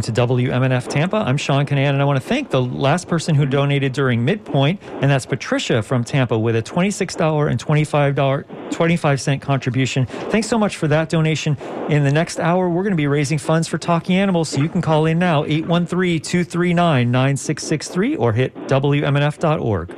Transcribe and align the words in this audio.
listening 0.00 0.14
to 0.14 0.26
WMNF 0.26 0.88
Tampa. 0.88 1.18
I'm 1.18 1.36
Sean 1.36 1.66
Canan, 1.66 1.94
and 1.94 2.02
I 2.02 2.04
want 2.04 2.20
to 2.20 2.28
thank 2.28 2.50
the 2.50 2.60
last 2.60 3.06
person 3.06 3.34
who 3.36 3.46
donated 3.46 3.92
during 3.92 4.24
midpoint, 4.24 4.82
and 5.00 5.08
that's 5.08 5.24
Patricia 5.24 5.82
from 5.82 6.02
Tampa 6.02 6.36
with 6.36 6.56
a 6.56 6.62
$26 6.62 7.50
and 7.50 7.64
$25 7.64 8.72
25 8.72 9.20
cent 9.20 9.40
contribution. 9.40 10.06
Thanks 10.06 10.48
so 10.48 10.58
much 10.58 10.76
for 10.76 10.88
that 10.88 11.10
donation. 11.10 11.56
In 11.88 12.02
the 12.02 12.10
next 12.10 12.40
hour, 12.40 12.68
we're 12.68 12.82
going 12.82 12.92
to 12.92 12.96
be 12.96 13.06
raising 13.06 13.38
funds 13.38 13.68
for 13.68 13.78
Talking 13.78 14.16
Animals, 14.16 14.48
so 14.48 14.60
you 14.60 14.68
can 14.68 14.82
call 14.82 15.06
in 15.06 15.18
now 15.18 15.44
813 15.44 16.20
239 16.20 17.10
9663 17.12 18.16
or 18.16 18.32
hit 18.32 18.52
WMNF.org. 18.66 19.94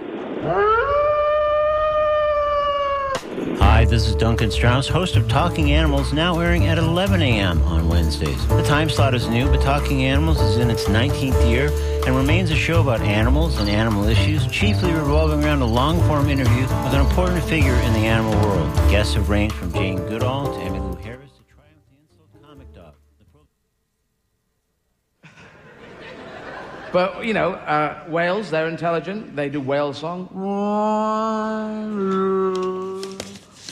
Hi, 3.59 3.76
this 3.89 4.09
is 4.09 4.17
Duncan 4.17 4.51
Strauss, 4.51 4.89
host 4.89 5.15
of 5.17 5.29
Talking 5.29 5.71
Animals, 5.73 6.13
now 6.13 6.39
airing 6.41 6.67
at 6.67 6.77
11 6.77 7.23
a.m. 7.23 7.63
on 7.63 7.89
Wednesdays. 7.89 8.47
The 8.49 8.63
time 8.63 8.91
slot 8.91 9.15
is 9.15 9.29
new, 9.29 9.47
but 9.49 9.61
Talking 9.61 10.05
Animals 10.05 10.41
is 10.41 10.57
in 10.57 10.71
its 10.71 10.85
19th 10.85 11.49
year 11.49 11.71
and 12.05 12.17
remains 12.17 12.51
a 12.51 12.57
show 12.57 12.81
about 12.81 13.01
animals 13.01 13.59
and 13.59 13.69
animal 13.69 14.05
issues, 14.09 14.45
chiefly 14.49 14.93
revolving 14.93 15.45
around 15.45 15.63
a 15.63 15.67
long-form 15.67 16.29
interview 16.29 16.63
with 16.63 16.95
an 16.95 17.01
important 17.01 17.43
figure 17.45 17.75
in 17.75 17.93
the 17.93 18.01
animal 18.01 18.33
world. 18.45 18.75
Guests 18.91 19.15
have 19.15 19.29
ranged 19.29 19.55
from 19.55 19.73
Jane 19.73 19.99
Goodall 20.09 20.47
to 20.55 20.61
Emmylou 20.61 21.01
Harris 21.01 21.31
to 21.39 21.45
Triumph 21.55 21.79
the 21.89 21.97
Insult 22.03 22.29
Comic 22.43 22.75
Dog. 22.75 22.95
The 23.21 23.25
pro- 23.33 23.47
But, 26.93 27.25
you 27.25 27.35
know, 27.35 27.53
uh, 27.53 28.05
whales, 28.09 28.51
they're 28.51 28.69
intelligent. 28.69 29.37
They 29.37 29.49
do 29.49 29.61
whale 29.61 29.93
song. 29.93 30.29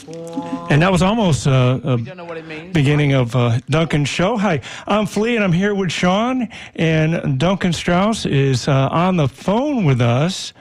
And 0.07 0.81
that 0.81 0.91
was 0.91 1.01
almost 1.01 1.47
uh, 1.47 1.79
a 1.83 1.97
don't 1.97 2.17
know 2.17 2.25
what 2.25 2.37
it 2.37 2.45
means. 2.45 2.73
beginning 2.73 3.13
of 3.13 3.35
uh, 3.35 3.59
Duncan's 3.69 4.09
show. 4.09 4.37
Hi, 4.37 4.61
I'm 4.87 5.05
Flea, 5.05 5.35
and 5.35 5.43
I'm 5.43 5.51
here 5.51 5.73
with 5.73 5.91
Sean. 5.91 6.47
And 6.75 7.39
Duncan 7.39 7.73
Strauss 7.73 8.25
is 8.25 8.67
uh, 8.67 8.89
on 8.91 9.17
the 9.17 9.27
phone 9.27 9.85
with 9.85 10.01
us. 10.01 10.53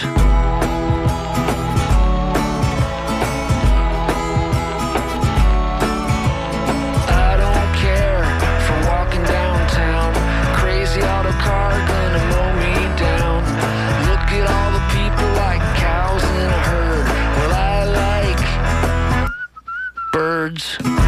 Birds. 20.55 21.04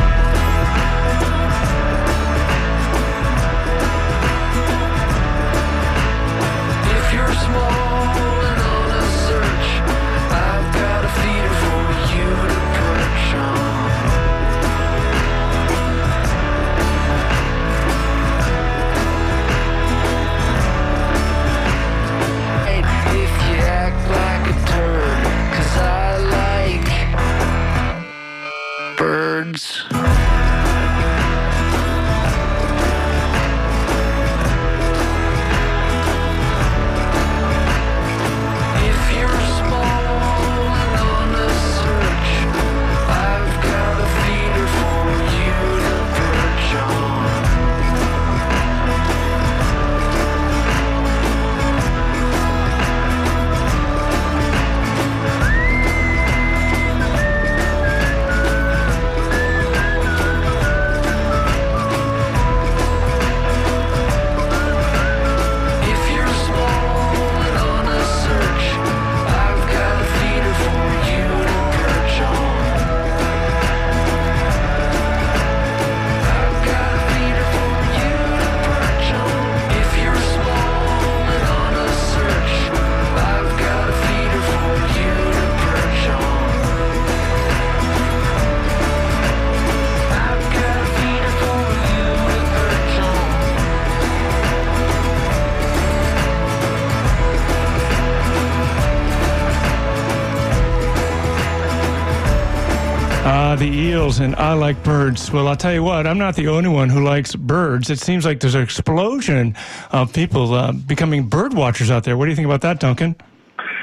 Eels, 104.07 104.19
and 104.19 104.35
I 104.35 104.53
like 104.53 104.81
birds. 104.83 105.31
Well, 105.31 105.47
I'll 105.47 105.55
tell 105.55 105.73
you 105.73 105.83
what, 105.83 106.07
I'm 106.07 106.17
not 106.17 106.35
the 106.35 106.47
only 106.47 106.69
one 106.69 106.89
who 106.89 107.03
likes 107.03 107.35
birds. 107.35 107.89
It 107.89 107.99
seems 107.99 108.25
like 108.25 108.39
there's 108.39 108.55
an 108.55 108.61
explosion 108.61 109.55
of 109.91 110.13
people 110.13 110.53
uh, 110.53 110.71
becoming 110.71 111.27
bird 111.27 111.53
watchers 111.53 111.91
out 111.91 112.03
there. 112.03 112.17
What 112.17 112.25
do 112.25 112.29
you 112.31 112.35
think 112.35 112.45
about 112.45 112.61
that, 112.61 112.79
Duncan? 112.79 113.15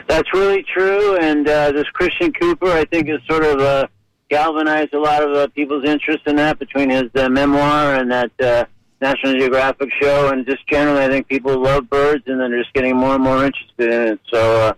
That's 0.09 0.33
really 0.33 0.63
true, 0.63 1.17
and 1.19 1.49
uh, 1.49 1.73
this 1.73 1.89
Christian 1.93 2.33
Cooper, 2.33 2.71
I 2.71 2.85
think, 2.85 3.09
has 3.09 3.21
sort 3.29 3.45
of 3.45 3.61
uh, 3.61 3.87
galvanized 4.31 4.95
a 4.95 5.01
lot 5.01 5.23
of 5.23 5.37
uh, 5.37 5.49
people's 5.49 5.85
interest 5.85 6.23
in 6.27 6.37
that 6.37 6.59
between 6.59 6.91
his 6.91 7.11
uh, 7.15 7.29
memoir 7.29 7.95
and 7.95 8.11
that 8.11 8.31
uh, 8.41 8.65
National 9.01 9.35
Geographic 9.35 9.91
show, 10.01 10.29
and 10.29 10.47
just 10.47 10.67
generally, 10.69 11.05
I 11.05 11.09
think 11.09 11.29
people 11.29 11.61
love 11.61 11.89
birds, 11.91 12.25
and 12.27 12.41
they're 12.41 12.59
just 12.59 12.73
getting 12.73 12.97
more 12.97 13.15
and 13.15 13.25
more 13.25 13.45
interested 13.45 13.93
in 13.93 14.13
it. 14.13 14.21
So 14.33 14.75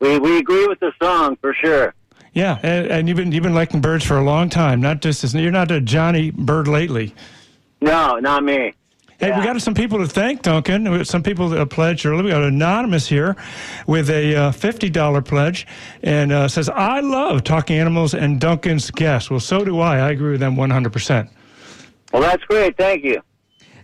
we 0.00 0.18
we 0.18 0.38
agree 0.38 0.66
with 0.66 0.80
the 0.80 0.92
song 1.02 1.36
for 1.40 1.54
sure. 1.54 1.94
Yeah, 2.36 2.58
and, 2.62 2.86
and 2.88 3.08
you've 3.08 3.16
been 3.16 3.32
you've 3.32 3.42
been 3.42 3.54
liking 3.54 3.80
birds 3.80 4.04
for 4.04 4.18
a 4.18 4.22
long 4.22 4.50
time. 4.50 4.78
Not 4.82 5.00
just 5.00 5.24
as, 5.24 5.34
you're 5.34 5.50
not 5.50 5.70
a 5.70 5.80
Johnny 5.80 6.30
Bird 6.30 6.68
lately. 6.68 7.14
No, 7.80 8.18
not 8.18 8.44
me. 8.44 8.74
Hey, 9.18 9.28
Yeah. 9.28 9.38
we 9.40 9.46
got 9.46 9.58
some 9.62 9.72
people 9.72 9.98
to 10.00 10.06
thank, 10.06 10.42
Duncan. 10.42 11.02
Some 11.06 11.22
people 11.22 11.48
that 11.48 11.70
pledged 11.70 12.04
early. 12.04 12.24
We 12.24 12.30
got 12.30 12.42
Anonymous 12.42 13.06
here 13.06 13.36
with 13.86 14.10
a 14.10 14.36
uh, 14.36 14.52
$50 14.52 15.24
pledge 15.24 15.66
and 16.02 16.30
uh, 16.30 16.46
says, 16.48 16.68
I 16.68 17.00
love 17.00 17.42
talking 17.42 17.78
animals 17.78 18.12
and 18.12 18.38
Duncan's 18.38 18.90
guests. 18.90 19.30
Well, 19.30 19.40
so 19.40 19.64
do 19.64 19.80
I. 19.80 19.96
I 19.96 20.10
agree 20.10 20.32
with 20.32 20.40
them 20.40 20.56
100%. 20.56 21.30
Well, 22.12 22.20
that's 22.20 22.44
great. 22.44 22.76
Thank 22.76 23.02
you. 23.04 23.22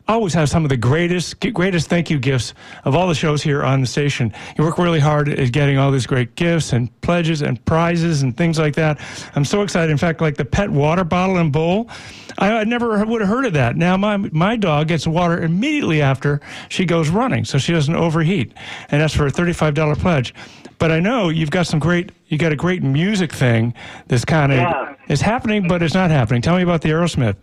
always 0.08 0.32
have 0.34 0.49
some 0.49 0.64
of 0.64 0.69
the 0.70 0.76
greatest, 0.76 1.38
greatest 1.52 1.88
thank 1.88 2.10
you 2.10 2.19
gifts 2.19 2.55
of 2.84 2.94
all 2.94 3.06
the 3.08 3.14
shows 3.14 3.43
here 3.43 3.62
on 3.62 3.81
the 3.81 3.87
station. 3.87 4.32
You 4.56 4.64
work 4.64 4.78
really 4.78 5.00
hard 5.00 5.28
at 5.28 5.52
getting 5.52 5.78
all 5.78 5.90
these 5.90 6.06
great 6.06 6.34
gifts 6.34 6.72
and 6.72 6.88
pledges 7.02 7.43
and 7.43 7.62
prizes 7.66 8.22
and 8.22 8.37
things 8.37 8.58
like 8.58 8.75
that. 8.76 8.99
I'm 9.34 9.44
so 9.44 9.62
excited. 9.62 9.90
In 9.90 9.99
fact, 9.99 10.20
like 10.20 10.37
the 10.37 10.44
pet 10.44 10.70
water 10.70 11.05
bottle 11.05 11.37
and 11.37 11.52
bowl, 11.52 11.90
I, 12.38 12.52
I 12.52 12.64
never 12.64 13.05
would 13.05 13.20
have 13.20 13.28
heard 13.28 13.44
of 13.46 13.52
that. 13.55 13.76
Now 13.76 13.96
my 13.96 14.16
my 14.16 14.56
dog 14.56 14.88
gets 14.88 15.06
water 15.06 15.43
immediately 15.43 16.00
after 16.00 16.40
she 16.69 16.84
goes 16.84 17.08
running, 17.10 17.44
so 17.44 17.58
she 17.58 17.72
doesn't 17.72 17.94
overheat, 17.94 18.52
and 18.90 19.00
that's 19.02 19.14
for 19.14 19.26
a 19.26 19.31
thirty-five 19.31 19.75
dollar 19.75 19.96
pledge. 19.96 20.34
But 20.78 20.93
I 20.93 21.00
know 21.00 21.28
you've 21.28 21.50
got 21.50 21.66
some 21.66 21.81
great, 21.81 22.12
you 22.28 22.38
got 22.38 22.52
a 22.52 22.56
great 22.56 22.84
music 22.84 23.32
thing 23.32 23.75
that's 24.06 24.25
kind 24.25 24.52
of 24.52 24.58
Yeah. 24.58 24.94
is 25.08 25.20
happening, 25.20 25.66
but 25.66 25.82
it's 25.82 25.94
not 25.94 26.10
happening. 26.10 26.40
Tell 26.40 26.56
me 26.56 26.62
about 26.62 26.82
the 26.82 26.90
Aerosmith. 26.90 27.34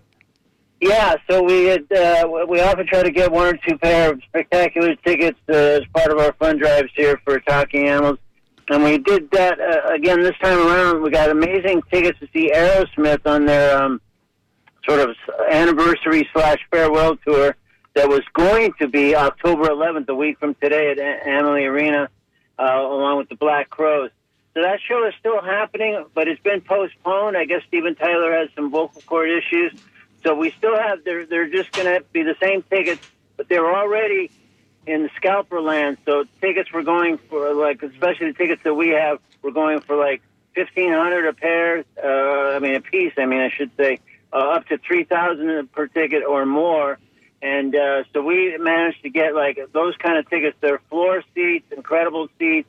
Yeah, 0.82 1.16
so 1.30 1.42
we 1.42 1.66
had, 1.66 1.92
uh, 1.92 2.28
we 2.48 2.60
often 2.60 2.86
try 2.86 3.02
to 3.02 3.12
get 3.12 3.32
one 3.32 3.56
or 3.56 3.58
two 3.68 3.78
pair 3.78 4.12
of 4.12 4.22
spectacular 4.28 4.96
tickets 4.96 5.40
uh, 5.50 5.54
as 5.54 5.82
part 5.96 6.12
of 6.12 6.20
our 6.20 6.34
fund 6.34 6.60
drives 6.60 6.92
here 6.96 7.20
for 7.24 7.40
Talking 7.40 7.88
Animals. 7.88 8.20
And 8.70 8.84
we 8.84 8.98
did 8.98 9.32
that 9.32 9.60
uh, 9.60 9.94
again 9.94 10.22
this 10.22 10.36
time 10.42 10.58
around. 10.58 11.02
We 11.02 11.12
got 11.12 11.30
amazing 11.30 11.84
tickets 11.92 12.20
to 12.20 12.28
see 12.34 12.52
Aerosmith 12.52 13.26
on 13.26 13.46
their 13.46 13.82
um, 13.82 14.02
sort 14.88 15.00
of 15.00 15.16
anniversary 15.50 16.28
slash 16.34 16.60
farewell 16.72 17.16
tour 17.18 17.56
that 17.94 18.10
was 18.10 18.22
going 18.34 18.74
to 18.80 18.88
be 18.88 19.16
October 19.16 19.66
11th, 19.70 20.10
a 20.10 20.16
week 20.16 20.40
from 20.40 20.56
today 20.56 20.92
at 20.92 21.00
A- 21.00 21.30
Amalie 21.30 21.66
Arena, 21.66 22.10
uh, 22.60 22.64
along 22.64 23.18
with 23.18 23.30
the 23.30 23.36
Black 23.36 23.70
Crowes. 23.70 24.10
So 24.54 24.62
that 24.62 24.80
show 24.88 25.08
is 25.08 25.14
still 25.20 25.42
happening, 25.42 26.06
but 26.14 26.28
it's 26.28 26.42
been 26.42 26.62
postponed. 26.62 27.38
I 27.38 27.46
guess 27.46 27.62
Steven 27.68 27.96
Tyler 27.96 28.34
has 28.34 28.50
some 28.56 28.72
vocal 28.72 29.02
cord 29.06 29.30
issues. 29.30 29.74
So 30.26 30.34
we 30.34 30.50
still 30.52 30.76
have, 30.76 31.04
they're, 31.04 31.26
they're 31.28 31.50
just 31.50 31.72
going 31.72 31.86
to 31.86 32.04
be 32.12 32.24
the 32.24 32.36
same 32.42 32.64
tickets, 32.64 33.08
but 33.38 33.48
they're 33.48 33.76
already 33.76 34.32
in 34.88 35.10
scalper 35.16 35.62
land. 35.62 35.98
So 36.04 36.26
tickets 36.42 36.72
were 36.74 36.82
going 36.82 37.20
for, 37.30 37.54
like, 37.54 37.84
especially 37.84 38.32
the 38.32 38.38
tickets 38.38 38.64
that 38.64 38.74
we 38.74 38.90
have, 38.90 39.20
we're 39.44 39.52
going 39.52 39.82
for 39.82 39.96
like 39.96 40.24
1500 40.56 41.28
a 41.28 41.34
pair, 41.34 41.86
uh, 42.04 42.56
I 42.56 42.60
mean, 42.60 42.74
a 42.74 42.82
piece, 42.82 43.14
I 43.18 43.26
mean, 43.26 43.40
I 43.40 43.50
should 43.50 43.70
say, 43.78 44.00
uh, 44.34 44.38
up 44.38 44.68
to 44.70 44.80
3000 44.80 45.72
per 45.72 45.88
ticket 45.88 46.24
or 46.24 46.46
more. 46.48 46.98
And 47.44 47.76
uh, 47.76 48.06
so 48.12 48.24
we 48.24 48.58
managed 48.58 49.04
to 49.04 49.10
get 49.12 49.36
like 49.36 49.60
those 49.74 49.96
kind 49.98 50.18
of 50.18 50.28
tickets. 50.28 50.58
They're 50.60 50.82
floor 50.90 51.24
seats, 51.36 51.72
incredible 51.72 52.30
seats. 52.40 52.68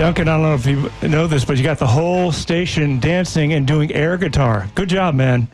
Duncan, 0.00 0.28
I 0.28 0.38
don't 0.38 0.42
know 0.42 0.54
if 0.54 0.64
you 1.02 1.08
know 1.10 1.26
this, 1.26 1.44
but 1.44 1.58
you 1.58 1.62
got 1.62 1.78
the 1.78 1.86
whole 1.86 2.32
station 2.32 3.00
dancing 3.00 3.52
and 3.52 3.66
doing 3.66 3.92
air 3.92 4.16
guitar. 4.16 4.66
Good 4.74 4.88
job, 4.88 5.14
man. 5.14 5.46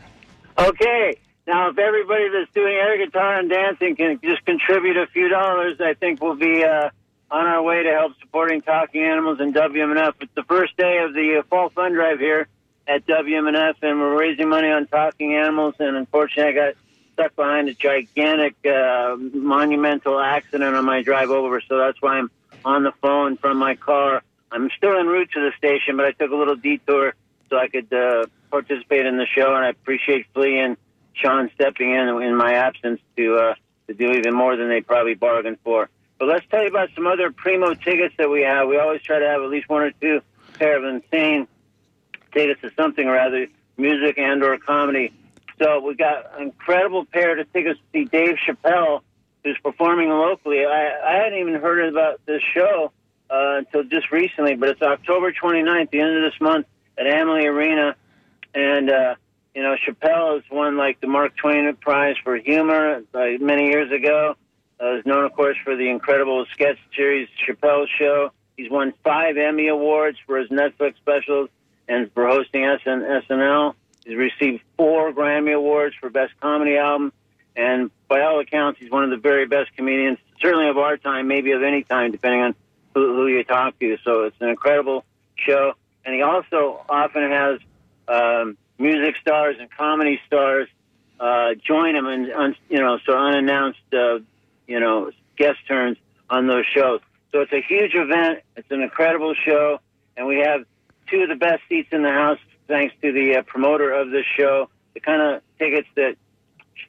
Okay. 0.57 1.17
Now, 1.45 1.67
if 1.69 1.77
everybody 1.77 2.29
that's 2.29 2.49
doing 2.53 2.73
air 2.73 2.97
guitar 2.97 3.39
and 3.39 3.49
dancing 3.49 3.97
can 3.97 4.21
just 4.23 4.45
contribute 4.45 4.95
a 4.95 5.07
few 5.07 5.27
dollars, 5.27 5.81
I 5.81 5.95
think 5.95 6.21
we'll 6.21 6.37
be 6.37 6.63
uh, 6.63 6.89
on 7.29 7.45
our 7.45 7.61
way 7.61 7.83
to 7.83 7.91
help 7.91 8.13
supporting 8.21 8.61
Talking 8.61 9.03
Animals 9.03 9.41
and 9.41 9.53
WMNF. 9.53 10.13
It's 10.21 10.33
the 10.33 10.43
first 10.43 10.77
day 10.77 10.99
of 10.99 11.13
the 11.13 11.39
uh, 11.39 11.43
fall 11.49 11.67
fund 11.67 11.95
drive 11.95 12.19
here 12.19 12.47
at 12.87 13.05
WMNF, 13.05 13.75
and 13.81 13.99
we're 13.99 14.17
raising 14.17 14.47
money 14.47 14.69
on 14.69 14.87
Talking 14.87 15.35
Animals. 15.35 15.75
And 15.79 15.97
unfortunately, 15.97 16.53
I 16.53 16.67
got 16.67 16.73
stuck 17.11 17.35
behind 17.35 17.67
a 17.67 17.73
gigantic, 17.73 18.55
uh, 18.65 19.17
monumental 19.17 20.17
accident 20.17 20.73
on 20.73 20.85
my 20.85 21.01
drive 21.01 21.31
over, 21.31 21.59
so 21.67 21.79
that's 21.79 22.01
why 22.01 22.19
I'm 22.19 22.31
on 22.63 22.83
the 22.83 22.93
phone 23.01 23.35
from 23.35 23.57
my 23.57 23.75
car. 23.75 24.23
I'm 24.51 24.69
still 24.77 24.97
en 24.97 25.07
route 25.07 25.29
to 25.33 25.39
the 25.41 25.51
station, 25.57 25.97
but 25.97 26.05
I 26.05 26.11
took 26.11 26.31
a 26.31 26.35
little 26.35 26.55
detour 26.55 27.13
so 27.49 27.57
I 27.57 27.67
could 27.67 27.91
uh, 27.93 28.25
participate 28.49 29.05
in 29.05 29.17
the 29.17 29.25
show, 29.25 29.55
and 29.55 29.65
I 29.65 29.69
appreciate 29.69 30.25
Flea 30.33 30.59
and 30.59 30.77
Sean 31.13 31.49
stepping 31.55 31.91
in 31.91 32.07
in 32.21 32.35
my 32.35 32.53
absence 32.53 33.01
to 33.17 33.35
uh, 33.35 33.55
to 33.87 33.93
do 33.93 34.11
even 34.11 34.33
more 34.33 34.55
than 34.55 34.69
they 34.69 34.81
probably 34.81 35.15
bargained 35.15 35.57
for. 35.63 35.89
But 36.19 36.27
let's 36.27 36.45
tell 36.49 36.61
you 36.61 36.69
about 36.69 36.89
some 36.95 37.07
other 37.07 37.31
primo 37.31 37.73
tickets 37.73 38.15
that 38.17 38.29
we 38.29 38.41
have. 38.41 38.67
We 38.67 38.77
always 38.77 39.01
try 39.01 39.19
to 39.19 39.27
have 39.27 39.41
at 39.41 39.49
least 39.49 39.69
one 39.69 39.83
or 39.83 39.91
two 39.91 40.21
pair 40.57 40.77
of 40.77 40.83
insane 40.83 41.47
tickets 42.33 42.61
to 42.61 42.71
something 42.75 43.07
or 43.07 43.17
other, 43.17 43.47
music 43.77 44.17
and 44.17 44.43
or 44.43 44.57
comedy. 44.57 45.13
So 45.61 45.79
we 45.79 45.95
got 45.95 46.37
an 46.37 46.43
incredible 46.43 47.05
pair 47.05 47.37
of 47.37 47.51
tickets 47.53 47.79
to 47.79 47.85
see 47.99 48.05
Dave 48.05 48.35
Chappelle, 48.47 49.01
who's 49.43 49.57
performing 49.63 50.09
locally. 50.09 50.65
I, 50.65 50.89
I 51.05 51.23
hadn't 51.23 51.39
even 51.39 51.55
heard 51.55 51.87
about 51.89 52.25
this 52.25 52.41
show 52.53 52.91
uh, 53.29 53.57
until 53.57 53.83
just 53.83 54.11
recently, 54.11 54.55
but 54.55 54.69
it's 54.69 54.81
October 54.81 55.31
29th, 55.31 55.91
the 55.91 55.99
end 55.99 56.17
of 56.17 56.31
this 56.31 56.39
month, 56.39 56.65
at 56.97 57.07
Amalie 57.07 57.45
Arena. 57.45 57.95
And, 58.53 58.89
uh, 58.89 59.15
you 59.53 59.63
know, 59.63 59.75
Chappelle 59.75 60.35
has 60.35 60.43
won, 60.51 60.77
like, 60.77 60.99
the 61.01 61.07
Mark 61.07 61.35
Twain 61.35 61.75
Prize 61.75 62.15
for 62.23 62.35
Humor 62.37 63.03
like, 63.13 63.41
many 63.41 63.67
years 63.67 63.91
ago. 63.91 64.35
Uh, 64.79 64.97
is 64.97 65.05
known, 65.05 65.25
of 65.25 65.33
course, 65.33 65.57
for 65.63 65.75
the 65.75 65.89
incredible 65.89 66.45
sketch 66.53 66.77
series 66.95 67.27
Chappelle 67.47 67.87
Show. 67.97 68.31
He's 68.55 68.69
won 68.69 68.93
five 69.03 69.37
Emmy 69.37 69.67
Awards 69.67 70.17
for 70.25 70.37
his 70.37 70.49
Netflix 70.49 70.97
specials 70.97 71.49
and 71.87 72.11
for 72.13 72.27
hosting 72.27 72.63
SN- 72.83 73.23
SNL. 73.29 73.73
He's 74.05 74.15
received 74.15 74.63
four 74.77 75.11
Grammy 75.13 75.53
Awards 75.55 75.95
for 75.99 76.09
Best 76.09 76.33
Comedy 76.39 76.77
Album. 76.77 77.11
And 77.55 77.91
by 78.07 78.21
all 78.21 78.39
accounts, 78.39 78.79
he's 78.79 78.91
one 78.91 79.03
of 79.03 79.09
the 79.09 79.17
very 79.17 79.47
best 79.47 79.75
comedians, 79.75 80.19
certainly 80.39 80.69
of 80.69 80.77
our 80.77 80.97
time, 80.97 81.27
maybe 81.27 81.51
of 81.51 81.63
any 81.63 81.83
time, 81.83 82.11
depending 82.11 82.41
on 82.41 82.55
who, 82.97 83.15
who 83.15 83.27
you 83.27 83.43
talk 83.43 83.77
to. 83.79 83.97
So 84.03 84.23
it's 84.23 84.35
an 84.39 84.49
incredible 84.49 85.05
show. 85.35 85.73
And 86.05 86.15
he 86.15 86.21
also 86.21 86.83
often 86.89 87.29
has 87.29 87.59
um, 88.07 88.57
music 88.77 89.15
stars 89.21 89.57
and 89.59 89.69
comedy 89.69 90.19
stars 90.25 90.67
uh, 91.19 91.49
join 91.65 91.95
him, 91.95 92.05
and 92.05 92.55
you 92.69 92.79
know, 92.79 92.99
so 93.05 93.17
unannounced, 93.17 93.79
uh, 93.91 94.19
you 94.67 94.79
know, 94.79 95.11
guest 95.35 95.57
turns 95.67 95.97
on 96.29 96.47
those 96.47 96.65
shows. 96.75 97.01
So 97.31 97.41
it's 97.41 97.51
a 97.51 97.61
huge 97.61 97.95
event. 97.95 98.39
It's 98.55 98.69
an 98.69 98.81
incredible 98.81 99.33
show, 99.33 99.79
and 100.15 100.27
we 100.27 100.39
have 100.45 100.61
two 101.09 101.21
of 101.21 101.29
the 101.29 101.35
best 101.35 101.63
seats 101.67 101.89
in 101.91 102.03
the 102.03 102.11
house, 102.11 102.39
thanks 102.67 102.93
to 103.01 103.11
the 103.11 103.37
uh, 103.37 103.41
promoter 103.43 103.91
of 103.91 104.11
this 104.11 104.25
show. 104.37 104.69
The 104.93 104.99
kind 104.99 105.21
of 105.21 105.41
tickets 105.57 105.87
that 105.95 106.17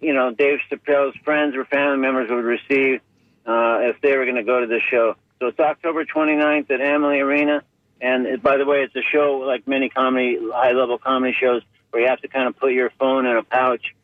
you 0.00 0.12
know 0.12 0.32
Dave 0.32 0.58
Chappelle's 0.70 1.16
friends 1.24 1.56
or 1.56 1.64
family 1.64 1.98
members 1.98 2.28
would 2.30 2.44
receive 2.44 3.00
uh, 3.46 3.78
if 3.80 4.00
they 4.02 4.14
were 4.16 4.24
going 4.24 4.36
to 4.36 4.44
go 4.44 4.60
to 4.60 4.66
this 4.66 4.82
show. 4.90 5.16
So 5.38 5.47
it's 5.47 5.59
October 5.59 6.04
29th 6.04 6.71
at 6.71 6.80
Amalie 6.80 7.21
Arena. 7.21 7.62
And 8.00 8.26
it, 8.26 8.42
by 8.42 8.57
the 8.57 8.64
way, 8.64 8.83
it's 8.83 8.95
a 8.95 9.02
show 9.12 9.42
like 9.45 9.66
many 9.66 9.88
comedy, 9.88 10.38
high 10.52 10.73
level 10.73 10.99
comedy 10.99 11.35
shows 11.38 11.62
where 11.90 12.02
you 12.02 12.09
have 12.09 12.21
to 12.21 12.28
kind 12.28 12.47
of 12.47 12.57
put 12.57 12.73
your 12.73 12.90
phone 12.99 13.26
in 13.26 13.37
a 13.37 13.42
pouch 13.42 13.95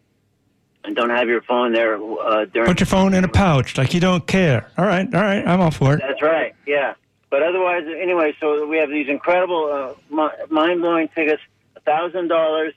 and 0.85 0.95
don't 0.95 1.11
have 1.11 1.29
your 1.29 1.43
phone 1.43 1.73
there 1.73 1.97
uh, 1.97 2.45
during. 2.45 2.67
Put 2.67 2.81
your 2.81 2.87
phone 2.87 3.15
in 3.15 3.25
a 3.25 3.29
pouch, 3.29 3.79
like 3.79 3.95
you 3.95 4.01
don't 4.01 4.27
care. 4.27 4.71
All 4.77 4.85
right, 4.85 5.13
all 5.15 5.23
right, 5.23 5.47
I'm 5.47 5.61
all 5.61 5.71
for 5.71 5.95
it. 5.95 6.03
That's 6.07 6.23
right, 6.23 6.55
yeah. 6.67 6.95
But 7.31 7.43
otherwise, 7.43 7.85
anyway, 7.87 8.37
so 8.39 8.67
we 8.67 8.77
have 8.79 8.91
these 8.91 9.09
incredible, 9.09 9.97
uh, 10.11 10.29
mind 10.51 10.81
blowing 10.81 11.09
tickets, 11.09 11.43
$1,000 11.87 12.73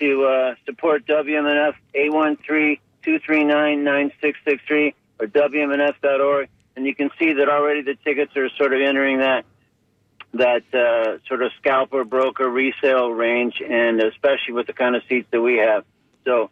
to 0.00 0.24
uh, 0.24 0.54
support 0.66 1.06
WMNF 1.06 1.74
813 1.94 2.78
239 3.02 3.84
9663 3.84 4.94
or 5.20 5.26
WMNF.org. 5.26 6.48
And 6.76 6.86
you 6.86 6.94
can 6.94 7.10
see 7.18 7.34
that 7.34 7.48
already 7.48 7.82
the 7.82 7.94
tickets 8.04 8.36
are 8.36 8.48
sort 8.56 8.72
of 8.72 8.80
entering 8.80 9.18
that 9.18 9.44
that 10.34 10.62
uh, 10.74 11.18
sort 11.28 11.42
of 11.42 11.52
scalper 11.58 12.04
broker 12.04 12.48
resale 12.48 13.10
range, 13.10 13.62
and 13.66 14.00
especially 14.00 14.52
with 14.52 14.66
the 14.66 14.72
kind 14.72 14.96
of 14.96 15.02
seats 15.08 15.28
that 15.30 15.40
we 15.40 15.58
have. 15.58 15.84
So, 16.24 16.50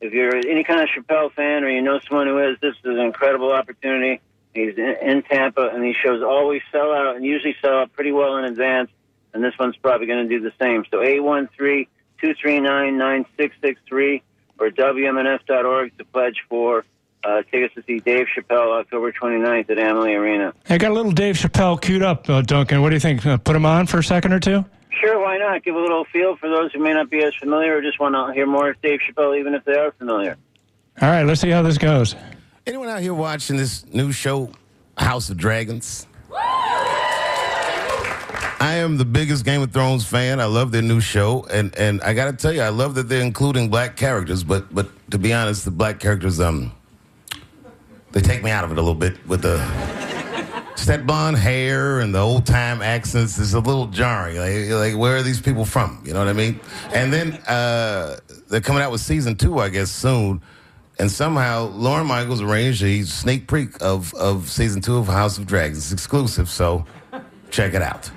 if 0.00 0.12
you're 0.12 0.36
any 0.36 0.64
kind 0.64 0.80
of 0.80 0.88
Chappelle 0.88 1.32
fan 1.32 1.64
or 1.64 1.70
you 1.70 1.82
know 1.82 1.98
someone 2.08 2.26
who 2.28 2.38
is, 2.38 2.58
this 2.60 2.74
is 2.74 2.84
an 2.84 2.98
incredible 2.98 3.52
opportunity. 3.52 4.20
He's 4.54 4.76
in, 4.76 4.96
in 5.02 5.22
Tampa, 5.22 5.70
and 5.72 5.82
these 5.82 5.96
shows 5.96 6.22
always 6.22 6.62
sell 6.70 6.92
out 6.92 7.16
and 7.16 7.24
usually 7.24 7.56
sell 7.60 7.78
out 7.78 7.92
pretty 7.92 8.12
well 8.12 8.36
in 8.36 8.44
advance. 8.44 8.90
And 9.32 9.42
this 9.42 9.54
one's 9.58 9.76
probably 9.76 10.06
going 10.06 10.28
to 10.28 10.38
do 10.38 10.40
the 10.40 10.52
same. 10.60 10.84
So, 10.90 11.02
813 11.02 11.86
239 12.20 12.96
9663 12.96 14.22
or 14.58 14.70
WMNF.org 14.70 15.98
to 15.98 16.04
pledge 16.04 16.44
for 16.48 16.84
uh, 17.24 17.42
tickets 17.50 17.74
to 17.74 17.82
see 17.86 18.00
Dave 18.00 18.26
Chappelle 18.36 18.80
October 18.80 19.12
29th 19.12 19.70
at 19.70 19.78
Amalie 19.78 20.14
Arena. 20.14 20.52
I 20.68 20.78
got 20.78 20.90
a 20.90 20.94
little 20.94 21.12
Dave 21.12 21.36
Chappelle 21.36 21.80
queued 21.80 22.02
up, 22.02 22.28
uh, 22.28 22.42
Duncan. 22.42 22.82
What 22.82 22.90
do 22.90 22.96
you 22.96 23.00
think? 23.00 23.24
Uh, 23.24 23.36
put 23.36 23.56
him 23.56 23.66
on 23.66 23.86
for 23.86 23.98
a 23.98 24.04
second 24.04 24.32
or 24.32 24.40
two? 24.40 24.64
Sure, 25.00 25.20
why 25.20 25.38
not? 25.38 25.64
Give 25.64 25.74
a 25.74 25.80
little 25.80 26.04
feel 26.12 26.36
for 26.36 26.48
those 26.48 26.72
who 26.72 26.78
may 26.78 26.92
not 26.92 27.10
be 27.10 27.22
as 27.24 27.34
familiar 27.34 27.76
or 27.76 27.82
just 27.82 27.98
want 27.98 28.14
to 28.14 28.32
hear 28.32 28.46
more 28.46 28.70
of 28.70 28.80
Dave 28.80 29.00
Chappelle, 29.00 29.38
even 29.38 29.54
if 29.54 29.64
they 29.64 29.74
are 29.74 29.92
familiar. 29.92 30.36
All 31.02 31.10
right, 31.10 31.24
let's 31.24 31.40
see 31.40 31.50
how 31.50 31.62
this 31.62 31.78
goes. 31.78 32.14
Anyone 32.66 32.88
out 32.88 33.00
here 33.00 33.14
watching 33.14 33.56
this 33.56 33.84
new 33.92 34.12
show, 34.12 34.50
House 34.96 35.28
of 35.30 35.36
Dragons? 35.36 36.06
I 38.60 38.76
am 38.76 38.96
the 38.96 39.04
biggest 39.04 39.44
Game 39.44 39.60
of 39.60 39.72
Thrones 39.72 40.06
fan. 40.06 40.40
I 40.40 40.46
love 40.46 40.72
their 40.72 40.80
new 40.80 41.00
show, 41.00 41.44
and 41.50 41.76
and 41.76 42.00
I 42.00 42.14
got 42.14 42.30
to 42.30 42.32
tell 42.32 42.52
you, 42.52 42.62
I 42.62 42.70
love 42.70 42.94
that 42.94 43.10
they're 43.10 43.20
including 43.20 43.68
black 43.68 43.94
characters. 43.96 44.42
But 44.42 44.74
but 44.74 44.88
to 45.10 45.18
be 45.18 45.34
honest, 45.34 45.66
the 45.66 45.70
black 45.70 46.00
characters 46.00 46.40
um 46.40 46.72
they 48.14 48.20
take 48.20 48.44
me 48.44 48.50
out 48.50 48.64
of 48.64 48.70
it 48.70 48.78
a 48.78 48.80
little 48.80 48.94
bit 48.94 49.26
with 49.26 49.42
the 49.42 49.58
blonde 51.04 51.36
hair 51.36 51.98
and 52.00 52.14
the 52.14 52.20
old 52.20 52.46
time 52.46 52.80
accents 52.80 53.38
It's 53.38 53.54
a 53.54 53.58
little 53.58 53.86
jarring. 53.88 54.36
Like, 54.36 54.70
like, 54.70 54.96
where 54.96 55.16
are 55.16 55.22
these 55.22 55.40
people 55.40 55.64
from? 55.64 56.00
You 56.04 56.12
know 56.12 56.20
what 56.20 56.28
I 56.28 56.32
mean? 56.32 56.60
And 56.92 57.12
then 57.12 57.32
uh, 57.48 58.18
they're 58.48 58.60
coming 58.60 58.82
out 58.82 58.92
with 58.92 59.00
season 59.00 59.34
two, 59.34 59.58
I 59.58 59.68
guess, 59.68 59.90
soon. 59.90 60.40
And 60.98 61.10
somehow 61.10 61.70
Lorne 61.70 62.06
Michaels 62.06 62.40
arranged 62.40 62.84
a 62.84 63.02
sneak 63.02 63.50
peek 63.50 63.70
of, 63.80 64.14
of 64.14 64.48
season 64.48 64.80
two 64.80 64.96
of 64.96 65.06
House 65.06 65.38
of 65.38 65.46
Dragons. 65.46 65.78
It's 65.78 65.92
exclusive, 65.92 66.48
so 66.48 66.84
check 67.50 67.74
it 67.74 67.82
out. 67.82 68.10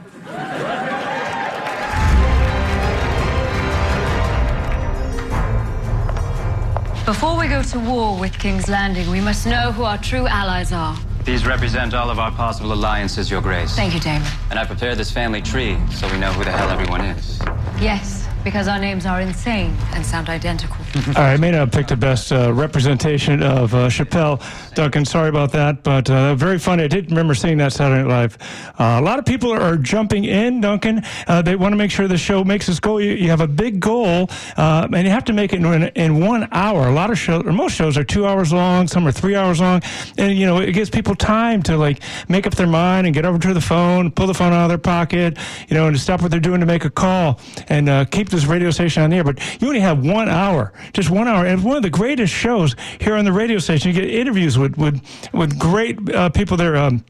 Before 7.07 7.39
we 7.39 7.47
go 7.47 7.63
to 7.63 7.79
war 7.79 8.19
with 8.19 8.37
King's 8.37 8.67
Landing, 8.67 9.09
we 9.09 9.21
must 9.21 9.45
know 9.45 9.71
who 9.71 9.83
our 9.83 9.97
true 9.97 10.27
allies 10.27 10.73
are. 10.73 10.93
These 11.23 11.45
represent 11.45 11.93
all 11.93 12.09
of 12.09 12.19
our 12.19 12.31
possible 12.31 12.73
alliances, 12.73 13.31
Your 13.31 13.39
Grace. 13.39 13.73
Thank 13.77 13.93
you, 13.93 14.01
Daemon. 14.01 14.27
And 14.49 14.59
I 14.59 14.65
prepared 14.65 14.97
this 14.97 15.09
family 15.09 15.41
tree 15.41 15.77
so 15.89 16.11
we 16.11 16.19
know 16.19 16.33
who 16.33 16.43
the 16.43 16.51
hell 16.51 16.69
everyone 16.69 16.99
is. 16.99 17.39
Yes, 17.79 18.26
because 18.47 18.69
our 18.69 18.79
names 18.79 19.05
are 19.05 19.19
insane 19.19 19.75
and 19.91 20.05
sound 20.05 20.29
identical. 20.29 20.77
All 21.07 21.13
right, 21.15 21.33
I 21.33 21.37
may 21.37 21.51
not 21.51 21.57
have 21.57 21.71
picked 21.73 21.89
the 21.89 21.97
best 21.97 22.31
uh, 22.31 22.53
representation 22.53 23.43
of 23.43 23.73
uh, 23.73 23.89
Chappelle. 23.89 24.41
Duncan, 24.73 25.03
sorry 25.03 25.27
about 25.27 25.51
that, 25.51 25.83
but 25.83 26.09
uh, 26.09 26.33
very 26.33 26.57
funny. 26.57 26.83
I 26.83 26.87
did 26.87 27.09
remember 27.09 27.35
seeing 27.35 27.57
that 27.57 27.73
Saturday 27.73 28.03
Night 28.03 28.09
Live. 28.09 28.37
Uh, 28.79 28.99
a 28.99 29.01
lot 29.01 29.19
of 29.19 29.25
people 29.25 29.51
are 29.51 29.75
jumping 29.75 30.23
in, 30.23 30.61
Duncan. 30.61 31.01
Uh, 31.27 31.41
they 31.41 31.57
want 31.57 31.73
to 31.73 31.75
make 31.75 31.91
sure 31.91 32.07
the 32.07 32.17
show 32.17 32.45
makes 32.45 32.69
its 32.69 32.79
goal. 32.79 33.01
You, 33.01 33.11
you 33.11 33.29
have 33.31 33.41
a 33.41 33.49
big 33.49 33.81
goal, 33.81 34.29
uh, 34.55 34.87
and 34.93 35.05
you 35.05 35.11
have 35.11 35.25
to 35.25 35.33
make 35.33 35.51
it 35.51 35.57
in, 35.59 35.83
in 35.83 36.25
one 36.25 36.47
hour. 36.53 36.87
A 36.87 36.93
lot 36.93 37.09
of 37.11 37.19
shows, 37.19 37.43
or 37.45 37.51
most 37.51 37.75
shows, 37.75 37.97
are 37.97 38.05
two 38.05 38.25
hours 38.25 38.53
long. 38.53 38.87
Some 38.87 39.05
are 39.05 39.11
three 39.11 39.35
hours 39.35 39.59
long, 39.59 39.81
and 40.17 40.37
you 40.37 40.45
know 40.45 40.59
it 40.59 40.71
gives 40.71 40.89
people 40.89 41.15
time 41.15 41.61
to 41.63 41.75
like 41.75 41.99
make 42.29 42.47
up 42.47 42.55
their 42.55 42.65
mind 42.65 43.07
and 43.07 43.13
get 43.13 43.25
over 43.25 43.39
to 43.39 43.53
the 43.53 43.59
phone, 43.59 44.09
pull 44.09 44.27
the 44.27 44.33
phone 44.33 44.53
out 44.53 44.63
of 44.63 44.69
their 44.69 44.77
pocket, 44.77 45.37
you 45.67 45.75
know, 45.75 45.87
and 45.87 45.97
to 45.97 46.01
stop 46.01 46.21
what 46.21 46.31
they're 46.31 46.39
doing 46.39 46.61
to 46.61 46.65
make 46.65 46.85
a 46.85 46.89
call 46.89 47.41
and 47.67 48.09
keep 48.09 48.29
this 48.37 48.45
radio 48.45 48.71
station 48.71 49.03
on 49.03 49.09
the 49.09 49.17
air. 49.17 49.23
But 49.23 49.39
you 49.61 49.67
only 49.67 49.79
have 49.79 50.05
one 50.05 50.29
hour 50.29 50.73
just 50.93 51.09
one 51.09 51.27
hour. 51.27 51.45
And 51.45 51.63
one 51.63 51.77
of 51.77 51.83
the 51.83 51.89
greatest 51.89 52.33
shows 52.33 52.75
here 52.99 53.15
on 53.15 53.25
the 53.25 53.33
radio 53.33 53.59
station. 53.59 53.93
You 53.93 54.01
get 54.01 54.09
interviews 54.09 54.57
with 54.57 54.77
with 54.77 55.01
with 55.33 55.57
great 55.57 56.13
uh, 56.13 56.29
people 56.29 56.57
there. 56.57 56.75
Um, 56.75 57.03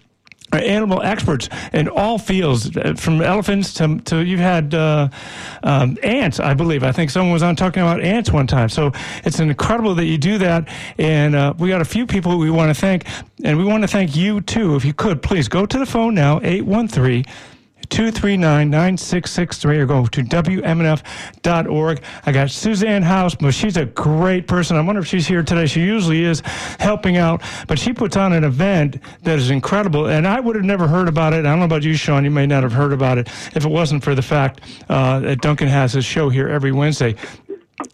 animal 0.53 1.01
experts 1.01 1.49
in 1.73 1.89
all 1.89 2.17
fields, 2.17 2.75
uh, 2.77 2.93
from 2.97 3.21
elephants 3.21 3.73
to, 3.73 3.99
to 4.05 4.23
you've 4.23 4.39
had 4.39 4.73
uh, 4.73 5.09
um, 5.61 5.97
ants, 6.03 6.39
I 6.39 6.53
believe. 6.53 6.83
I 6.83 6.93
think 6.93 7.11
someone 7.11 7.33
was 7.33 7.43
on 7.43 7.57
talking 7.57 7.83
about 7.83 8.01
ants 8.01 8.31
one 8.31 8.47
time. 8.47 8.69
So 8.69 8.93
it's 9.25 9.41
incredible 9.41 9.93
that 9.95 10.05
you 10.05 10.17
do 10.17 10.37
that. 10.37 10.69
And 10.97 11.35
uh, 11.35 11.53
we 11.57 11.67
got 11.67 11.81
a 11.81 11.85
few 11.85 12.07
people 12.07 12.37
we 12.37 12.49
want 12.49 12.73
to 12.73 12.79
thank, 12.79 13.05
and 13.43 13.57
we 13.57 13.65
want 13.65 13.83
to 13.83 13.89
thank 13.89 14.15
you 14.15 14.39
too. 14.39 14.77
If 14.77 14.85
you 14.85 14.93
could, 14.93 15.21
please 15.21 15.49
go 15.49 15.65
to 15.65 15.77
the 15.77 15.85
phone 15.85 16.15
now, 16.15 16.39
813 16.41 17.25
239 17.89 18.69
9663 18.69 19.77
or 19.79 19.85
go 19.85 20.05
to 20.05 20.21
WMNF.org. 20.23 22.03
I 22.25 22.31
got 22.31 22.49
Suzanne 22.49 23.03
House, 23.03 23.35
she's 23.51 23.77
a 23.77 23.85
great 23.85 24.47
person. 24.47 24.77
I 24.77 24.81
wonder 24.81 25.01
if 25.01 25.07
she's 25.07 25.27
here 25.27 25.43
today. 25.43 25.65
She 25.65 25.81
usually 25.81 26.23
is 26.23 26.41
helping 26.79 27.17
out, 27.17 27.41
but 27.67 27.79
she 27.79 27.93
puts 27.93 28.17
on 28.17 28.33
an 28.33 28.43
event 28.43 28.97
that 29.23 29.39
is 29.39 29.49
incredible. 29.49 30.07
And 30.07 30.27
I 30.27 30.39
would 30.39 30.55
have 30.55 30.65
never 30.65 30.87
heard 30.87 31.07
about 31.07 31.33
it. 31.33 31.39
I 31.39 31.49
don't 31.49 31.59
know 31.59 31.65
about 31.65 31.83
you, 31.83 31.95
Sean. 31.95 32.23
You 32.23 32.31
may 32.31 32.45
not 32.45 32.63
have 32.63 32.73
heard 32.73 32.93
about 32.93 33.17
it 33.17 33.27
if 33.55 33.65
it 33.65 33.69
wasn't 33.69 34.03
for 34.03 34.15
the 34.15 34.21
fact 34.21 34.61
uh, 34.89 35.19
that 35.19 35.41
Duncan 35.41 35.67
has 35.67 35.93
his 35.93 36.05
show 36.05 36.29
here 36.29 36.47
every 36.47 36.71
Wednesday. 36.71 37.15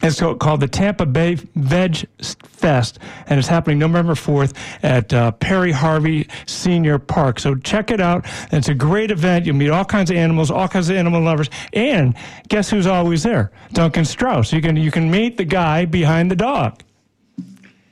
It's 0.01 0.19
called 0.19 0.61
the 0.61 0.67
Tampa 0.67 1.05
Bay 1.05 1.35
Veg 1.35 2.07
Fest, 2.21 2.99
and 3.27 3.37
it's 3.37 3.49
happening 3.49 3.79
November 3.79 4.13
4th 4.13 4.55
at 4.81 5.13
uh, 5.13 5.31
Perry 5.31 5.73
Harvey 5.73 6.27
Senior 6.45 6.97
Park. 6.99 7.37
So 7.39 7.55
check 7.55 7.91
it 7.91 7.99
out. 7.99 8.25
It's 8.53 8.69
a 8.69 8.73
great 8.73 9.11
event. 9.11 9.45
You'll 9.45 9.57
meet 9.57 9.69
all 9.69 9.83
kinds 9.83 10.09
of 10.09 10.15
animals, 10.15 10.49
all 10.49 10.69
kinds 10.69 10.89
of 10.89 10.95
animal 10.95 11.21
lovers, 11.21 11.49
and 11.73 12.15
guess 12.47 12.69
who's 12.69 12.87
always 12.87 13.23
there? 13.23 13.51
Duncan 13.73 14.05
Strauss. 14.05 14.53
You 14.53 14.61
can 14.61 14.77
you 14.77 14.91
can 14.91 15.11
meet 15.11 15.35
the 15.35 15.45
guy 15.45 15.85
behind 15.85 16.31
the 16.31 16.35
dog. 16.35 16.81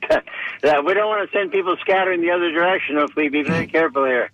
We 0.62 0.94
don't 0.94 1.08
want 1.08 1.28
to 1.28 1.36
send 1.36 1.50
people 1.50 1.76
scattering 1.80 2.20
the 2.20 2.30
other 2.30 2.52
direction. 2.52 2.96
If 2.98 3.16
we 3.16 3.28
be 3.28 3.42
very 3.42 3.66
careful 3.66 4.04
here. 4.04 4.30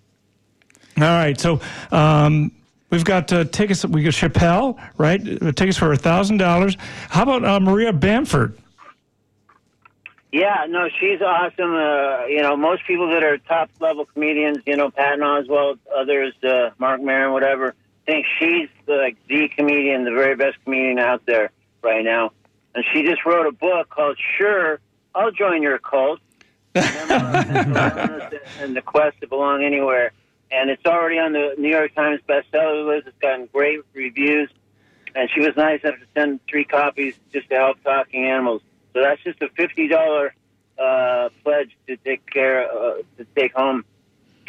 All 0.99 1.05
right, 1.05 1.41
so 1.41 1.61
um, 1.91 2.53
we've 2.91 3.05
got 3.05 3.33
uh, 3.33 3.45
tickets. 3.45 3.85
We 3.85 4.03
got 4.03 4.13
Chappelle, 4.13 4.81
right? 4.97 5.21
Uh, 5.21 5.53
Tickets 5.53 5.79
for 5.79 5.93
a 5.93 5.97
thousand 5.97 6.39
dollars. 6.39 6.77
How 7.09 7.23
about 7.23 7.45
uh, 7.45 7.61
Maria 7.61 7.93
Bamford? 7.93 8.59
Yeah, 10.31 10.67
no, 10.69 10.89
she's 11.01 11.23
awesome. 11.23 11.75
Uh, 11.75 12.27
you 12.27 12.43
know, 12.43 12.55
most 12.57 12.87
people 12.87 13.09
that 13.11 13.23
are 13.23 13.39
top 13.39 13.71
level 13.81 14.05
comedians, 14.05 14.59
you 14.67 14.77
know, 14.77 14.91
Patton 14.91 15.21
Oswalt, 15.21 15.79
others, 15.95 16.35
uh, 16.43 16.71
Marc 16.79 17.01
Maron, 17.01 17.33
whatever, 17.33 17.75
think 18.05 18.27
she's 18.39 18.69
like 18.87 19.17
the 19.29 19.49
comedian, 19.57 20.05
the 20.05 20.11
very 20.11 20.37
best 20.37 20.57
comedian 20.65 20.99
out 20.99 21.25
there 21.27 21.51
right 21.83 22.05
now. 22.05 22.33
And 22.75 22.85
she 22.93 23.03
just 23.03 23.25
wrote 23.25 23.47
a 23.47 23.53
book 23.53 23.89
called 23.89 24.19
"Sure, 24.37 24.81
I'll 25.15 25.31
Join 25.31 25.63
Your 25.63 25.79
Cult," 25.79 26.21
and 26.75 26.85
the 28.77 28.83
quest 28.85 29.21
to 29.21 29.27
belong 29.27 29.63
anywhere. 29.63 30.13
And 30.51 30.71
it's 30.71 30.85
already 30.87 31.19
on 31.19 31.33
the 31.33 31.55
New 31.59 31.69
York 31.69 31.95
Times 31.95 32.21
bestseller 32.29 32.87
list. 32.87 33.09
It's 33.09 33.19
gotten 33.19 33.49
great 33.53 33.81
reviews. 33.93 34.51
And 35.15 35.29
she 35.35 35.41
was 35.41 35.57
nice 35.57 35.83
enough 35.83 35.99
to 35.99 36.07
send 36.15 36.41
three 36.49 36.65
copies 36.65 37.15
just 37.33 37.49
to 37.51 37.57
help 37.57 37.83
Talking 37.83 38.25
Animals. 38.25 38.63
So 38.93 39.03
that's 39.03 39.23
just 39.23 39.43
a 39.43 39.49
fifty 39.51 39.89
dollar 39.89 40.35
uh, 40.79 41.29
pledge 41.45 41.77
to 41.87 41.97
take 41.97 42.29
care 42.31 42.71
uh, 42.71 43.03
to 43.17 43.25
take 43.37 43.55
home 43.55 43.85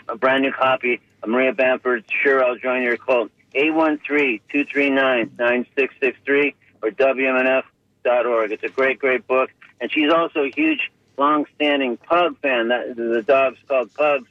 a 0.07 0.15
brand 0.15 0.43
new 0.43 0.51
copy 0.51 1.01
of 1.21 1.29
Maria 1.29 1.53
Bamford's 1.53 2.11
Sure 2.11 2.43
I'll 2.43 2.57
Join 2.57 2.83
Your 2.83 2.97
Cult. 2.97 3.31
813-239-9663 3.55 6.53
or 6.83 6.91
WMNF.org. 6.91 8.51
It's 8.51 8.63
a 8.63 8.69
great, 8.69 8.99
great 8.99 9.25
book. 9.27 9.49
And 9.81 9.91
she's 9.91 10.11
also 10.11 10.43
a 10.43 10.51
huge, 10.51 10.91
long-standing 11.17 11.97
pug 11.97 12.37
fan. 12.41 12.67
That, 12.69 12.95
the 12.95 13.23
dog's 13.23 13.57
called 13.67 13.93
Pugs. 13.93 14.29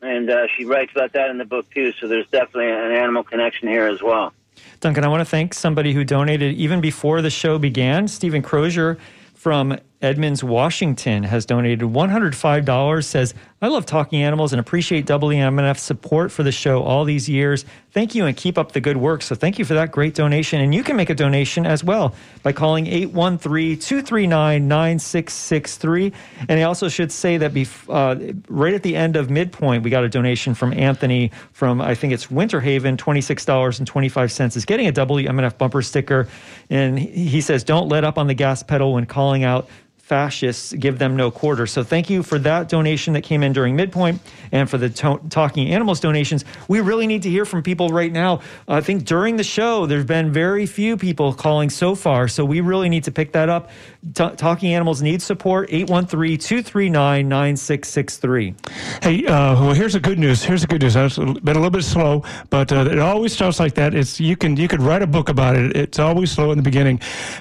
And 0.00 0.30
uh, 0.30 0.46
she 0.56 0.64
writes 0.64 0.92
about 0.94 1.12
that 1.12 1.30
in 1.30 1.38
the 1.38 1.44
book, 1.44 1.68
too. 1.72 1.92
So 2.00 2.08
there's 2.08 2.28
definitely 2.28 2.70
an 2.70 2.92
animal 2.92 3.24
connection 3.24 3.68
here 3.68 3.86
as 3.86 4.02
well. 4.02 4.32
Duncan, 4.80 5.04
I 5.04 5.08
want 5.08 5.20
to 5.20 5.24
thank 5.24 5.54
somebody 5.54 5.92
who 5.92 6.04
donated 6.04 6.54
even 6.54 6.80
before 6.80 7.22
the 7.22 7.30
show 7.30 7.58
began. 7.58 8.08
Stephen 8.08 8.42
Crozier 8.42 8.98
from 9.34 9.78
Edmonds, 10.00 10.44
Washington 10.44 11.24
has 11.24 11.44
donated 11.44 11.80
$105. 11.80 13.04
Says, 13.04 13.34
I 13.60 13.66
love 13.66 13.84
talking 13.84 14.22
animals 14.22 14.52
and 14.52 14.60
appreciate 14.60 15.06
WMNF's 15.06 15.82
support 15.82 16.30
for 16.30 16.44
the 16.44 16.52
show 16.52 16.84
all 16.84 17.04
these 17.04 17.28
years. 17.28 17.64
Thank 17.90 18.14
you 18.14 18.26
and 18.26 18.36
keep 18.36 18.58
up 18.58 18.70
the 18.70 18.80
good 18.80 18.96
work. 18.96 19.22
So, 19.22 19.34
thank 19.34 19.58
you 19.58 19.64
for 19.64 19.74
that 19.74 19.90
great 19.90 20.14
donation. 20.14 20.60
And 20.60 20.72
you 20.72 20.84
can 20.84 20.94
make 20.94 21.10
a 21.10 21.16
donation 21.16 21.66
as 21.66 21.82
well 21.82 22.14
by 22.44 22.52
calling 22.52 22.86
813 22.86 23.76
239 23.80 24.68
9663. 24.68 26.12
And 26.48 26.60
I 26.60 26.62
also 26.62 26.88
should 26.88 27.10
say 27.10 27.36
that 27.38 27.52
bef- 27.52 27.88
uh, 27.88 28.34
right 28.48 28.74
at 28.74 28.84
the 28.84 28.94
end 28.94 29.16
of 29.16 29.30
midpoint, 29.30 29.82
we 29.82 29.90
got 29.90 30.04
a 30.04 30.08
donation 30.08 30.54
from 30.54 30.72
Anthony 30.74 31.32
from, 31.52 31.80
I 31.80 31.96
think 31.96 32.12
it's 32.12 32.30
Winter 32.30 32.60
Haven, 32.60 32.96
$26.25 32.96 34.56
is 34.56 34.64
getting 34.64 34.86
a 34.86 34.92
WMNF 34.92 35.58
bumper 35.58 35.82
sticker. 35.82 36.28
And 36.70 36.96
he 37.00 37.40
says, 37.40 37.64
Don't 37.64 37.88
let 37.88 38.04
up 38.04 38.16
on 38.16 38.28
the 38.28 38.34
gas 38.34 38.62
pedal 38.62 38.92
when 38.92 39.06
calling 39.06 39.42
out 39.42 39.68
fascists 40.08 40.72
give 40.72 40.98
them 40.98 41.16
no 41.16 41.30
quarter. 41.30 41.66
So 41.66 41.84
thank 41.84 42.08
you 42.08 42.22
for 42.22 42.38
that 42.38 42.70
donation 42.70 43.12
that 43.12 43.20
came 43.20 43.42
in 43.42 43.52
during 43.52 43.76
midpoint 43.76 44.22
and 44.50 44.68
for 44.68 44.78
the 44.78 44.88
to- 44.88 45.20
Talking 45.28 45.68
Animals 45.70 46.00
donations. 46.00 46.46
We 46.66 46.80
really 46.80 47.06
need 47.06 47.22
to 47.24 47.30
hear 47.30 47.44
from 47.44 47.62
people 47.62 47.90
right 47.90 48.10
now. 48.10 48.40
I 48.66 48.80
think 48.80 49.04
during 49.04 49.36
the 49.36 49.44
show, 49.44 49.84
there's 49.84 50.06
been 50.06 50.32
very 50.32 50.64
few 50.64 50.96
people 50.96 51.34
calling 51.34 51.68
so 51.68 51.94
far. 51.94 52.26
So 52.26 52.42
we 52.42 52.62
really 52.62 52.88
need 52.88 53.04
to 53.04 53.12
pick 53.12 53.32
that 53.32 53.50
up. 53.50 53.68
T- 54.14 54.30
Talking 54.36 54.72
Animals 54.74 55.02
needs 55.02 55.24
support. 55.24 55.68
813-239-9663. 55.70 58.54
Hey, 59.02 59.26
uh, 59.26 59.54
well, 59.60 59.74
here's 59.74 59.94
the 59.94 60.00
good 60.00 60.18
news. 60.18 60.42
Here's 60.44 60.60
the 60.62 60.66
good 60.68 60.82
news. 60.82 60.96
I've 60.96 61.14
been 61.16 61.56
a 61.56 61.60
little 61.60 61.70
bit 61.70 61.84
slow, 61.84 62.22
but 62.50 62.72
uh, 62.72 62.88
it 62.90 62.98
always 62.98 63.32
starts 63.32 63.58
like 63.60 63.74
that. 63.74 63.94
It's 63.94 64.18
you 64.20 64.36
can 64.36 64.56
you 64.56 64.68
could 64.68 64.80
write 64.80 65.02
a 65.02 65.06
book 65.06 65.28
about 65.28 65.56
it. 65.56 65.76
It's 65.76 65.98
always 65.98 66.30
slow 66.30 66.50
in 66.52 66.58
the 66.58 66.62
beginning. 66.62 67.00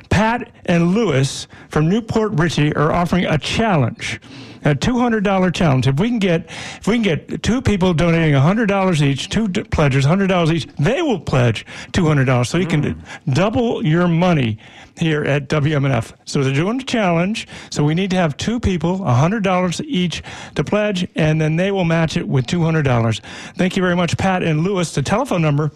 Pat 0.09 0.51
and 0.65 0.93
Lewis 0.95 1.47
from 1.69 1.87
New 1.89 2.01
Port 2.01 2.31
Richey 2.33 2.75
are 2.75 2.91
offering 2.91 3.25
a 3.25 3.37
challenge. 3.37 4.19
A 4.63 4.75
two 4.75 4.97
hundred 4.97 5.23
dollar 5.23 5.51
challenge. 5.51 5.87
If 5.87 5.99
we 5.99 6.09
can 6.09 6.19
get, 6.19 6.45
if 6.49 6.87
we 6.87 6.95
can 6.95 7.03
get 7.03 7.43
two 7.43 7.61
people 7.61 7.93
donating 7.93 8.33
hundred 8.33 8.67
dollars 8.67 9.01
each, 9.01 9.29
two 9.29 9.47
d- 9.47 9.63
pledgers 9.63 10.05
hundred 10.05 10.27
dollars 10.27 10.51
each, 10.51 10.67
they 10.77 11.01
will 11.01 11.19
pledge 11.19 11.65
two 11.93 12.05
hundred 12.05 12.25
dollars. 12.25 12.49
So 12.49 12.57
you 12.57 12.67
can 12.67 12.83
mm. 12.83 13.33
double 13.33 13.85
your 13.85 14.07
money 14.07 14.57
here 14.97 15.23
at 15.23 15.47
WMNF. 15.49 16.13
So 16.25 16.43
they're 16.43 16.53
doing 16.53 16.81
a 16.81 16.83
challenge. 16.83 17.47
So 17.69 17.83
we 17.83 17.93
need 17.93 18.09
to 18.11 18.17
have 18.17 18.37
two 18.37 18.59
people, 18.59 19.03
hundred 19.03 19.43
dollars 19.43 19.81
each 19.81 20.23
to 20.55 20.63
pledge, 20.63 21.07
and 21.15 21.39
then 21.39 21.55
they 21.55 21.71
will 21.71 21.85
match 21.85 22.17
it 22.17 22.27
with 22.27 22.47
two 22.47 22.63
hundred 22.63 22.83
dollars. 22.83 23.21
Thank 23.55 23.77
you 23.77 23.83
very 23.83 23.95
much, 23.95 24.17
Pat 24.17 24.43
and 24.43 24.61
Lewis. 24.61 24.93
The 24.93 25.01
telephone 25.01 25.41
number 25.41 25.71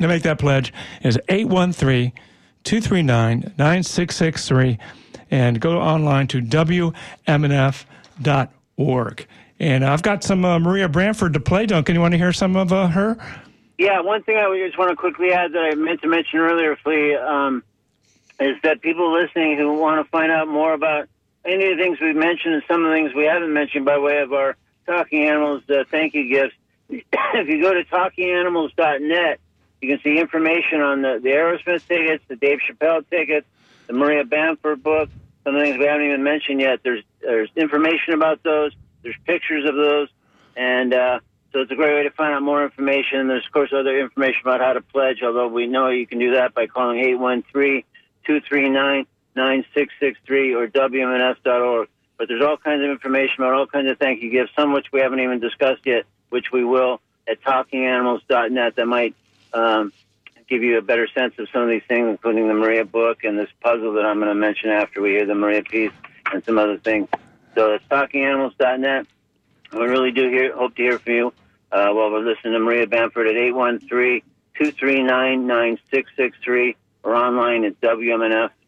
to 0.00 0.08
make 0.08 0.22
that 0.22 0.38
pledge 0.38 0.72
is 1.02 1.18
813 1.28 2.12
239 2.64 3.54
9663 3.58 4.78
and 5.30 5.60
go 5.60 5.80
online 5.80 6.26
to 6.28 6.40
WMNF.org. 8.22 9.26
And 9.60 9.84
I've 9.84 10.02
got 10.02 10.22
some 10.22 10.44
uh, 10.44 10.58
Maria 10.58 10.88
Branford 10.88 11.32
to 11.32 11.40
play, 11.40 11.66
Duncan. 11.66 11.94
You 11.94 12.00
want 12.00 12.12
to 12.12 12.18
hear 12.18 12.32
some 12.32 12.56
of 12.56 12.72
uh, 12.72 12.88
her? 12.88 13.16
Yeah, 13.76 14.00
one 14.00 14.22
thing 14.22 14.36
I 14.36 14.64
just 14.64 14.78
want 14.78 14.90
to 14.90 14.96
quickly 14.96 15.32
add 15.32 15.52
that 15.52 15.62
I 15.62 15.74
meant 15.74 16.02
to 16.02 16.08
mention 16.08 16.38
earlier, 16.38 16.76
Flea, 16.76 17.16
um, 17.16 17.62
is 18.40 18.56
that 18.62 18.80
people 18.80 19.12
listening 19.12 19.56
who 19.56 19.72
want 19.74 20.04
to 20.04 20.10
find 20.10 20.30
out 20.30 20.48
more 20.48 20.72
about 20.72 21.08
any 21.44 21.72
of 21.72 21.78
the 21.78 21.82
things 21.82 22.00
we've 22.00 22.16
mentioned 22.16 22.54
and 22.54 22.62
some 22.68 22.84
of 22.84 22.90
the 22.90 22.96
things 22.96 23.14
we 23.14 23.24
haven't 23.24 23.52
mentioned 23.52 23.84
by 23.84 23.98
way 23.98 24.18
of 24.18 24.32
our 24.32 24.56
Talking 24.86 25.24
Animals 25.24 25.62
uh, 25.68 25.84
thank 25.90 26.14
you 26.14 26.28
gifts, 26.28 26.54
if 26.88 27.48
you 27.48 27.60
go 27.60 27.74
to 27.74 27.84
talkinganimals.net, 27.84 29.40
you 29.80 29.88
can 29.88 30.02
see 30.02 30.18
information 30.18 30.80
on 30.80 31.02
the, 31.02 31.20
the 31.22 31.30
Aerosmith 31.30 31.86
tickets, 31.86 32.24
the 32.28 32.36
Dave 32.36 32.60
Chappelle 32.68 33.08
tickets, 33.08 33.46
the 33.86 33.92
Maria 33.92 34.24
Bamford 34.24 34.82
book, 34.82 35.08
some 35.44 35.54
of 35.54 35.60
the 35.60 35.66
things 35.66 35.78
we 35.78 35.86
haven't 35.86 36.06
even 36.06 36.22
mentioned 36.22 36.60
yet. 36.60 36.80
There's 36.82 37.02
there's 37.20 37.50
information 37.56 38.14
about 38.14 38.42
those. 38.42 38.72
There's 39.02 39.16
pictures 39.26 39.68
of 39.68 39.76
those, 39.76 40.08
and 40.56 40.92
uh, 40.92 41.20
so 41.52 41.60
it's 41.60 41.70
a 41.70 41.74
great 41.74 41.94
way 41.94 42.02
to 42.02 42.10
find 42.10 42.34
out 42.34 42.42
more 42.42 42.62
information. 42.64 43.28
There's 43.28 43.46
of 43.46 43.52
course 43.52 43.72
other 43.72 43.98
information 43.98 44.40
about 44.42 44.60
how 44.60 44.74
to 44.74 44.80
pledge, 44.80 45.22
although 45.22 45.48
we 45.48 45.66
know 45.66 45.88
you 45.88 46.06
can 46.06 46.18
do 46.18 46.32
that 46.34 46.54
by 46.54 46.66
calling 46.66 46.98
813-239-9663 48.26 49.06
or 50.56 50.68
WMNF.org. 50.68 51.88
But 52.18 52.28
there's 52.28 52.42
all 52.42 52.56
kinds 52.56 52.82
of 52.82 52.90
information 52.90 53.42
about 53.42 53.54
all 53.54 53.66
kinds 53.66 53.88
of 53.88 53.98
thank 53.98 54.22
you 54.22 54.30
gifts, 54.30 54.52
some 54.56 54.72
which 54.72 54.86
we 54.92 55.00
haven't 55.00 55.20
even 55.20 55.38
discussed 55.38 55.86
yet, 55.86 56.04
which 56.30 56.50
we 56.52 56.64
will 56.64 57.00
at 57.28 57.40
talkinganimals.net 57.42 58.76
that 58.76 58.86
might 58.86 59.14
um, 59.52 59.92
give 60.48 60.62
you 60.62 60.78
a 60.78 60.82
better 60.82 61.08
sense 61.14 61.34
of 61.38 61.48
some 61.52 61.62
of 61.62 61.68
these 61.68 61.82
things, 61.88 62.08
including 62.08 62.48
the 62.48 62.54
Maria 62.54 62.84
book 62.84 63.24
and 63.24 63.38
this 63.38 63.50
puzzle 63.62 63.92
that 63.94 64.04
I'm 64.04 64.18
going 64.18 64.28
to 64.28 64.34
mention 64.34 64.70
after 64.70 65.02
we 65.02 65.10
hear 65.10 65.26
the 65.26 65.34
Maria 65.34 65.62
piece 65.62 65.92
and 66.32 66.44
some 66.44 66.58
other 66.58 66.78
things. 66.78 67.08
So 67.54 67.74
it's 67.74 67.84
talkinganimals.net. 67.86 69.06
We 69.72 69.80
really 69.80 70.12
do 70.12 70.28
hear, 70.28 70.56
hope 70.56 70.76
to 70.76 70.82
hear 70.82 70.98
from 70.98 71.12
you 71.12 71.32
uh, 71.70 71.92
while 71.92 72.10
we're 72.10 72.20
listening 72.20 72.54
to 72.54 72.60
Maria 72.60 72.86
Bamford 72.86 73.26
at 73.26 73.34
813-239-9663 74.60 76.76
or 77.02 77.14
online 77.14 77.64
at 77.64 77.78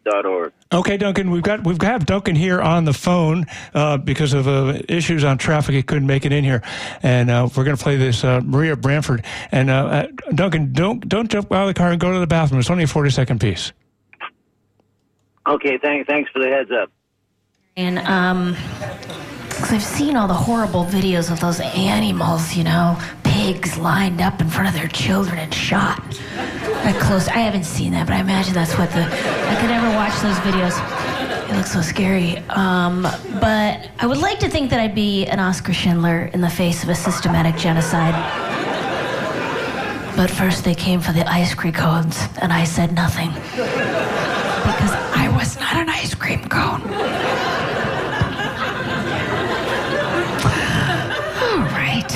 WMNF.org. 0.04 0.52
Okay, 0.72 0.96
Duncan, 0.96 1.30
we've 1.30 1.42
got 1.42 1.64
we've 1.64 1.78
got 1.78 2.06
Duncan 2.06 2.34
here 2.34 2.60
on 2.60 2.84
the 2.84 2.92
phone 2.92 3.46
uh, 3.74 3.96
because 3.96 4.32
of 4.32 4.46
uh, 4.48 4.78
issues 4.88 5.24
on 5.24 5.38
traffic. 5.38 5.74
He 5.74 5.82
couldn't 5.82 6.06
make 6.06 6.24
it 6.24 6.32
in 6.32 6.44
here, 6.44 6.62
and 7.02 7.30
uh, 7.30 7.48
we're 7.56 7.64
going 7.64 7.76
to 7.76 7.82
play 7.82 7.96
this 7.96 8.24
uh, 8.24 8.40
Maria 8.42 8.76
Branford. 8.76 9.24
And 9.52 9.70
uh, 9.70 9.74
uh, 9.74 10.06
Duncan, 10.34 10.72
don't 10.72 11.06
don't 11.08 11.30
jump 11.30 11.52
out 11.52 11.62
of 11.62 11.68
the 11.68 11.74
car 11.74 11.90
and 11.90 12.00
go 12.00 12.12
to 12.12 12.18
the 12.18 12.26
bathroom. 12.26 12.60
It's 12.60 12.70
only 12.70 12.84
a 12.84 12.88
forty 12.88 13.10
second 13.10 13.40
piece. 13.40 13.72
Okay, 15.48 15.78
thanks, 15.82 16.06
thanks 16.08 16.30
for 16.30 16.40
the 16.40 16.48
heads 16.48 16.70
up. 16.70 16.90
And 17.76 17.98
um, 18.00 18.56
because 19.48 19.72
I've 19.72 19.82
seen 19.82 20.16
all 20.16 20.28
the 20.28 20.34
horrible 20.34 20.84
videos 20.84 21.30
of 21.30 21.40
those 21.40 21.60
animals, 21.60 22.54
you 22.54 22.64
know, 22.64 22.98
pigs 23.40 23.78
lined 23.78 24.20
up 24.20 24.38
in 24.42 24.50
front 24.50 24.68
of 24.68 24.74
their 24.74 24.88
children 24.88 25.38
and 25.38 25.54
shot. 25.54 25.98
That 26.84 27.00
close. 27.00 27.26
I 27.26 27.38
haven't 27.38 27.64
seen 27.64 27.92
that, 27.92 28.06
but 28.06 28.14
I 28.14 28.20
imagine 28.20 28.52
that's 28.52 28.76
what 28.76 28.90
the. 28.90 29.02
I 29.02 29.56
could 29.58 29.70
never 29.70 29.88
watch 29.96 30.12
those 30.20 30.36
videos. 30.44 30.76
It 31.48 31.56
looks 31.56 31.72
so 31.72 31.80
scary. 31.80 32.36
Um, 32.50 33.02
but 33.40 33.88
I 33.98 34.06
would 34.06 34.18
like 34.18 34.40
to 34.40 34.48
think 34.50 34.68
that 34.70 34.78
I'd 34.78 34.94
be 34.94 35.26
an 35.26 35.40
Oscar 35.40 35.72
Schindler 35.72 36.26
in 36.34 36.42
the 36.42 36.50
face 36.50 36.82
of 36.82 36.90
a 36.90 36.94
systematic 36.94 37.56
genocide. 37.56 38.14
But 40.16 40.28
first, 40.30 40.64
they 40.64 40.74
came 40.74 41.00
for 41.00 41.12
the 41.12 41.26
ice 41.26 41.54
cream 41.54 41.72
cones, 41.72 42.18
and 42.42 42.52
I 42.52 42.64
said 42.64 42.92
nothing. 42.92 43.30
Because 43.30 44.92
I 45.16 45.32
was 45.34 45.58
not 45.58 45.76
an 45.76 45.88
ice 45.88 46.14
cream 46.14 46.46
cone. 46.46 46.82
All 51.42 51.64
right. 51.72 52.10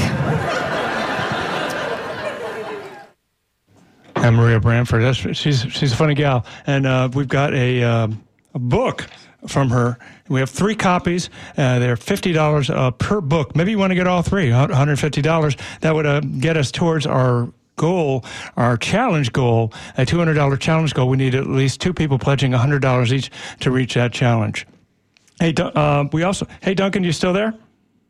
And 4.24 4.36
Maria 4.36 4.58
Branford. 4.58 5.02
That's 5.02 5.18
she's 5.36 5.60
she's 5.70 5.92
a 5.92 5.96
funny 5.96 6.14
gal, 6.14 6.46
and 6.66 6.86
uh, 6.86 7.10
we've 7.12 7.28
got 7.28 7.52
a, 7.52 7.82
um, 7.82 8.24
a 8.54 8.58
book 8.58 9.06
from 9.46 9.68
her. 9.68 9.98
We 10.28 10.40
have 10.40 10.48
three 10.48 10.74
copies. 10.74 11.28
Uh, 11.58 11.78
they're 11.78 11.96
fifty 11.96 12.32
dollars 12.32 12.70
uh, 12.70 12.90
per 12.92 13.20
book. 13.20 13.54
Maybe 13.54 13.72
you 13.72 13.78
want 13.78 13.90
to 13.90 13.94
get 13.94 14.06
all 14.06 14.22
three. 14.22 14.50
One 14.50 14.70
hundred 14.70 14.98
fifty 14.98 15.20
dollars. 15.20 15.56
That 15.82 15.94
would 15.94 16.06
uh, 16.06 16.20
get 16.20 16.56
us 16.56 16.70
towards 16.72 17.06
our 17.06 17.52
goal, 17.76 18.24
our 18.56 18.78
challenge 18.78 19.32
goal, 19.32 19.72
a 19.98 20.06
two 20.06 20.16
hundred 20.16 20.34
dollar 20.34 20.56
challenge 20.56 20.94
goal. 20.94 21.08
We 21.10 21.18
need 21.18 21.34
at 21.34 21.46
least 21.46 21.82
two 21.82 21.92
people 21.92 22.18
pledging 22.18 22.52
hundred 22.52 22.80
dollars 22.80 23.12
each 23.12 23.30
to 23.60 23.70
reach 23.70 23.92
that 23.94 24.12
challenge. 24.12 24.66
Hey, 25.38 25.52
uh, 25.58 26.04
we 26.12 26.22
also. 26.22 26.46
Hey, 26.62 26.72
Duncan, 26.72 27.04
you 27.04 27.12
still 27.12 27.34
there? 27.34 27.52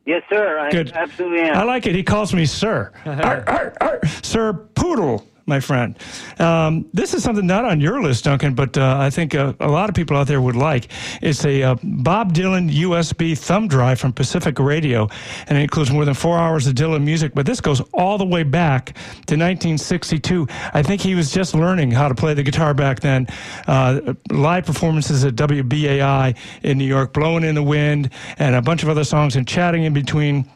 Yes, 0.06 0.22
sir. 0.28 0.58
I 0.58 0.70
Good. 0.70 0.92
absolutely 0.92 1.40
am. 1.40 1.56
I 1.56 1.62
like 1.64 1.86
it. 1.86 1.94
He 1.94 2.02
calls 2.02 2.34
me 2.34 2.44
Sir. 2.44 2.92
Arr, 3.06 3.42
arr, 3.48 3.72
arr. 3.80 4.00
Sir 4.22 4.52
Poodle, 4.52 5.26
my 5.46 5.60
friend. 5.60 5.98
Um, 6.38 6.86
this 6.92 7.14
is 7.14 7.22
something 7.22 7.46
not 7.46 7.64
on 7.64 7.80
your 7.80 8.02
list, 8.02 8.24
Duncan, 8.24 8.54
but 8.54 8.78
uh, 8.78 8.96
I 8.98 9.10
think 9.10 9.34
uh, 9.34 9.52
a 9.60 9.68
lot 9.68 9.88
of 9.88 9.94
people 9.94 10.16
out 10.16 10.26
there 10.26 10.40
would 10.40 10.56
like. 10.56 10.88
It's 11.20 11.44
a 11.44 11.62
uh, 11.62 11.76
Bob 11.82 12.32
Dylan 12.32 12.70
USB 12.70 13.36
thumb 13.36 13.68
drive 13.68 14.00
from 14.00 14.12
Pacifica 14.12 14.62
Radio, 14.62 15.08
and 15.46 15.58
it 15.58 15.62
includes 15.62 15.90
more 15.90 16.04
than 16.04 16.14
four 16.14 16.38
hours 16.38 16.66
of 16.66 16.74
Dylan 16.74 17.04
music. 17.04 17.32
But 17.34 17.46
this 17.46 17.60
goes 17.60 17.80
all 17.92 18.18
the 18.18 18.26
way 18.26 18.42
back 18.42 18.94
to 19.26 19.36
1962. 19.36 20.46
I 20.72 20.82
think 20.82 21.00
he 21.00 21.14
was 21.14 21.30
just 21.30 21.54
learning 21.54 21.90
how 21.90 22.08
to 22.08 22.14
play 22.14 22.34
the 22.34 22.42
guitar 22.42 22.74
back 22.74 23.00
then. 23.00 23.26
Uh, 23.66 24.14
live 24.30 24.64
performances 24.64 25.24
at 25.24 25.34
WBAI 25.34 26.36
in 26.62 26.78
New 26.78 26.86
York, 26.86 27.12
Blowing 27.12 27.44
in 27.44 27.54
the 27.54 27.62
Wind, 27.62 28.10
and 28.38 28.54
a 28.54 28.62
bunch 28.62 28.82
of 28.82 28.88
other 28.88 29.04
songs, 29.04 29.36
and 29.36 29.46
chatting 29.46 29.84
in 29.84 29.92
between 29.92 30.50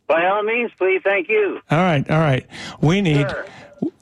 By 0.07 0.27
all 0.27 0.43
means, 0.43 0.71
please. 0.77 1.01
Thank 1.03 1.29
you. 1.29 1.61
All 1.71 1.79
right, 1.79 2.09
all 2.11 2.19
right. 2.19 2.47
We 2.81 3.01
need. 3.01 3.29
Sure. 3.31 3.47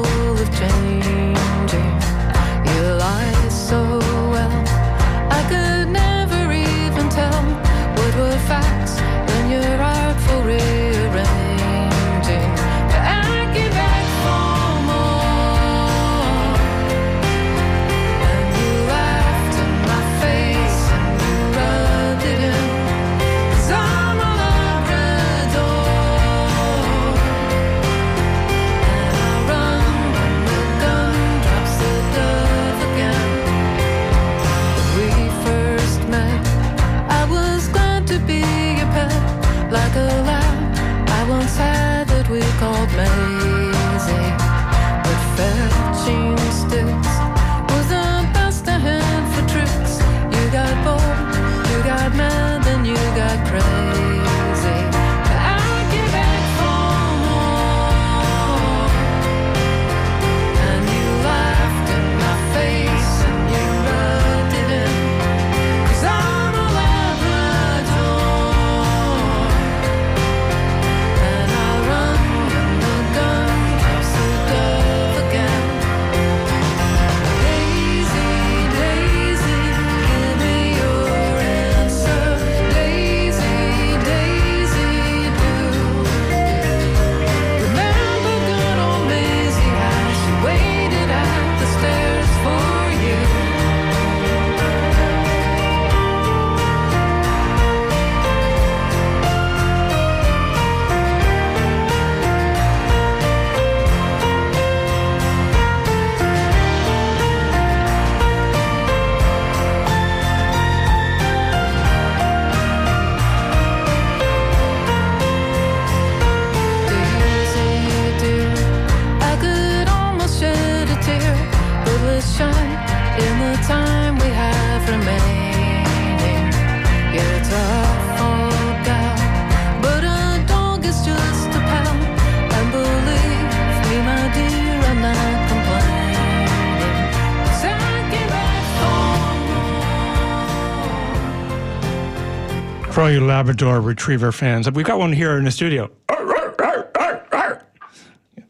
Labrador 143.41 143.81
Retriever 143.81 144.33
fans. 144.33 144.71
We've 144.71 144.85
got 144.85 144.99
one 144.99 145.15
here 145.15 145.39
in 145.39 145.47
the 145.47 145.51
studio. 145.51 145.91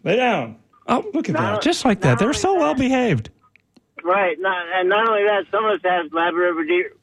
Lay 0.02 0.16
down. 0.16 0.56
Oh, 0.88 1.08
look 1.14 1.28
at 1.28 1.36
that. 1.36 1.62
Just 1.62 1.84
like 1.84 2.00
that. 2.00 2.18
They're 2.18 2.32
so 2.32 2.56
well 2.56 2.74
behaved. 2.74 3.30
Right, 4.02 4.36
not, 4.40 4.66
and 4.74 4.88
not 4.88 5.08
only 5.08 5.22
that, 5.22 5.44
some 5.52 5.64
of 5.64 5.74
us 5.74 5.80
have 5.84 6.12
Labrador 6.12 6.54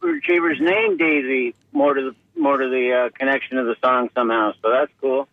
Retrievers 0.02 0.58
named 0.60 1.00
Daisy 1.00 1.56
more 1.71 1.93
to 1.93 2.12
the 2.12 2.15
more 2.38 2.58
to 2.58 2.67
the 2.67 3.06
uh, 3.06 3.10
connection 3.17 3.58
of 3.58 3.67
the 3.67 3.78
song 3.82 4.10
somehow. 4.13 4.52
So 4.62 4.69
that's 4.69 4.91
cool. 5.00 5.30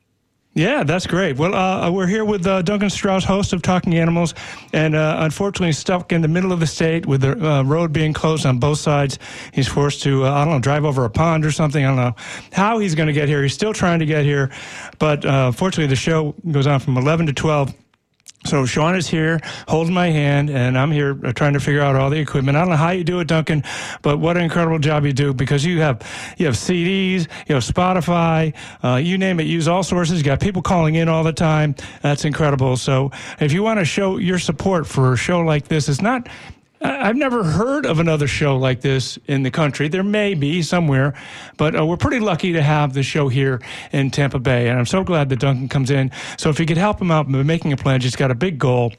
Yeah, 0.54 0.84
that's 0.84 1.08
great. 1.08 1.36
Well, 1.36 1.52
uh, 1.52 1.90
we're 1.90 2.06
here 2.06 2.24
with 2.24 2.46
uh, 2.46 2.62
Duncan 2.62 2.88
Strauss, 2.88 3.24
host 3.24 3.52
of 3.52 3.60
Talking 3.60 3.96
Animals, 3.96 4.34
and 4.72 4.94
uh, 4.94 5.16
unfortunately 5.18 5.72
stuck 5.72 6.12
in 6.12 6.22
the 6.22 6.28
middle 6.28 6.52
of 6.52 6.60
the 6.60 6.66
state 6.68 7.06
with 7.06 7.22
the 7.22 7.32
uh, 7.44 7.62
road 7.64 7.92
being 7.92 8.12
closed 8.12 8.46
on 8.46 8.60
both 8.60 8.78
sides. 8.78 9.18
He's 9.52 9.66
forced 9.66 10.04
to, 10.04 10.24
uh, 10.24 10.30
I 10.30 10.44
don't 10.44 10.54
know, 10.54 10.60
drive 10.60 10.84
over 10.84 11.04
a 11.04 11.10
pond 11.10 11.44
or 11.44 11.50
something. 11.50 11.84
I 11.84 11.88
don't 11.88 11.96
know 11.96 12.14
how 12.52 12.78
he's 12.78 12.94
going 12.94 13.08
to 13.08 13.12
get 13.12 13.28
here. 13.28 13.42
He's 13.42 13.52
still 13.52 13.72
trying 13.72 13.98
to 13.98 14.06
get 14.06 14.24
here, 14.24 14.52
but 15.00 15.24
uh, 15.24 15.50
fortunately 15.50 15.88
the 15.88 15.96
show 15.96 16.36
goes 16.48 16.68
on 16.68 16.78
from 16.78 16.98
11 16.98 17.26
to 17.26 17.32
12. 17.32 17.74
So 18.46 18.66
Sean 18.66 18.94
is 18.94 19.08
here 19.08 19.40
holding 19.68 19.94
my 19.94 20.10
hand, 20.10 20.50
and 20.50 20.76
I'm 20.78 20.90
here 20.90 21.14
trying 21.34 21.54
to 21.54 21.60
figure 21.60 21.80
out 21.80 21.96
all 21.96 22.10
the 22.10 22.18
equipment. 22.18 22.58
I 22.58 22.60
don't 22.60 22.68
know 22.68 22.76
how 22.76 22.90
you 22.90 23.02
do 23.02 23.20
it, 23.20 23.26
Duncan, 23.26 23.64
but 24.02 24.18
what 24.18 24.36
an 24.36 24.42
incredible 24.42 24.78
job 24.78 25.06
you 25.06 25.14
do 25.14 25.32
because 25.32 25.64
you 25.64 25.80
have 25.80 26.02
you 26.36 26.44
have 26.44 26.54
CDs, 26.54 27.26
you 27.48 27.54
have 27.54 27.64
Spotify, 27.64 28.54
uh, 28.82 28.96
you 28.96 29.16
name 29.16 29.40
it. 29.40 29.44
Use 29.44 29.66
all 29.66 29.82
sources. 29.82 30.18
You 30.18 30.24
got 30.24 30.40
people 30.40 30.60
calling 30.60 30.94
in 30.94 31.08
all 31.08 31.24
the 31.24 31.32
time. 31.32 31.74
That's 32.02 32.26
incredible. 32.26 32.76
So 32.76 33.12
if 33.40 33.50
you 33.52 33.62
want 33.62 33.80
to 33.80 33.84
show 33.86 34.18
your 34.18 34.38
support 34.38 34.86
for 34.86 35.14
a 35.14 35.16
show 35.16 35.40
like 35.40 35.68
this, 35.68 35.88
it's 35.88 36.02
not. 36.02 36.28
I've 36.84 37.16
never 37.16 37.42
heard 37.42 37.86
of 37.86 37.98
another 37.98 38.26
show 38.26 38.58
like 38.58 38.82
this 38.82 39.18
in 39.26 39.42
the 39.42 39.50
country. 39.50 39.88
There 39.88 40.02
may 40.02 40.34
be 40.34 40.60
somewhere, 40.60 41.14
but 41.56 41.78
uh, 41.78 41.86
we're 41.86 41.96
pretty 41.96 42.20
lucky 42.20 42.52
to 42.52 42.62
have 42.62 42.92
the 42.92 43.02
show 43.02 43.28
here 43.28 43.62
in 43.90 44.10
Tampa 44.10 44.38
Bay. 44.38 44.68
And 44.68 44.78
I'm 44.78 44.84
so 44.86 45.02
glad 45.02 45.30
that 45.30 45.38
Duncan 45.38 45.68
comes 45.68 45.90
in. 45.90 46.10
So 46.36 46.50
if 46.50 46.60
you 46.60 46.66
could 46.66 46.76
help 46.76 47.00
him 47.00 47.10
out 47.10 47.30
by 47.30 47.42
making 47.42 47.72
a 47.72 47.78
pledge, 47.78 48.02
he's 48.02 48.16
got 48.16 48.30
a 48.30 48.34
big 48.34 48.58
goal. 48.58 48.92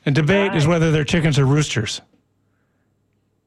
And 0.07 0.15
debate 0.15 0.55
is 0.55 0.67
whether 0.67 0.91
they're 0.91 1.05
chickens 1.05 1.39
or 1.39 1.47
roosters. 1.47 2.03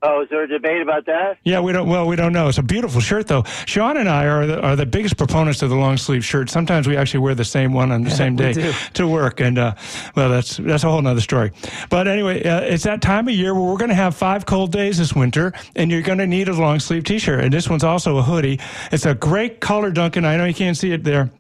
Oh, 0.04 0.22
is 0.22 0.30
there 0.30 0.44
a 0.44 0.48
debate 0.48 0.82
about 0.84 1.08
that? 1.08 1.40
Yeah, 1.44 1.60
we 1.60 1.72
don't. 1.72 1.90
Well, 1.90 2.06
we 2.06 2.16
don't 2.16 2.32
know. 2.32 2.48
It's 2.50 2.60
a 2.60 2.64
beautiful 2.64 3.02
shirt, 3.02 3.26
though. 3.26 3.44
Sean 3.66 3.98
and 3.98 4.08
I 4.08 4.26
are 4.26 4.46
the, 4.46 4.62
are 4.62 4.76
the 4.76 4.86
biggest 4.86 5.18
proponents 5.18 5.64
of 5.64 5.72
the 5.72 5.76
long 5.76 5.98
sleeve 5.98 6.24
shirt. 6.24 6.52
Sometimes 6.52 6.88
we 6.88 6.96
actually 6.96 7.22
wear 7.22 7.34
the 7.34 7.44
same 7.44 7.74
one 7.74 7.92
on 7.92 8.04
the 8.04 8.12
same 8.12 8.36
we 8.36 8.54
day 8.54 8.54
do. 8.54 8.74
to 8.94 9.08
work, 9.08 9.40
and 9.40 9.58
uh, 9.58 9.74
well, 10.16 10.30
that's 10.30 10.58
that's 10.58 10.84
a 10.84 10.90
whole 10.90 11.02
nother 11.02 11.20
story. 11.20 11.52
But 11.90 12.08
anyway, 12.08 12.44
uh, 12.44 12.62
it's 12.62 12.84
that 12.84 13.02
time 13.02 13.28
of 13.28 13.34
year 13.34 13.56
where 13.56 13.64
we're 13.64 13.78
going 13.78 13.90
to 13.90 13.96
have 13.96 14.16
five 14.16 14.46
cold 14.46 14.72
days 14.72 15.00
this 15.00 15.16
winter, 15.16 15.52
and 15.76 15.90
you're 15.90 16.04
going 16.04 16.20
to 16.20 16.28
need 16.28 16.48
a 16.48 16.54
long 16.54 16.80
sleeve 16.80 17.04
T-shirt. 17.04 17.44
And 17.44 17.52
this 17.52 17.68
one's 17.68 17.84
also 17.84 18.18
a 18.18 18.22
hoodie. 18.22 18.60
It's 18.92 19.08
a 19.08 19.16
great 19.16 19.62
color, 19.62 19.90
Duncan. 19.90 20.26
I 20.26 20.38
know 20.38 20.46
you 20.46 20.54
can't 20.54 20.78
see 20.78 20.92
it 20.92 21.04
there, 21.04 21.32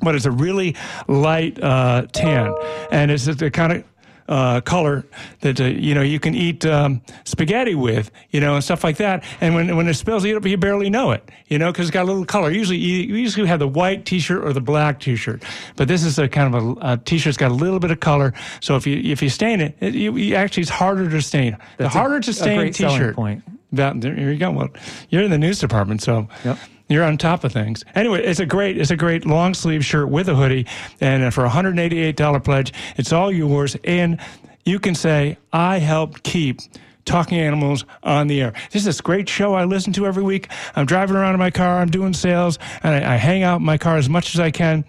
but 0.00 0.14
it's 0.14 0.26
a 0.26 0.30
really 0.30 0.76
light 1.08 1.62
uh, 1.62 2.06
tan, 2.12 2.54
and 2.90 3.10
it's 3.10 3.24
the 3.26 3.50
kind 3.50 3.72
of 3.72 3.84
uh, 4.28 4.60
color 4.62 5.06
that 5.42 5.60
uh, 5.60 5.64
you 5.64 5.94
know 5.94 6.02
you 6.02 6.18
can 6.18 6.34
eat 6.34 6.66
um, 6.66 7.00
spaghetti 7.24 7.76
with, 7.76 8.10
you 8.30 8.40
know, 8.40 8.56
and 8.56 8.64
stuff 8.64 8.82
like 8.82 8.96
that. 8.96 9.22
And 9.40 9.54
when 9.54 9.76
when 9.76 9.86
it 9.86 9.94
spills, 9.94 10.24
you, 10.24 10.40
you 10.44 10.56
barely 10.56 10.90
know 10.90 11.12
it, 11.12 11.30
you 11.46 11.58
know, 11.60 11.70
because 11.70 11.86
it's 11.86 11.94
got 11.94 12.02
a 12.02 12.08
little 12.08 12.24
color. 12.24 12.50
Usually, 12.50 12.76
you, 12.76 13.02
you 13.04 13.14
usually 13.14 13.46
have 13.46 13.60
the 13.60 13.68
white 13.68 14.04
T-shirt 14.04 14.44
or 14.44 14.52
the 14.52 14.60
black 14.60 14.98
T-shirt, 14.98 15.44
but 15.76 15.86
this 15.86 16.02
is 16.02 16.18
a 16.18 16.28
kind 16.28 16.52
of 16.52 16.60
a, 16.82 16.92
a 16.94 16.96
T-shirt's 16.96 17.36
got 17.36 17.52
a 17.52 17.54
little 17.54 17.78
bit 17.78 17.92
of 17.92 18.00
color. 18.00 18.34
So 18.60 18.74
if 18.74 18.84
you 18.84 18.96
if 19.12 19.22
you 19.22 19.28
stain 19.28 19.60
it, 19.60 19.76
it 19.80 19.94
you, 19.94 20.16
you 20.16 20.34
actually 20.34 20.62
it's 20.62 20.70
harder 20.70 21.08
to 21.08 21.22
stain. 21.22 21.52
the 21.76 21.84
That's 21.84 21.94
a- 21.94 21.98
harder 21.98 22.18
to 22.18 22.30
a 22.30 22.34
stain 22.34 22.58
great 22.58 22.74
T-shirt. 22.74 23.14
point. 23.14 23.44
That 23.72 24.00
there, 24.00 24.14
here 24.14 24.32
you 24.32 24.38
go. 24.38 24.50
Well, 24.50 24.68
you're 25.08 25.22
in 25.22 25.30
the 25.30 25.38
news 25.38 25.60
department, 25.60 26.02
so 26.02 26.28
Yep. 26.44 26.58
You're 26.88 27.04
on 27.04 27.18
top 27.18 27.44
of 27.44 27.52
things. 27.52 27.84
Anyway, 27.94 28.22
it's 28.22 28.40
a 28.40 28.46
great 28.46 28.78
it's 28.78 28.90
a 28.90 28.96
great 28.96 29.26
long 29.26 29.54
sleeve 29.54 29.84
shirt 29.84 30.08
with 30.08 30.28
a 30.28 30.34
hoodie, 30.34 30.66
and 31.00 31.32
for 31.32 31.44
a 31.44 31.48
hundred 31.48 31.78
eighty 31.78 31.98
eight 31.98 32.16
dollar 32.16 32.40
pledge, 32.40 32.72
it's 32.96 33.12
all 33.12 33.32
yours. 33.32 33.76
And 33.84 34.20
you 34.64 34.78
can 34.78 34.94
say, 34.94 35.38
"I 35.52 35.78
helped 35.78 36.22
keep." 36.22 36.60
Talking 37.04 37.38
animals 37.38 37.84
on 38.02 38.26
the 38.26 38.42
air. 38.42 38.52
This 38.72 38.82
is 38.82 38.84
this 38.84 39.00
great 39.00 39.28
show 39.28 39.54
I 39.54 39.62
listen 39.62 39.92
to 39.92 40.08
every 40.08 40.24
week. 40.24 40.48
I'm 40.74 40.86
driving 40.86 41.14
around 41.14 41.34
in 41.34 41.38
my 41.38 41.52
car. 41.52 41.78
I'm 41.78 41.88
doing 41.88 42.12
sales, 42.12 42.58
and 42.82 42.96
I, 42.96 43.14
I 43.14 43.16
hang 43.16 43.44
out 43.44 43.60
in 43.60 43.64
my 43.64 43.78
car 43.78 43.96
as 43.96 44.08
much 44.08 44.34
as 44.34 44.40
I 44.40 44.50
can 44.50 44.84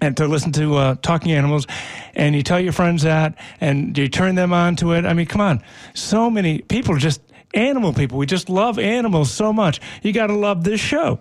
and 0.00 0.16
to 0.16 0.26
listen 0.28 0.52
to 0.52 0.76
uh, 0.76 0.94
talking 1.02 1.32
animals 1.32 1.66
and 2.14 2.34
you 2.34 2.42
tell 2.42 2.60
your 2.60 2.72
friends 2.72 3.02
that 3.02 3.36
and 3.60 3.96
you 3.98 4.08
turn 4.08 4.34
them 4.34 4.52
on 4.52 4.76
to 4.76 4.92
it 4.92 5.04
i 5.04 5.12
mean 5.12 5.26
come 5.26 5.40
on 5.40 5.62
so 5.94 6.30
many 6.30 6.60
people 6.60 6.96
just 6.96 7.20
animal 7.54 7.92
people 7.92 8.18
we 8.18 8.26
just 8.26 8.48
love 8.48 8.78
animals 8.78 9.30
so 9.30 9.52
much 9.52 9.80
you 10.02 10.12
got 10.12 10.28
to 10.28 10.34
love 10.34 10.64
this 10.64 10.80
show 10.80 11.18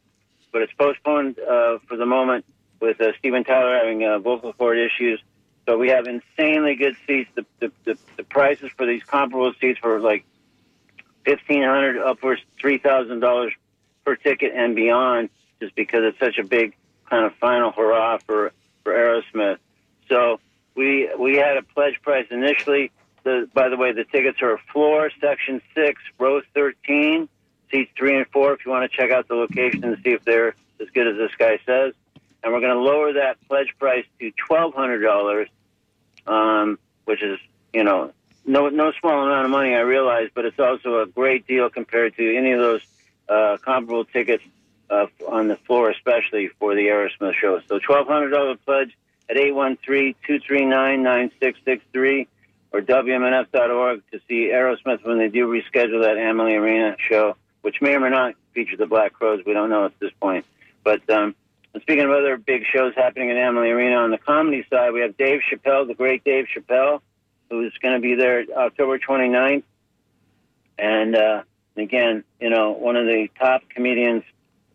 but 0.52 0.62
it's 0.62 0.72
postponed 0.72 1.38
uh, 1.38 1.78
for 1.86 1.96
the 1.96 2.06
moment 2.06 2.44
with 2.80 3.00
uh, 3.00 3.12
Steven 3.18 3.44
Tyler 3.44 3.76
having 3.76 4.04
uh, 4.04 4.18
vocal 4.18 4.52
cord 4.52 4.78
issues. 4.78 5.22
So 5.66 5.76
we 5.76 5.88
have 5.88 6.06
insanely 6.06 6.74
good 6.76 6.96
seats. 7.06 7.30
The, 7.34 7.44
the, 7.60 7.72
the, 7.84 7.98
the 8.16 8.24
prices 8.24 8.70
for 8.76 8.86
these 8.86 9.04
comparable 9.04 9.52
seats 9.60 9.80
were 9.82 10.00
like 10.00 10.24
fifteen 11.24 11.62
hundred 11.62 11.98
upwards 11.98 12.40
three 12.58 12.78
thousand 12.78 13.20
dollars 13.20 13.52
per 14.04 14.16
ticket 14.16 14.52
and 14.54 14.74
beyond, 14.74 15.28
just 15.60 15.74
because 15.74 16.04
it's 16.04 16.18
such 16.18 16.38
a 16.38 16.44
big 16.44 16.74
kind 17.10 17.26
of 17.26 17.34
final 17.34 17.72
hurrah 17.72 18.18
for 18.18 18.52
for 18.84 18.92
Aerosmith. 18.92 19.58
So 20.08 20.40
we 20.74 21.10
we 21.18 21.36
had 21.36 21.56
a 21.56 21.62
pledge 21.62 22.00
price 22.02 22.26
initially. 22.30 22.90
The, 23.22 23.48
by 23.52 23.68
the 23.68 23.76
way, 23.76 23.92
the 23.92 24.04
tickets 24.04 24.40
are 24.40 24.58
floor 24.72 25.10
section 25.20 25.60
six, 25.74 26.00
row 26.18 26.40
thirteen, 26.54 27.28
seats 27.70 27.90
three 27.98 28.16
and 28.16 28.26
four. 28.28 28.54
If 28.54 28.64
you 28.64 28.70
want 28.70 28.90
to 28.90 28.96
check 28.96 29.10
out 29.10 29.28
the 29.28 29.34
location 29.34 29.84
and 29.84 29.98
see 30.02 30.10
if 30.10 30.24
they're 30.24 30.54
as 30.80 30.88
good 30.94 31.06
as 31.06 31.16
this 31.16 31.32
guy 31.38 31.58
says, 31.66 31.92
and 32.42 32.52
we're 32.52 32.60
going 32.60 32.74
to 32.74 32.80
lower 32.80 33.12
that 33.14 33.36
pledge 33.46 33.74
price 33.78 34.06
to 34.20 34.30
twelve 34.46 34.74
hundred 34.74 35.00
dollars, 35.00 35.48
um, 36.26 36.78
which 37.04 37.22
is 37.22 37.38
you 37.74 37.84
know 37.84 38.12
no 38.46 38.70
no 38.70 38.92
small 39.00 39.26
amount 39.26 39.44
of 39.44 39.50
money, 39.50 39.74
I 39.74 39.80
realize, 39.80 40.30
but 40.34 40.46
it's 40.46 40.58
also 40.58 41.00
a 41.00 41.06
great 41.06 41.46
deal 41.46 41.68
compared 41.68 42.16
to 42.16 42.36
any 42.36 42.52
of 42.52 42.60
those 42.60 42.80
uh, 43.28 43.58
comparable 43.58 44.06
tickets 44.06 44.42
uh, 44.90 45.06
on 45.28 45.48
the 45.48 45.56
floor, 45.56 45.90
especially 45.90 46.48
for 46.58 46.74
the 46.74 46.88
Aerosmith 46.88 47.34
show. 47.40 47.60
So 47.68 47.78
twelve 47.78 48.06
hundred 48.06 48.30
dollar 48.30 48.56
pledge 48.56 48.94
at 49.30 49.36
813-239-9663 49.36 52.26
or 52.72 52.82
WMNF.org 52.82 54.02
to 54.10 54.20
see 54.28 54.50
Aerosmith 54.52 55.04
when 55.04 55.18
they 55.18 55.28
do 55.28 55.46
reschedule 55.46 56.02
that 56.02 56.18
Amalie 56.18 56.56
Arena 56.56 56.96
show, 57.08 57.36
which 57.62 57.76
may 57.80 57.94
or 57.94 58.00
may 58.00 58.10
not 58.10 58.34
feature 58.54 58.76
the 58.76 58.86
Black 58.86 59.12
Crowes. 59.12 59.40
We 59.46 59.52
don't 59.52 59.70
know 59.70 59.86
at 59.86 59.96
this 60.00 60.10
point. 60.20 60.44
But 60.82 61.08
um, 61.10 61.36
speaking 61.80 62.04
of 62.04 62.10
other 62.10 62.36
big 62.36 62.64
shows 62.72 62.92
happening 62.96 63.30
in 63.30 63.36
Amalie 63.36 63.70
Arena 63.70 63.94
on 63.96 64.10
the 64.10 64.18
comedy 64.18 64.66
side, 64.70 64.92
we 64.92 65.00
have 65.00 65.16
Dave 65.16 65.42
Chappelle, 65.50 65.86
the 65.86 65.94
great 65.94 66.24
Dave 66.24 66.46
Chappelle, 66.54 67.00
who's 67.48 67.72
going 67.80 67.94
to 67.94 68.00
be 68.00 68.16
there 68.16 68.44
October 68.56 68.98
29th. 68.98 69.62
And 70.78 71.16
uh, 71.16 71.42
again, 71.76 72.24
you 72.40 72.50
know, 72.50 72.72
one 72.72 72.96
of 72.96 73.06
the 73.06 73.28
top 73.38 73.62
comedians, 73.68 74.24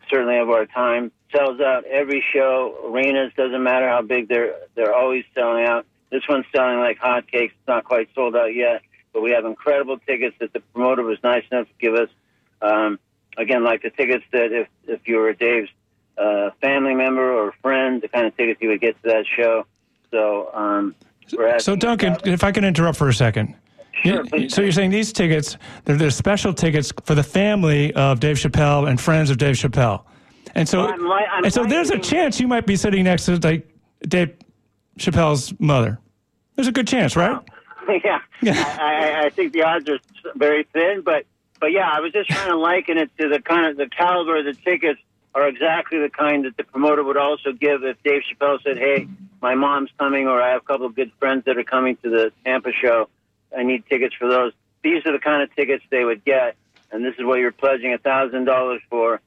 certainly 0.10 0.38
of 0.38 0.50
our 0.50 0.66
time, 0.66 1.12
sells 1.36 1.60
out 1.60 1.86
every 1.86 2.24
show. 2.34 2.78
Arenas 2.86 3.32
doesn't 3.36 3.64
matter 3.64 3.88
how 3.88 4.02
big 4.02 4.28
they're 4.28 4.56
they're 4.76 4.94
always 4.94 5.26
selling 5.34 5.66
out. 5.66 5.86
This 6.12 6.24
one's 6.28 6.46
selling 6.56 6.80
like 6.80 7.00
hotcakes. 7.00 7.52
It's 7.52 7.68
not 7.68 7.84
quite 7.84 8.10
sold 8.16 8.36
out 8.36 8.54
yet, 8.54 8.82
but 9.14 9.22
we 9.22 9.32
have 9.32 9.46
incredible 9.46 9.98
tickets 10.00 10.36
that 10.40 10.54
the 10.54 10.60
promoter 10.60 11.04
was 11.04 11.18
nice 11.24 11.44
enough 11.52 11.68
to 11.68 11.74
give 11.80 11.96
us. 11.96 12.10
Um, 12.62 13.00
again, 13.38 13.64
like 13.64 13.82
the 13.82 13.90
tickets 13.90 14.24
that 14.32 14.52
if 14.52 14.68
if 14.88 15.08
you 15.08 15.18
were 15.18 15.34
Dave's 15.34 15.70
uh, 16.18 16.52
family 16.62 16.96
member 16.96 17.32
or 17.34 17.54
friend, 17.62 18.02
the 18.02 18.08
kind 18.08 18.26
of 18.26 18.36
tickets 18.38 18.62
you 18.62 18.70
would 18.70 18.82
get 18.82 19.02
to 19.04 19.10
that 19.10 19.26
show. 19.36 19.66
So, 20.12 20.50
um, 20.54 20.96
we're 21.36 21.60
So, 21.60 21.76
Duncan, 21.76 22.18
if 22.24 22.44
I 22.44 22.52
can 22.52 22.64
interrupt 22.64 22.98
for 22.98 23.10
a 23.10 23.14
second. 23.14 23.56
Sure, 24.04 24.24
You- 24.34 24.50
so 24.50 24.62
you're 24.62 24.72
saying 24.72 24.92
these 24.92 25.12
tickets, 25.14 25.58
they're, 25.86 25.96
they're 25.96 26.10
special 26.12 26.54
tickets 26.54 26.92
for 27.06 27.16
the 27.16 27.24
family 27.24 27.94
of 27.94 28.20
Dave 28.20 28.38
Chappelle 28.38 28.90
and 28.90 29.00
friends 29.00 29.30
of 29.30 29.38
Dave 29.38 29.56
Chappelle. 29.56 30.04
And 30.54 30.68
so, 30.68 30.84
Well, 30.84 30.94
I'm 30.94 31.04
li- 31.04 31.28
I'm 31.32 31.44
and 31.46 31.54
so 31.54 31.66
there's 31.66 31.90
a 31.90 31.98
chance 32.00 32.40
you 32.40 32.48
might 32.48 32.66
be 32.66 32.76
sitting 32.76 33.04
next 33.04 33.26
to 33.26 33.38
like 33.38 33.68
Dave 34.08 34.34
Chappelle's 35.00 35.54
mother. 35.60 36.00
There's 36.56 36.68
a 36.68 36.72
good 36.72 36.88
chance, 36.88 37.16
right? 37.16 37.40
yeah, 38.04 38.22
I, 38.44 38.80
I, 38.82 39.26
I 39.26 39.30
think 39.30 39.54
the 39.54 39.64
odds 39.64 39.90
are 39.90 40.00
very 40.36 40.64
thin, 40.74 41.02
but 41.04 41.26
but 41.60 41.72
yeah, 41.72 41.90
I 41.92 42.00
was 42.00 42.12
just 42.14 42.30
trying 42.30 42.50
to 42.50 42.58
liken 42.58 42.98
it 42.98 43.10
to 43.20 43.30
the 43.30 43.40
kind 43.42 43.66
of 43.66 43.78
the 43.78 43.88
caliber 43.90 44.38
of 44.38 44.46
the 44.46 44.54
tickets 44.54 45.00
are 45.34 45.48
exactly 45.48 46.00
the 46.00 46.10
kind 46.10 46.46
that 46.46 46.56
the 46.58 46.64
promoter 46.64 47.04
would 47.04 47.18
also 47.18 47.52
give 47.52 47.84
if 47.84 48.02
Dave 48.04 48.22
Chappelle 48.24 48.62
said, 48.64 48.78
"Hey, 48.78 49.08
my 49.42 49.56
mom's 49.56 49.90
coming, 50.00 50.28
or 50.28 50.42
I 50.42 50.52
have 50.52 50.62
a 50.62 50.66
couple 50.66 50.86
of 50.86 50.96
good 50.96 51.12
friends 51.20 51.44
that 51.46 51.58
are 51.58 51.64
coming 51.64 51.98
to 52.04 52.10
the 52.10 52.32
Tampa 52.46 52.72
show. 52.72 53.10
I 53.56 53.64
need 53.64 53.86
tickets 53.88 54.16
for 54.16 54.30
those." 54.30 54.54
These 54.84 55.06
are 55.06 55.12
the 55.12 55.20
kind 55.20 55.42
of 55.42 55.54
tickets 55.56 55.84
they 55.90 56.04
would 56.04 56.24
get, 56.24 56.56
and 56.92 57.04
this 57.04 57.16
is 57.18 57.26
what 57.26 57.40
you're 57.40 57.52
pledging 57.52 57.94
a 57.94 57.98
thousand 57.98 58.46
dollars 58.46 58.82
for. 58.90 59.20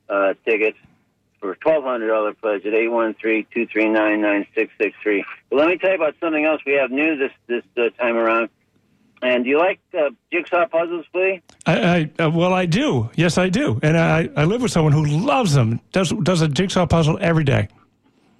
uh, 0.08 0.34
tickets 0.44 0.76
for 1.38 1.52
a 1.52 1.56
twelve 1.56 1.84
hundred 1.84 2.08
dollar 2.08 2.34
pledge 2.34 2.66
at 2.66 2.72
813-239-9663. 2.72 5.22
But 5.48 5.56
let 5.56 5.68
me 5.68 5.78
tell 5.78 5.90
you 5.90 5.96
about 5.96 6.16
something 6.18 6.44
else 6.44 6.60
we 6.66 6.72
have 6.72 6.90
new 6.90 7.16
this 7.16 7.30
this 7.46 7.62
uh, 7.76 7.90
time 8.02 8.16
around. 8.16 8.48
And 9.22 9.44
do 9.44 9.50
you 9.50 9.58
like 9.58 9.78
uh, 9.96 10.10
jigsaw 10.32 10.66
puzzles, 10.66 11.06
Flea? 11.12 11.40
I, 11.66 12.10
I 12.18 12.22
uh, 12.24 12.30
well, 12.30 12.52
I 12.52 12.66
do. 12.66 13.10
Yes, 13.14 13.38
I 13.38 13.48
do. 13.48 13.78
And 13.80 13.96
I, 13.96 14.28
I 14.36 14.44
live 14.44 14.60
with 14.60 14.72
someone 14.72 14.92
who 14.92 15.06
loves 15.06 15.54
them. 15.54 15.80
Does 15.92 16.12
does 16.24 16.42
a 16.42 16.48
jigsaw 16.48 16.86
puzzle 16.86 17.16
every 17.20 17.44
day. 17.44 17.68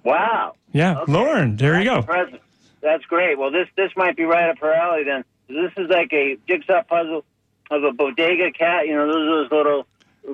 Wow. 0.03 0.55
Yeah, 0.73 1.05
Lauren. 1.07 1.55
There 1.55 1.79
you 1.79 1.85
go. 1.85 2.01
Present. 2.01 2.41
That's 2.81 3.05
great. 3.05 3.39
Well, 3.39 3.51
this 3.51 3.69
this 3.77 3.91
might 3.95 4.17
be 4.17 4.25
right 4.25 4.49
up 4.49 4.59
her 4.59 4.73
alley 4.73 5.05
then. 5.05 5.23
This 5.47 5.71
is 5.77 5.89
like 5.89 6.11
a 6.11 6.37
jigsaw 6.45 6.83
puzzle 6.83 7.23
of 7.71 7.83
a 7.83 7.91
bodega 7.91 8.51
cat. 8.51 8.87
You 8.87 8.95
know, 8.95 9.07
those 9.07 9.49
those 9.49 9.51
little 9.51 9.87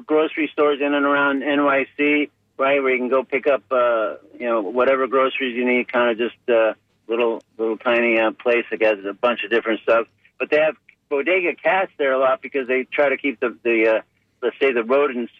grocery 0.05 0.49
stores 0.53 0.79
in 0.81 0.93
and 0.93 1.05
around 1.05 1.41
NYC, 1.41 2.29
right, 2.57 2.81
where 2.81 2.91
you 2.91 2.97
can 2.97 3.09
go 3.09 3.23
pick 3.23 3.47
up, 3.47 3.63
uh, 3.71 4.15
you 4.39 4.47
know, 4.47 4.61
whatever 4.61 5.07
groceries 5.07 5.55
you 5.55 5.65
need. 5.65 5.91
Kind 5.91 6.11
of 6.11 6.17
just 6.17 6.49
uh, 6.49 6.73
little 7.07 7.43
little 7.57 7.77
tiny 7.77 8.19
uh, 8.19 8.31
place 8.31 8.65
that 8.71 8.81
has 8.81 9.03
a 9.05 9.13
bunch 9.13 9.43
of 9.43 9.51
different 9.51 9.81
stuff. 9.81 10.07
But 10.39 10.49
they 10.49 10.57
have 10.57 10.75
bodega 11.09 11.55
cats 11.55 11.91
there 11.97 12.13
a 12.13 12.19
lot 12.19 12.41
because 12.41 12.67
they 12.67 12.83
try 12.85 13.09
to 13.09 13.17
keep 13.17 13.39
the 13.39 13.57
the 13.63 13.97
uh, 13.97 14.01
let's 14.41 14.57
say 14.59 14.71
the 14.71 14.83
rodents 14.83 15.31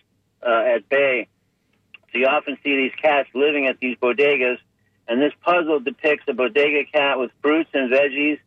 uh, 0.46 0.76
at 0.76 0.88
bay. 0.90 1.28
So 2.12 2.18
you 2.18 2.28
often 2.28 2.58
see 2.64 2.76
these 2.76 2.92
cats 3.02 3.30
living 3.34 3.68
at 3.68 3.80
these 3.80 3.98
bodegas, 3.98 4.58
and 5.08 5.22
this 5.22 5.34
puzzle 5.44 5.80
depicts 5.80 6.26
a 6.28 6.34
bodega 6.34 6.84
cat 6.92 7.18
with 7.18 7.32
fruits 7.42 7.70
and 7.74 7.90
veggies 7.92 8.40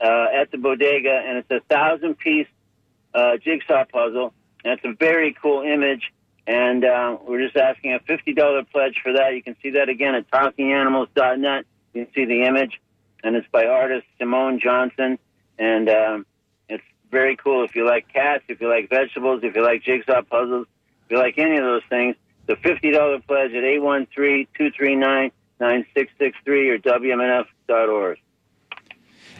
uh, 0.00 0.26
at 0.34 0.50
the 0.50 0.58
bodega, 0.58 1.22
and 1.24 1.38
it's 1.38 1.50
a 1.50 1.60
thousand 1.72 2.18
piece 2.18 2.48
uh, 3.14 3.36
jigsaw 3.38 3.84
puzzle. 3.84 4.32
It's 4.64 4.84
a 4.84 4.92
very 4.92 5.34
cool 5.40 5.62
image, 5.62 6.12
and 6.46 6.84
uh, 6.84 7.16
we're 7.26 7.42
just 7.42 7.56
asking 7.56 7.94
a 7.94 8.00
fifty 8.00 8.34
dollar 8.34 8.64
pledge 8.64 9.00
for 9.02 9.12
that. 9.14 9.34
You 9.34 9.42
can 9.42 9.56
see 9.62 9.70
that 9.70 9.88
again 9.88 10.14
at 10.14 10.30
talkinganimals.net. 10.30 11.64
You 11.94 12.04
can 12.04 12.14
see 12.14 12.24
the 12.24 12.44
image, 12.44 12.80
and 13.22 13.36
it's 13.36 13.48
by 13.50 13.66
artist 13.66 14.06
Simone 14.18 14.60
Johnson, 14.60 15.18
and 15.58 15.88
um, 15.88 16.26
it's 16.68 16.84
very 17.10 17.36
cool. 17.36 17.64
If 17.64 17.74
you 17.74 17.86
like 17.86 18.12
cats, 18.12 18.44
if 18.48 18.60
you 18.60 18.68
like 18.68 18.88
vegetables, 18.88 19.40
if 19.42 19.56
you 19.56 19.64
like 19.64 19.82
jigsaw 19.82 20.22
puzzles, 20.22 20.66
if 21.06 21.10
you 21.10 21.18
like 21.18 21.38
any 21.38 21.56
of 21.56 21.64
those 21.64 21.82
things, 21.88 22.16
the 22.46 22.54
$50 22.54 23.26
pledge 23.26 23.52
at 23.52 23.62
813-239-9663 23.62 25.30
or 25.60 26.78
WMNF.org. 26.78 28.18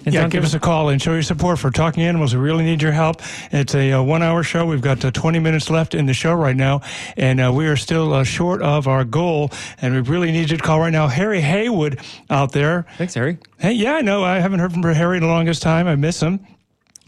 yeah, 0.05 0.29
give 0.29 0.45
us 0.45 0.55
a 0.55 0.61
call 0.61 0.89
and 0.89 1.01
show 1.01 1.13
your 1.13 1.23
support 1.23 1.59
for 1.59 1.71
Talking 1.71 2.03
Animals. 2.03 2.35
We 2.35 2.41
really 2.41 2.65
need 2.65 2.83
your 2.83 2.93
help. 2.93 3.23
It's 3.51 3.75
a, 3.75 3.93
uh 3.93 4.03
one-hour 4.03 4.43
show. 4.43 4.67
We've 4.67 4.81
got 4.81 5.05
uh, 5.05 5.11
20 5.11 5.39
minutes 5.39 5.71
left 5.71 5.95
in 5.95 6.07
the 6.07 6.15
show 6.15 6.35
right 6.35 6.57
now, 6.57 6.81
and 7.17 7.41
uh, 7.41 7.53
we 7.55 7.67
are 7.67 7.77
still 7.77 8.13
uh, 8.13 8.25
short 8.25 8.63
of 8.63 8.89
our 8.89 9.05
goal. 9.05 9.51
And 9.81 9.95
we 9.95 10.01
really 10.01 10.33
need 10.33 10.51
you 10.51 10.57
to 10.57 10.63
call 10.63 10.81
right 10.81 10.93
now. 10.93 11.07
Harry 11.09 11.41
Haywood 11.41 12.01
out 12.31 12.53
there. 12.53 12.87
Thanks, 12.99 13.15
Harry. 13.15 13.39
Hey, 13.59 13.73
yeah, 13.73 13.95
I 13.95 14.01
know. 14.01 14.25
I 14.25 14.39
haven't 14.39 14.61
heard 14.61 14.73
from 14.73 14.83
Harry 14.83 15.19
in 15.19 15.23
the 15.23 15.29
longest 15.29 15.63
time. 15.63 15.87
I 15.87 15.95
miss 15.95 16.21
him. 16.21 16.41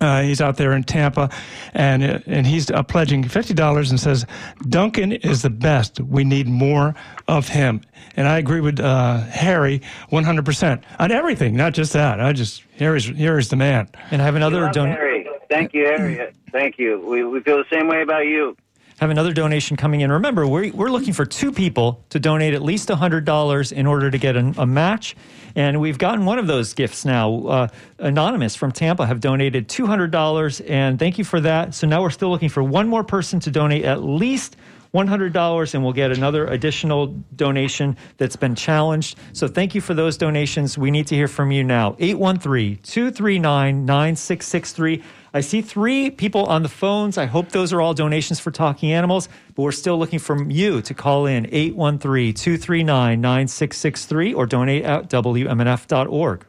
Uh, 0.01 0.23
he's 0.23 0.41
out 0.41 0.57
there 0.57 0.73
in 0.73 0.83
Tampa, 0.83 1.31
and 1.73 2.03
uh, 2.05 2.19
and 2.27 2.47
he's 2.47 2.71
uh, 2.71 2.83
pledging 2.83 3.27
fifty 3.27 3.55
dollars 3.55 3.91
and 3.91 3.99
says 4.01 4.27
Duncan 4.69 5.13
is 5.13 5.43
the 5.43 5.51
best. 5.51 6.01
We 6.01 6.25
need 6.25 6.49
more 6.49 6.95
of 7.29 7.49
him, 7.49 7.81
and 8.17 8.27
I 8.27 8.39
agree 8.39 8.61
with 8.61 8.81
uh, 8.81 9.19
Harry 9.23 9.83
one 10.09 10.25
hundred 10.25 10.45
percent 10.45 10.83
on 10.99 11.13
everything, 11.13 11.55
not 11.57 11.75
just 11.75 11.93
that. 11.93 12.21
I 12.21 12.33
just 12.33 12.65
Harry's 12.79 13.07
Harry's 13.07 13.49
the 13.51 13.57
man. 13.57 13.89
And 14.11 14.21
I 14.21 14.25
have 14.25 14.35
another 14.35 14.63
Love 14.63 14.73
don- 14.73 14.89
Harry. 14.89 15.27
Thank 15.49 15.73
you, 15.75 15.85
Harry. 15.85 16.33
Thank 16.51 16.79
you. 16.79 17.01
We, 17.07 17.23
we 17.25 17.41
feel 17.41 17.59
the 17.59 17.65
same 17.73 17.87
way 17.87 18.03
about 18.03 18.27
you. 18.27 18.57
have 18.99 19.11
another 19.11 19.33
donation 19.33 19.77
coming 19.77 20.01
in. 20.01 20.11
Remember, 20.11 20.47
we're, 20.47 20.73
we're 20.73 20.89
looking 20.91 21.13
for 21.13 21.25
two 21.27 21.53
people 21.53 22.03
to 22.11 22.19
donate 22.19 22.55
at 22.55 22.63
least 22.63 22.89
$100 22.89 23.73
in 23.73 23.87
order 23.87 24.11
to 24.11 24.19
get 24.19 24.37
an, 24.37 24.55
a 24.59 24.67
match. 24.67 25.15
And 25.57 25.81
we've 25.81 25.99
gotten 25.99 26.25
one 26.25 26.39
of 26.39 26.47
those 26.47 26.75
gifts 26.75 27.05
now. 27.05 27.47
Uh, 27.47 27.69
Anonymous 27.99 28.57
from 28.57 28.73
Tampa 28.73 29.07
have 29.07 29.21
donated 29.21 29.69
$200, 29.69 30.69
and 30.69 30.99
thank 30.99 31.19
you 31.19 31.25
for 31.25 31.41
that. 31.41 31.75
So 31.75 31.87
now 31.87 32.03
we're 32.03 32.11
still 32.11 32.31
looking 32.31 32.49
for 32.49 32.63
one 32.63 32.89
more 32.89 33.05
person 33.05 33.41
to 33.41 33.51
donate 33.51 33.85
at 33.85 34.03
least 34.03 34.57
$100, 34.95 35.75
and 35.75 35.83
we'll 35.83 35.93
get 35.93 36.13
another 36.13 36.47
additional 36.47 37.09
donation 37.35 37.97
that's 38.17 38.37
been 38.37 38.55
challenged. 38.55 39.19
So 39.33 39.49
thank 39.49 39.75
you 39.75 39.81
for 39.81 39.93
those 39.93 40.17
donations. 40.17 40.79
We 40.79 40.91
need 40.91 41.09
to 41.09 41.17
hear 41.17 41.29
from 41.29 41.51
you 41.51 41.65
now. 41.65 41.97
813 41.99 42.79
239 42.83 43.85
9663. 43.85 45.03
I 45.37 45.41
see 45.41 45.62
three 45.62 46.11
people 46.12 46.45
on 46.47 46.62
the 46.62 46.68
phones. 46.68 47.18
I 47.18 47.26
hope 47.26 47.49
those 47.49 47.72
are 47.72 47.80
all 47.80 47.93
donations 47.93 48.39
for 48.39 48.53
Talking 48.53 48.93
Animals, 48.93 49.28
but 49.57 49.62
we're 49.62 49.72
still 49.72 49.99
looking 49.99 50.20
for 50.20 50.41
you 50.45 50.80
to 50.82 50.95
call 50.95 51.26
in 51.26 51.49
813 51.51 52.32
239 52.32 53.20
9663 53.20 54.32
or 54.32 54.47
donate 54.47 54.85
at 54.85 55.11
WMNF.org. 55.11 56.47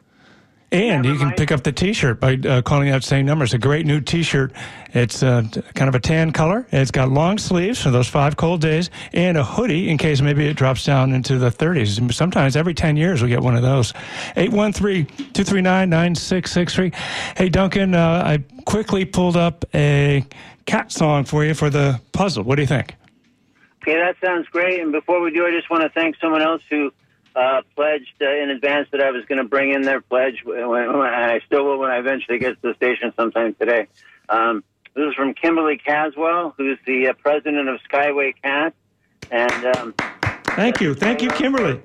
And 0.72 1.04
you 1.04 1.16
can 1.16 1.30
pick 1.32 1.52
up 1.52 1.62
the 1.62 1.70
T-shirt 1.70 2.18
by 2.18 2.34
uh, 2.34 2.60
calling 2.60 2.90
that 2.90 3.04
same 3.04 3.24
number. 3.24 3.44
It's 3.44 3.54
a 3.54 3.58
great 3.58 3.86
new 3.86 4.00
T-shirt. 4.00 4.52
It's 4.94 5.22
uh, 5.22 5.44
kind 5.74 5.88
of 5.88 5.94
a 5.94 6.00
tan 6.00 6.32
color. 6.32 6.66
It's 6.72 6.90
got 6.90 7.10
long 7.10 7.38
sleeves 7.38 7.80
for 7.80 7.90
those 7.90 8.08
five 8.08 8.36
cold 8.36 8.62
days, 8.62 8.90
and 9.12 9.38
a 9.38 9.44
hoodie 9.44 9.88
in 9.88 9.96
case 9.96 10.20
maybe 10.20 10.44
it 10.46 10.54
drops 10.54 10.84
down 10.84 11.12
into 11.12 11.38
the 11.38 11.50
30s. 11.50 12.12
Sometimes 12.12 12.56
every 12.56 12.74
10 12.74 12.96
years 12.96 13.22
we 13.22 13.28
get 13.28 13.42
one 13.42 13.54
of 13.54 13.62
those. 13.62 13.92
813-239-9663. 14.34 16.92
Hey, 17.36 17.48
Duncan, 17.48 17.94
uh, 17.94 18.24
I 18.26 18.38
quickly 18.64 19.04
pulled 19.04 19.36
up 19.36 19.64
a 19.72 20.26
cat 20.64 20.90
song 20.90 21.22
for 21.24 21.44
you 21.44 21.54
for 21.54 21.70
the 21.70 22.00
puzzle. 22.12 22.42
What 22.42 22.56
do 22.56 22.62
you 22.62 22.68
think? 22.68 22.96
Okay, 23.82 23.94
that 23.94 24.16
sounds 24.20 24.48
great. 24.48 24.80
And 24.80 24.90
before 24.90 25.20
we 25.20 25.30
do, 25.30 25.46
I 25.46 25.52
just 25.52 25.70
want 25.70 25.84
to 25.84 25.90
thank 25.90 26.16
someone 26.20 26.42
else 26.42 26.62
who 26.68 26.92
uh, 27.36 27.60
pledged 27.74 28.14
uh, 28.22 28.42
in 28.42 28.50
advance 28.50 28.88
that 28.92 29.02
I 29.02 29.10
was 29.10 29.24
going 29.26 29.38
to 29.38 29.44
bring 29.44 29.72
in 29.72 29.82
their 29.82 30.00
pledge, 30.00 30.42
when, 30.44 30.68
when 30.68 31.06
I 31.06 31.40
still 31.46 31.64
will 31.64 31.78
when 31.78 31.90
I 31.90 31.98
eventually 31.98 32.38
get 32.38 32.60
to 32.62 32.68
the 32.68 32.74
station 32.74 33.12
sometime 33.14 33.54
today. 33.54 33.86
Um, 34.28 34.64
this 34.94 35.08
is 35.08 35.14
from 35.14 35.34
Kimberly 35.34 35.76
Caswell, 35.76 36.54
who's 36.56 36.78
the 36.86 37.08
uh, 37.08 37.12
president 37.12 37.68
of 37.68 37.78
Skyway 37.90 38.34
Cats. 38.42 38.74
And 39.30 39.76
um, 39.76 39.94
Thank 40.56 40.80
you. 40.80 40.94
Thank 40.94 41.20
you, 41.20 41.28
Kimberly. 41.30 41.82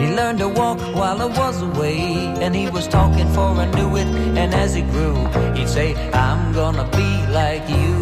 He 0.00 0.14
learned 0.14 0.38
to 0.38 0.48
walk 0.48 0.78
while 0.94 1.20
I 1.20 1.26
was 1.26 1.60
away, 1.60 2.00
and 2.42 2.54
he 2.54 2.68
was 2.70 2.86
talking 2.86 3.28
for 3.34 3.48
I 3.64 3.66
knew 3.76 3.96
it. 3.96 4.06
And 4.40 4.54
as 4.54 4.74
he 4.74 4.82
grew, 4.82 5.16
he'd 5.54 5.68
say, 5.68 5.88
I'm 6.12 6.52
gonna 6.52 6.88
be 7.02 7.10
like 7.40 7.68
you, 7.68 7.94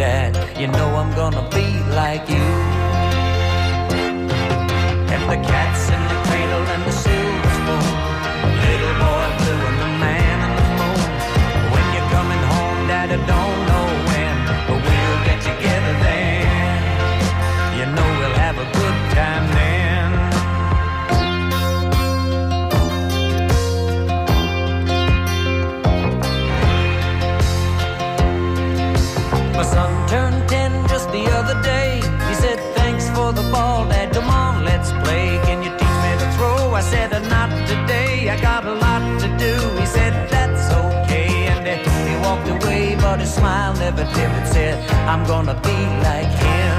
Dad. 0.00 0.32
You 0.60 0.66
know 0.68 0.88
I'm 1.00 1.12
gonna 1.14 1.48
be 1.50 1.68
like 2.00 2.28
you. 2.28 2.48
And 5.14 5.22
the 5.30 5.38
cats 5.48 5.83
smile 43.34 43.74
never 43.74 44.04
dimmed. 44.14 44.46
Said, 44.54 44.76
I'm 45.12 45.22
gonna 45.32 45.56
be 45.70 45.78
like 46.08 46.32
him. 46.46 46.74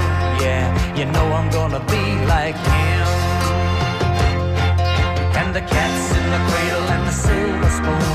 Yeah, 0.45 0.65
you 0.97 1.05
know 1.05 1.27
I'm 1.39 1.49
gonna 1.49 1.83
be 1.95 2.03
like 2.33 2.57
him. 2.71 3.07
And 5.39 5.49
the 5.57 5.63
cat's 5.73 6.07
in 6.17 6.25
the 6.35 6.41
cradle 6.49 6.87
and 6.95 7.03
the 7.09 7.15
silver 7.25 7.71
spoon. 7.77 8.07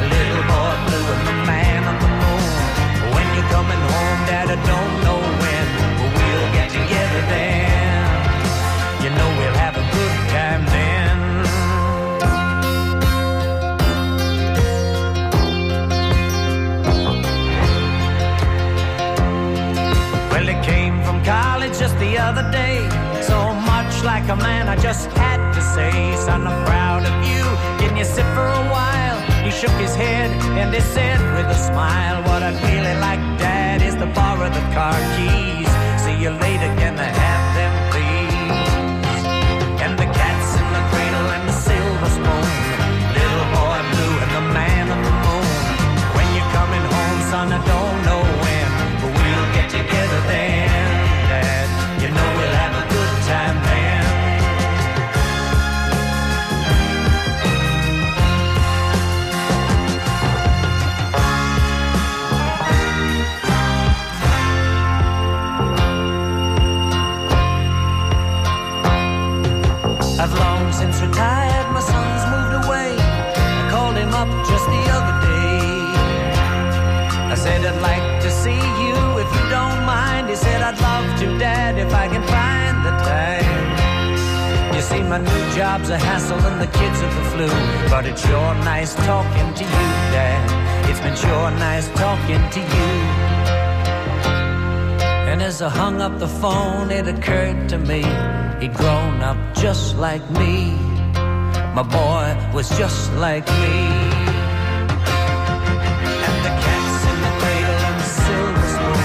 The 0.00 0.06
little 0.16 0.44
boy 0.52 0.74
blue 0.86 1.06
and 1.14 1.24
the 1.30 1.36
man 1.50 1.80
on 1.90 1.96
the 2.04 2.12
moon. 2.22 2.44
When 3.14 3.26
you're 3.34 3.50
coming 3.56 3.82
home, 3.92 4.20
Dad, 4.28 4.46
I 4.56 4.58
don't 4.70 4.94
know 5.04 5.29
the 22.00 22.16
other 22.16 22.50
day. 22.50 22.88
So 23.22 23.52
much 23.52 24.02
like 24.02 24.26
a 24.30 24.36
man, 24.36 24.68
I 24.68 24.76
just 24.76 25.06
had 25.10 25.52
to 25.52 25.60
say, 25.60 26.16
son, 26.16 26.46
I'm 26.46 26.64
proud 26.64 27.04
of 27.04 27.14
you. 27.28 27.44
Can 27.80 27.96
you 27.96 28.04
sit 28.04 28.24
for 28.36 28.48
a 28.62 28.64
while? 28.74 29.18
He 29.44 29.50
shook 29.50 29.76
his 29.86 29.94
head 29.94 30.30
and 30.58 30.74
he 30.74 30.80
said 30.80 31.20
with 31.36 31.46
a 31.46 31.60
smile, 31.68 32.22
What 32.22 32.42
I'd 32.42 32.56
really 32.64 32.96
like, 33.00 33.20
Dad, 33.38 33.82
is 33.82 33.94
to 33.96 34.06
borrow 34.06 34.48
the 34.48 34.64
car 34.74 34.98
keys. 35.14 35.68
See 36.02 36.16
you 36.24 36.30
later, 36.30 36.70
can 36.80 36.98
I 36.98 37.04
have 37.04 37.49
see, 84.90 85.02
my 85.02 85.18
new 85.18 85.44
job's 85.54 85.88
a 85.90 85.98
hassle 85.98 86.42
and 86.50 86.60
the 86.60 86.70
kids 86.78 86.98
are 87.06 87.14
the 87.18 87.24
flu. 87.32 87.48
But 87.92 88.04
it's 88.06 88.22
sure 88.26 88.54
nice 88.72 88.92
talking 89.10 89.48
to 89.58 89.64
you, 89.74 89.86
Dad. 90.14 90.42
It's 90.88 91.02
been 91.06 91.16
sure 91.24 91.50
nice 91.68 91.88
talking 92.04 92.42
to 92.56 92.60
you. 92.74 92.90
And 95.30 95.40
as 95.42 95.62
I 95.62 95.68
hung 95.68 96.00
up 96.06 96.18
the 96.18 96.32
phone, 96.42 96.90
it 96.90 97.06
occurred 97.14 97.68
to 97.72 97.78
me 97.78 98.02
he'd 98.60 98.74
grown 98.74 99.16
up 99.30 99.38
just 99.54 99.96
like 99.96 100.24
me. 100.42 100.56
My 101.78 101.84
boy 102.00 102.26
was 102.56 102.68
just 102.80 103.12
like 103.26 103.46
me. 103.62 103.78
And 106.28 106.38
the 106.46 106.54
cat's 106.64 107.00
in 107.10 107.18
the 107.26 107.32
cradle 107.40 107.80
and 107.90 108.00
silver 108.18 108.66
spoon. 108.74 109.02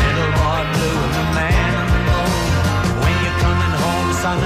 Little 0.00 0.32
boy 0.40 0.60
blue 0.74 0.98
and 1.06 1.14
the 1.20 1.26
man. 1.38 1.74
When 3.02 3.14
you're 3.22 3.40
coming 3.46 3.74
home, 3.84 4.10
son, 4.22 4.38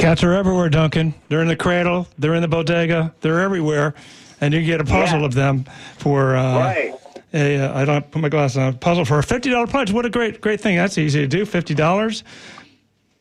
Cats 0.00 0.24
are 0.24 0.32
everywhere, 0.32 0.70
Duncan. 0.70 1.12
They're 1.28 1.42
in 1.42 1.48
the 1.48 1.56
cradle, 1.56 2.08
they're 2.18 2.34
in 2.34 2.40
the 2.42 2.48
bodega, 2.48 3.12
they're 3.20 3.40
everywhere, 3.40 3.94
and 4.40 4.54
you 4.54 4.64
get 4.64 4.80
a 4.80 4.84
puzzle 4.84 5.20
Yeah. 5.20 5.26
of 5.26 5.34
them 5.34 5.66
for 5.98 6.34
uh, 6.36 6.58
Right. 6.58 6.94
a 7.34 7.58
uh, 7.58 7.78
I 7.78 7.84
don't 7.84 8.10
put 8.10 8.22
my 8.22 8.30
glasses 8.30 8.56
on. 8.56 8.78
Puzzle 8.78 9.04
for 9.04 9.18
a 9.18 9.22
fifty 9.22 9.50
dollar 9.50 9.66
pledge. 9.66 9.92
What 9.92 10.06
a 10.06 10.10
great 10.10 10.40
great 10.40 10.60
thing. 10.60 10.76
That's 10.76 10.96
easy 10.96 11.20
to 11.20 11.26
do. 11.26 11.44
Fifty 11.44 11.74
dollars, 11.74 12.24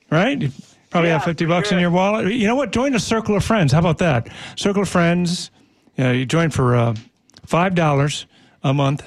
right? 0.10 0.42
You 0.42 0.52
probably 0.90 1.10
have 1.10 1.26
fifty 1.26 1.46
bucks 1.46 1.72
in 1.74 1.80
your 1.80 1.92
wallet. 1.92 2.34
You 2.34 2.48
know 2.48 2.56
what? 2.56 2.72
Join 2.72 2.96
a 2.96 3.00
circle 3.00 3.36
of 3.36 3.44
friends. 3.44 3.74
How 3.74 3.80
about 3.80 3.98
that? 3.98 4.30
Circle 4.56 4.84
of 4.84 4.90
friends. 4.90 5.52
You, 5.98 6.04
know, 6.06 6.12
you 6.14 6.26
join 6.26 6.50
for 6.50 6.76
uh, 6.78 6.96
five 7.46 7.76
dollars 7.76 8.26
a 8.64 8.74
month, 8.74 9.04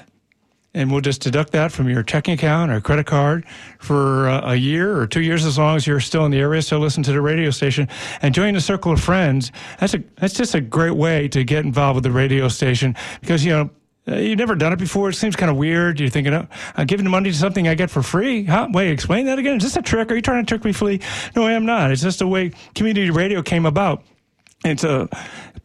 and 0.74 0.90
we'll 0.90 1.00
just 1.00 1.20
deduct 1.20 1.52
that 1.52 1.70
from 1.70 1.88
your 1.88 2.02
checking 2.02 2.34
account 2.34 2.70
or 2.70 2.80
credit 2.80 3.06
card 3.06 3.44
for 3.78 4.28
uh, 4.28 4.52
a 4.52 4.54
year 4.54 4.96
or 4.96 5.06
two 5.06 5.20
years, 5.20 5.44
as 5.44 5.58
long 5.58 5.76
as 5.76 5.86
you're 5.86 6.00
still 6.00 6.24
in 6.24 6.30
the 6.30 6.38
area. 6.38 6.62
So 6.62 6.78
listen 6.78 7.02
to 7.04 7.12
the 7.12 7.20
radio 7.20 7.50
station 7.50 7.88
and 8.22 8.34
join 8.34 8.56
a 8.56 8.60
circle 8.60 8.92
of 8.92 9.00
friends. 9.00 9.52
That's 9.80 9.94
a 9.94 10.02
that's 10.16 10.34
just 10.34 10.54
a 10.54 10.60
great 10.60 10.96
way 10.96 11.28
to 11.28 11.44
get 11.44 11.64
involved 11.64 11.96
with 11.96 12.04
the 12.04 12.12
radio 12.12 12.48
station 12.48 12.96
because 13.20 13.44
you 13.44 13.52
know. 13.52 13.70
Uh, 14.04 14.16
you've 14.16 14.36
never 14.36 14.56
done 14.56 14.72
it 14.72 14.80
before. 14.80 15.10
It 15.10 15.14
seems 15.14 15.36
kind 15.36 15.48
of 15.48 15.56
weird. 15.56 16.00
You're 16.00 16.08
thinking, 16.08 16.34
oh, 16.34 16.48
I'm 16.74 16.88
giving 16.88 17.08
money 17.08 17.30
to 17.30 17.36
something 17.36 17.68
I 17.68 17.76
get 17.76 17.88
for 17.88 18.02
free. 18.02 18.42
Huh? 18.42 18.66
Wait, 18.72 18.90
explain 18.90 19.26
that 19.26 19.38
again. 19.38 19.58
Is 19.58 19.62
this 19.62 19.76
a 19.76 19.82
trick? 19.82 20.10
Are 20.10 20.16
you 20.16 20.20
trying 20.20 20.44
to 20.44 20.48
trick 20.48 20.64
me, 20.64 20.72
Flea? 20.72 20.98
No, 21.36 21.46
I 21.46 21.52
am 21.52 21.64
not. 21.64 21.92
It's 21.92 22.02
just 22.02 22.18
the 22.18 22.26
way 22.26 22.50
community 22.74 23.10
radio 23.10 23.42
came 23.42 23.64
about. 23.64 24.02
It's 24.64 24.82
uh, 24.82 25.06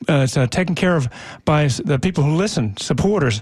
uh, 0.07 0.21
it's 0.21 0.37
uh, 0.37 0.45
taken 0.45 0.75
care 0.75 0.95
of 0.95 1.07
by 1.45 1.67
the 1.67 1.97
people 1.97 2.23
who 2.23 2.35
listen, 2.35 2.77
supporters. 2.77 3.41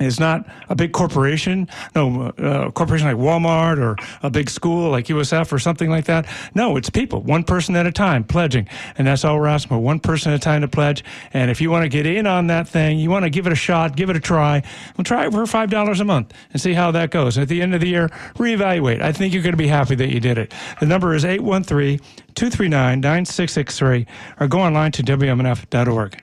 It's 0.00 0.20
not 0.20 0.46
a 0.68 0.74
big 0.76 0.92
corporation, 0.92 1.68
no 1.94 2.28
uh, 2.38 2.70
corporation 2.70 3.08
like 3.08 3.16
Walmart 3.16 3.78
or 3.78 3.96
a 4.22 4.30
big 4.30 4.48
school 4.48 4.90
like 4.90 5.06
USF 5.06 5.52
or 5.52 5.58
something 5.58 5.90
like 5.90 6.04
that. 6.04 6.26
No, 6.54 6.76
it's 6.76 6.88
people, 6.88 7.20
one 7.22 7.42
person 7.42 7.74
at 7.74 7.86
a 7.86 7.92
time 7.92 8.22
pledging, 8.22 8.68
and 8.96 9.06
that's 9.06 9.24
all 9.24 9.38
we're 9.38 9.48
asking 9.48 9.70
for: 9.70 9.78
one 9.78 9.98
person 9.98 10.32
at 10.32 10.36
a 10.36 10.42
time 10.42 10.60
to 10.60 10.68
pledge. 10.68 11.02
And 11.32 11.50
if 11.50 11.60
you 11.60 11.70
want 11.70 11.82
to 11.82 11.88
get 11.88 12.06
in 12.06 12.26
on 12.26 12.46
that 12.46 12.68
thing, 12.68 12.98
you 12.98 13.10
want 13.10 13.24
to 13.24 13.30
give 13.30 13.46
it 13.46 13.52
a 13.52 13.56
shot, 13.56 13.96
give 13.96 14.08
it 14.08 14.16
a 14.16 14.20
try. 14.20 14.62
We'll 14.96 15.04
try 15.04 15.26
it 15.26 15.32
for 15.32 15.46
five 15.46 15.70
dollars 15.70 16.00
a 16.00 16.04
month 16.04 16.32
and 16.52 16.62
see 16.62 16.74
how 16.74 16.90
that 16.92 17.10
goes. 17.10 17.36
At 17.36 17.48
the 17.48 17.60
end 17.60 17.74
of 17.74 17.80
the 17.80 17.88
year, 17.88 18.08
reevaluate. 18.34 19.02
I 19.02 19.12
think 19.12 19.34
you're 19.34 19.42
going 19.42 19.52
to 19.52 19.56
be 19.56 19.68
happy 19.68 19.96
that 19.96 20.12
you 20.12 20.20
did 20.20 20.38
it. 20.38 20.54
The 20.80 20.86
number 20.86 21.14
is 21.14 21.24
813 21.24 21.98
239 22.34 23.00
9663 23.00 24.06
or 24.40 24.48
go 24.48 24.60
online 24.60 24.92
to 24.92 25.02
WMNF.org. 25.02 26.22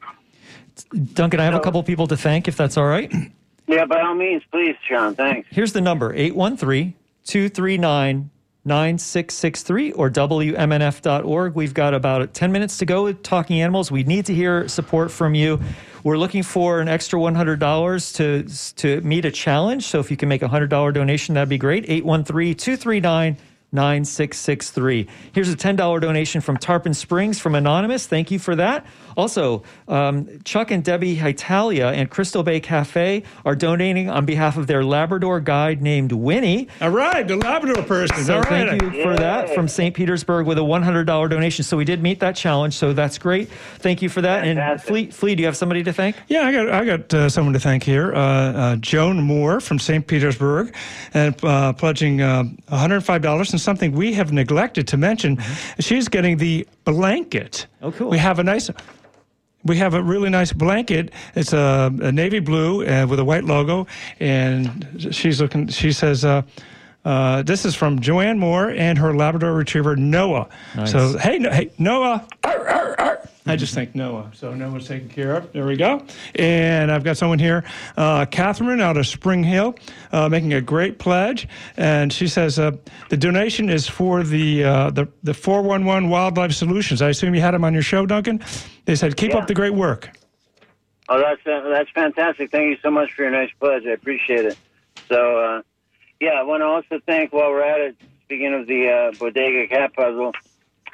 Duncan, 1.13 1.39
I 1.39 1.45
have 1.45 1.55
a 1.55 1.59
couple 1.59 1.81
people 1.83 2.07
to 2.07 2.17
thank, 2.17 2.47
if 2.47 2.57
that's 2.57 2.77
all 2.77 2.85
right. 2.85 3.11
Yeah, 3.67 3.85
by 3.85 4.01
all 4.01 4.15
means, 4.15 4.43
please, 4.51 4.75
Sean. 4.87 5.15
Thanks. 5.15 5.47
Here's 5.51 5.73
the 5.73 5.81
number 5.81 6.13
813 6.13 6.93
239 7.25 8.29
9663 8.67 9.91
or 9.91 10.09
WMNF.org. 10.09 11.53
We've 11.53 11.73
got 11.73 11.93
about 11.93 12.33
10 12.33 12.51
minutes 12.51 12.79
to 12.79 12.85
go 12.85 13.03
with 13.03 13.21
Talking 13.21 13.61
Animals. 13.61 13.91
We 13.91 14.03
need 14.03 14.25
to 14.25 14.33
hear 14.33 14.67
support 14.67 15.11
from 15.11 15.35
you. 15.35 15.59
We're 16.03 16.17
looking 16.17 16.41
for 16.41 16.81
an 16.81 16.87
extra 16.87 17.19
$100 17.19 18.15
to, 18.15 18.73
to 18.75 19.01
meet 19.07 19.25
a 19.25 19.31
challenge. 19.31 19.85
So 19.85 19.99
if 19.99 20.09
you 20.09 20.17
can 20.17 20.29
make 20.29 20.41
a 20.41 20.47
$100 20.47 20.93
donation, 20.93 21.35
that'd 21.35 21.47
be 21.47 21.59
great. 21.59 21.85
813 21.87 22.55
239 22.55 23.37
9663. 23.71 25.07
Here's 25.33 25.49
a 25.49 25.55
$10 25.55 26.01
donation 26.01 26.41
from 26.41 26.57
Tarpon 26.57 26.93
Springs 26.93 27.39
from 27.39 27.55
Anonymous. 27.55 28.07
Thank 28.07 28.31
you 28.31 28.39
for 28.39 28.55
that. 28.55 28.85
Also, 29.15 29.63
um, 29.87 30.39
Chuck 30.43 30.71
and 30.71 30.83
Debbie 30.83 31.19
Italia 31.19 31.87
and 31.87 32.09
Crystal 32.09 32.43
Bay 32.43 32.59
Cafe 32.59 33.23
are 33.45 33.55
donating 33.55 34.09
on 34.09 34.25
behalf 34.25 34.57
of 34.57 34.67
their 34.67 34.83
Labrador 34.83 35.39
guide 35.39 35.81
named 35.81 36.11
Winnie. 36.11 36.67
All 36.81 36.89
right, 36.89 37.27
the 37.27 37.37
Labrador 37.37 37.83
person. 37.83 38.23
So 38.23 38.35
All 38.35 38.41
right. 38.41 38.69
thank 38.69 38.81
you 38.81 39.03
for 39.03 39.15
that 39.15 39.53
from 39.55 39.67
St. 39.67 39.95
Petersburg 39.95 40.45
with 40.45 40.57
a 40.57 40.61
$100 40.61 41.05
donation. 41.29 41.63
So 41.63 41.77
we 41.77 41.85
did 41.85 42.01
meet 42.01 42.19
that 42.19 42.35
challenge. 42.35 42.75
So 42.75 42.93
that's 42.93 43.17
great. 43.17 43.49
Thank 43.79 44.01
you 44.01 44.09
for 44.09 44.21
that. 44.21 44.45
And 44.45 44.81
Flea, 44.81 45.11
Flea, 45.11 45.35
do 45.35 45.41
you 45.41 45.47
have 45.47 45.57
somebody 45.57 45.83
to 45.83 45.93
thank? 45.93 46.15
Yeah, 46.27 46.41
I 46.47 46.51
got 46.51 46.69
I 46.69 46.85
got 46.85 47.13
uh, 47.13 47.29
someone 47.29 47.53
to 47.53 47.59
thank 47.59 47.83
here. 47.83 48.13
Uh, 48.13 48.19
uh, 48.19 48.75
Joan 48.77 49.21
Moore 49.21 49.59
from 49.59 49.79
St. 49.79 50.05
Petersburg, 50.05 50.73
and 51.13 51.35
uh, 51.43 51.73
pledging 51.73 52.21
uh, 52.21 52.43
$105 52.71 53.51
and 53.51 53.61
something 53.61 53.91
we 53.91 54.13
have 54.13 54.31
neglected 54.31 54.87
to 54.89 54.97
mention. 54.97 55.41
She's 55.79 56.07
getting 56.07 56.37
the 56.37 56.67
blanket. 56.83 57.67
Oh, 57.81 57.91
cool. 57.91 58.09
We 58.09 58.17
have 58.17 58.39
a 58.39 58.43
nice. 58.43 58.69
We 59.65 59.77
have 59.77 59.95
a 59.95 60.01
really 60.01 60.29
nice 60.29 60.53
blanket. 60.53 61.11
It's 61.35 61.51
a, 61.51 61.91
a 62.01 62.11
navy 62.11 62.39
blue 62.39 62.85
uh, 62.85 63.07
with 63.07 63.19
a 63.19 63.25
white 63.25 63.43
logo, 63.43 63.87
and 64.19 65.09
she's 65.11 65.41
looking. 65.41 65.67
She 65.67 65.91
says. 65.91 66.23
Uh, 66.23 66.43
uh, 67.03 67.43
this 67.43 67.65
is 67.65 67.75
from 67.75 67.99
Joanne 67.99 68.39
Moore 68.39 68.71
and 68.71 68.97
her 68.97 69.15
Labrador 69.15 69.53
Retriever 69.53 69.95
Noah. 69.95 70.49
Nice. 70.75 70.91
So 70.91 71.15
hey, 71.19 71.37
no, 71.37 71.51
hey 71.51 71.69
Noah, 71.77 72.27
Arr, 72.43 72.67
arr, 72.67 72.95
arr. 72.99 73.29
I 73.47 73.55
just 73.55 73.75
think 73.75 73.93
Noah. 73.93 74.31
So 74.33 74.53
Noah's 74.55 74.87
taken 74.87 75.07
care 75.07 75.35
of. 75.35 75.51
There 75.53 75.65
we 75.67 75.75
go. 75.77 76.03
And 76.33 76.91
I've 76.91 77.03
got 77.03 77.15
someone 77.17 77.37
here, 77.37 77.63
uh, 77.95 78.25
Catherine 78.25 78.81
out 78.81 78.97
of 78.97 79.05
Spring 79.05 79.43
Hill, 79.43 79.75
uh, 80.11 80.27
making 80.29 80.53
a 80.53 80.61
great 80.61 80.97
pledge. 80.97 81.47
And 81.77 82.11
she 82.11 82.27
says 82.27 82.57
uh, 82.57 82.71
the 83.09 83.17
donation 83.17 83.69
is 83.69 83.87
for 83.87 84.23
the 84.23 84.63
uh, 84.63 84.89
the 84.89 85.07
the 85.23 85.33
411 85.33 86.09
Wildlife 86.09 86.53
Solutions. 86.53 87.01
I 87.03 87.09
assume 87.09 87.35
you 87.35 87.41
had 87.41 87.53
them 87.53 87.63
on 87.63 87.73
your 87.73 87.83
show, 87.83 88.05
Duncan. 88.05 88.43
They 88.85 88.95
said 88.95 89.15
keep 89.15 89.31
Yeah. 89.31 89.37
up 89.37 89.47
the 89.47 89.53
great 89.53 89.73
work. 89.75 90.09
Oh, 91.07 91.19
that's 91.19 91.45
uh, 91.45 91.69
that's 91.69 91.89
fantastic. 91.91 92.49
Thank 92.49 92.69
you 92.71 92.77
so 92.81 92.89
much 92.89 93.11
for 93.13 93.21
your 93.21 93.31
nice 93.31 93.51
pledge. 93.59 93.83
I 93.85 93.91
appreciate 93.91 94.45
it. 94.45 94.57
So, 95.07 95.37
uh, 95.37 95.61
yeah, 96.19 96.31
I 96.31 96.41
want 96.43 96.61
to 96.61 96.65
also 96.65 96.99
thank 97.05 97.31
while 97.31 97.51
we're 97.51 97.61
at 97.61 97.79
it. 97.79 97.95
Speaking 98.23 98.55
of 98.55 98.65
the 98.65 98.89
uh, 98.89 99.11
Bodega 99.19 99.67
Cat 99.67 99.93
Puzzle, 99.93 100.33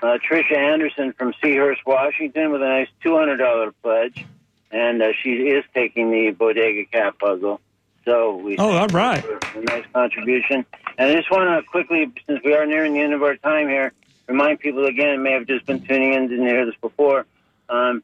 uh, 0.01 0.17
Trisha 0.17 0.55
Anderson 0.57 1.13
from 1.13 1.33
Seahurst, 1.43 1.85
Washington, 1.85 2.51
with 2.51 2.61
a 2.61 2.67
nice 2.67 2.87
two 3.03 3.15
hundred 3.15 3.37
dollar 3.37 3.71
pledge, 3.83 4.25
and 4.71 5.01
uh, 5.01 5.11
she 5.21 5.31
is 5.31 5.63
taking 5.73 6.11
the 6.11 6.31
Bodega 6.31 6.85
Cat 6.85 7.19
Puzzle. 7.19 7.59
So 8.05 8.35
we 8.37 8.57
Oh, 8.57 8.71
all 8.71 8.87
right. 8.87 9.23
a 9.55 9.59
nice 9.61 9.85
contribution. 9.93 10.65
And 10.97 11.11
I 11.11 11.15
just 11.15 11.29
want 11.29 11.63
to 11.63 11.69
quickly, 11.69 12.11
since 12.25 12.41
we 12.43 12.53
are 12.55 12.65
nearing 12.65 12.93
the 12.93 12.99
end 12.99 13.13
of 13.13 13.21
our 13.21 13.35
time 13.35 13.67
here, 13.67 13.93
remind 14.27 14.59
people 14.59 14.85
again, 14.85 15.21
may 15.21 15.33
have 15.33 15.45
just 15.45 15.65
been 15.67 15.81
tuning 15.85 16.13
in, 16.13 16.27
didn't 16.27 16.47
hear 16.47 16.65
this 16.65 16.75
before, 16.81 17.25
um, 17.69 18.03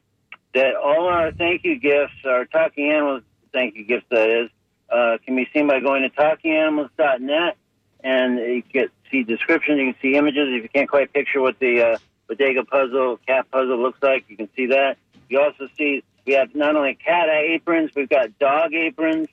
that 0.54 0.76
all 0.76 1.08
our 1.08 1.32
thank 1.32 1.64
you 1.64 1.78
gifts, 1.78 2.14
our 2.24 2.44
Talking 2.44 2.90
Animals 2.90 3.22
thank 3.52 3.74
you 3.74 3.84
gifts, 3.84 4.06
that 4.10 4.28
is, 4.30 4.50
uh, 4.88 5.18
can 5.24 5.34
be 5.36 5.48
seen 5.52 5.66
by 5.66 5.80
going 5.80 6.02
to 6.02 6.10
talkinganimals.net 6.10 7.56
and 8.04 8.38
you 8.38 8.62
get 8.72 8.90
see 9.10 9.22
descriptions, 9.22 9.78
you 9.78 9.92
can 9.92 10.00
see 10.00 10.16
images. 10.16 10.48
If 10.48 10.62
you 10.62 10.68
can't 10.68 10.88
quite 10.88 11.12
picture 11.12 11.40
what 11.40 11.58
the 11.58 11.82
uh, 11.82 11.98
bodega 12.28 12.64
puzzle, 12.64 13.18
cat 13.26 13.50
puzzle 13.50 13.78
looks 13.78 14.02
like, 14.02 14.24
you 14.28 14.36
can 14.36 14.48
see 14.54 14.66
that. 14.66 14.96
You 15.28 15.40
also 15.40 15.68
see 15.76 16.02
we 16.26 16.34
have 16.34 16.54
not 16.54 16.76
only 16.76 16.94
cat 16.94 17.28
aprons, 17.28 17.90
we've 17.94 18.08
got 18.08 18.38
dog 18.38 18.74
aprons, 18.74 19.28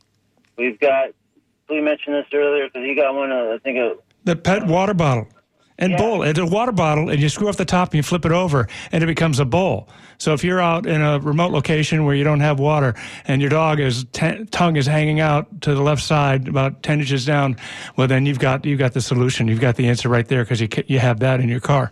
we've 0.57 0.79
got. 0.79 1.09
We 1.67 1.81
mentioned 1.81 2.15
this 2.15 2.27
earlier 2.31 2.67
because 2.67 2.87
you 2.87 2.95
got 2.95 3.15
one. 3.15 3.31
Of, 3.31 3.49
I 3.49 3.57
think 3.57 3.99
The 4.23 4.35
pet 4.35 4.67
water 4.67 4.93
bottle. 4.93 5.27
And 5.77 5.97
bowl. 5.97 6.23
It's 6.23 6.39
a 6.39 6.45
water 6.45 6.71
bottle, 6.71 7.09
and 7.09 7.21
you 7.21 7.27
screw 7.27 7.49
off 7.49 7.57
the 7.57 7.65
top 7.65 7.89
and 7.89 7.95
you 7.95 8.03
flip 8.03 8.25
it 8.25 8.31
over, 8.31 8.67
and 8.93 9.03
it 9.03 9.07
becomes 9.07 9.39
a 9.39 9.45
bowl. 9.45 9.89
So 10.17 10.33
if 10.33 10.41
you're 10.41 10.61
out 10.61 10.85
in 10.85 11.01
a 11.01 11.19
remote 11.19 11.51
location 11.51 12.05
where 12.05 12.15
you 12.15 12.23
don't 12.23 12.39
have 12.39 12.59
water, 12.59 12.95
and 13.25 13.41
your 13.41 13.49
dog 13.49 13.81
is 13.81 14.05
t- 14.13 14.45
tongue 14.45 14.77
is 14.77 14.85
hanging 14.85 15.19
out 15.19 15.61
to 15.61 15.75
the 15.75 15.81
left 15.81 16.01
side 16.01 16.47
about 16.47 16.81
ten 16.81 17.01
inches 17.01 17.25
down, 17.25 17.57
well 17.97 18.07
then 18.07 18.25
you've 18.25 18.39
got 18.39 18.65
you've 18.65 18.79
got 18.79 18.93
the 18.93 19.01
solution. 19.01 19.49
You've 19.49 19.59
got 19.59 19.75
the 19.75 19.89
answer 19.89 20.07
right 20.07 20.25
there 20.25 20.45
because 20.45 20.61
you 20.61 20.69
you 20.87 20.99
have 20.99 21.19
that 21.19 21.41
in 21.41 21.49
your 21.49 21.59
car. 21.59 21.91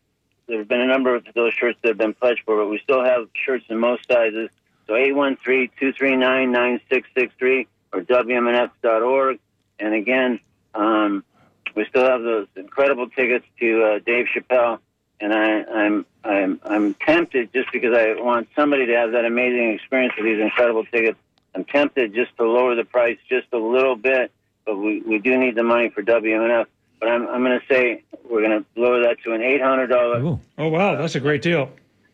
there 0.48 0.60
have 0.60 0.68
been 0.68 0.82
a 0.82 0.88
number 0.88 1.16
of 1.16 1.26
those 1.34 1.54
shirts 1.54 1.80
that 1.82 1.88
have 1.90 1.98
been 1.98 2.14
pledged 2.14 2.42
for, 2.46 2.58
but 2.58 2.68
we 2.68 2.78
still 2.80 3.04
have 3.04 3.28
shirts 3.34 3.66
in 3.70 3.80
most 3.80 4.08
sizes. 4.08 4.50
So 4.88 4.94
813-239-9663 4.94 7.68
or 7.94 8.02
WMNF.org. 8.02 9.40
And 9.80 9.94
again, 9.94 10.42
um, 10.76 11.24
we 11.76 11.86
still 11.86 12.06
have 12.06 12.22
those 12.22 12.48
incredible 12.56 13.10
tickets 13.10 13.46
to 13.60 13.84
uh, 13.84 14.00
Dave 14.06 14.28
Chappelle. 14.36 14.80
And 15.20 15.34
I, 15.34 15.64
I'm 15.64 16.06
I'm 16.24 16.60
I'm 16.64 16.94
tempted 16.96 17.54
just 17.54 17.72
because 17.72 17.96
I 17.96 18.20
want 18.20 18.50
somebody 18.56 18.88
to 18.88 18.94
have 18.94 19.12
that 19.14 19.26
amazing 19.26 19.72
experience 19.72 20.14
with 20.18 20.26
these 20.26 20.42
incredible 20.42 20.84
tickets. 20.86 21.18
I'm 21.56 21.64
tempted 21.64 22.14
just 22.14 22.36
to 22.38 22.44
lower 22.44 22.76
the 22.76 22.84
price 22.84 23.18
just 23.30 23.48
a 23.54 23.58
little 23.58 23.96
bit, 23.96 24.32
but 24.66 24.76
we, 24.76 25.02
we 25.02 25.20
do 25.20 25.38
need 25.38 25.56
the 25.56 25.64
money 25.64 25.90
for 25.90 26.04
WMNF. 26.04 26.66
But 27.04 27.12
I'm 27.12 27.28
I'm 27.28 27.44
going 27.44 27.60
to 27.60 27.66
say 27.68 28.02
we're 28.30 28.48
going 28.48 28.64
to 28.64 28.80
lower 28.80 29.02
that 29.02 29.18
to 29.26 29.34
an 29.34 29.42
eight 29.42 29.62
hundred 29.62 29.88
dollar. 29.88 30.40
Oh 30.58 30.70
wow, 30.70 30.96
that's 30.96 31.16
a 31.16 31.20
great 31.20 31.42
deal. 31.42 31.70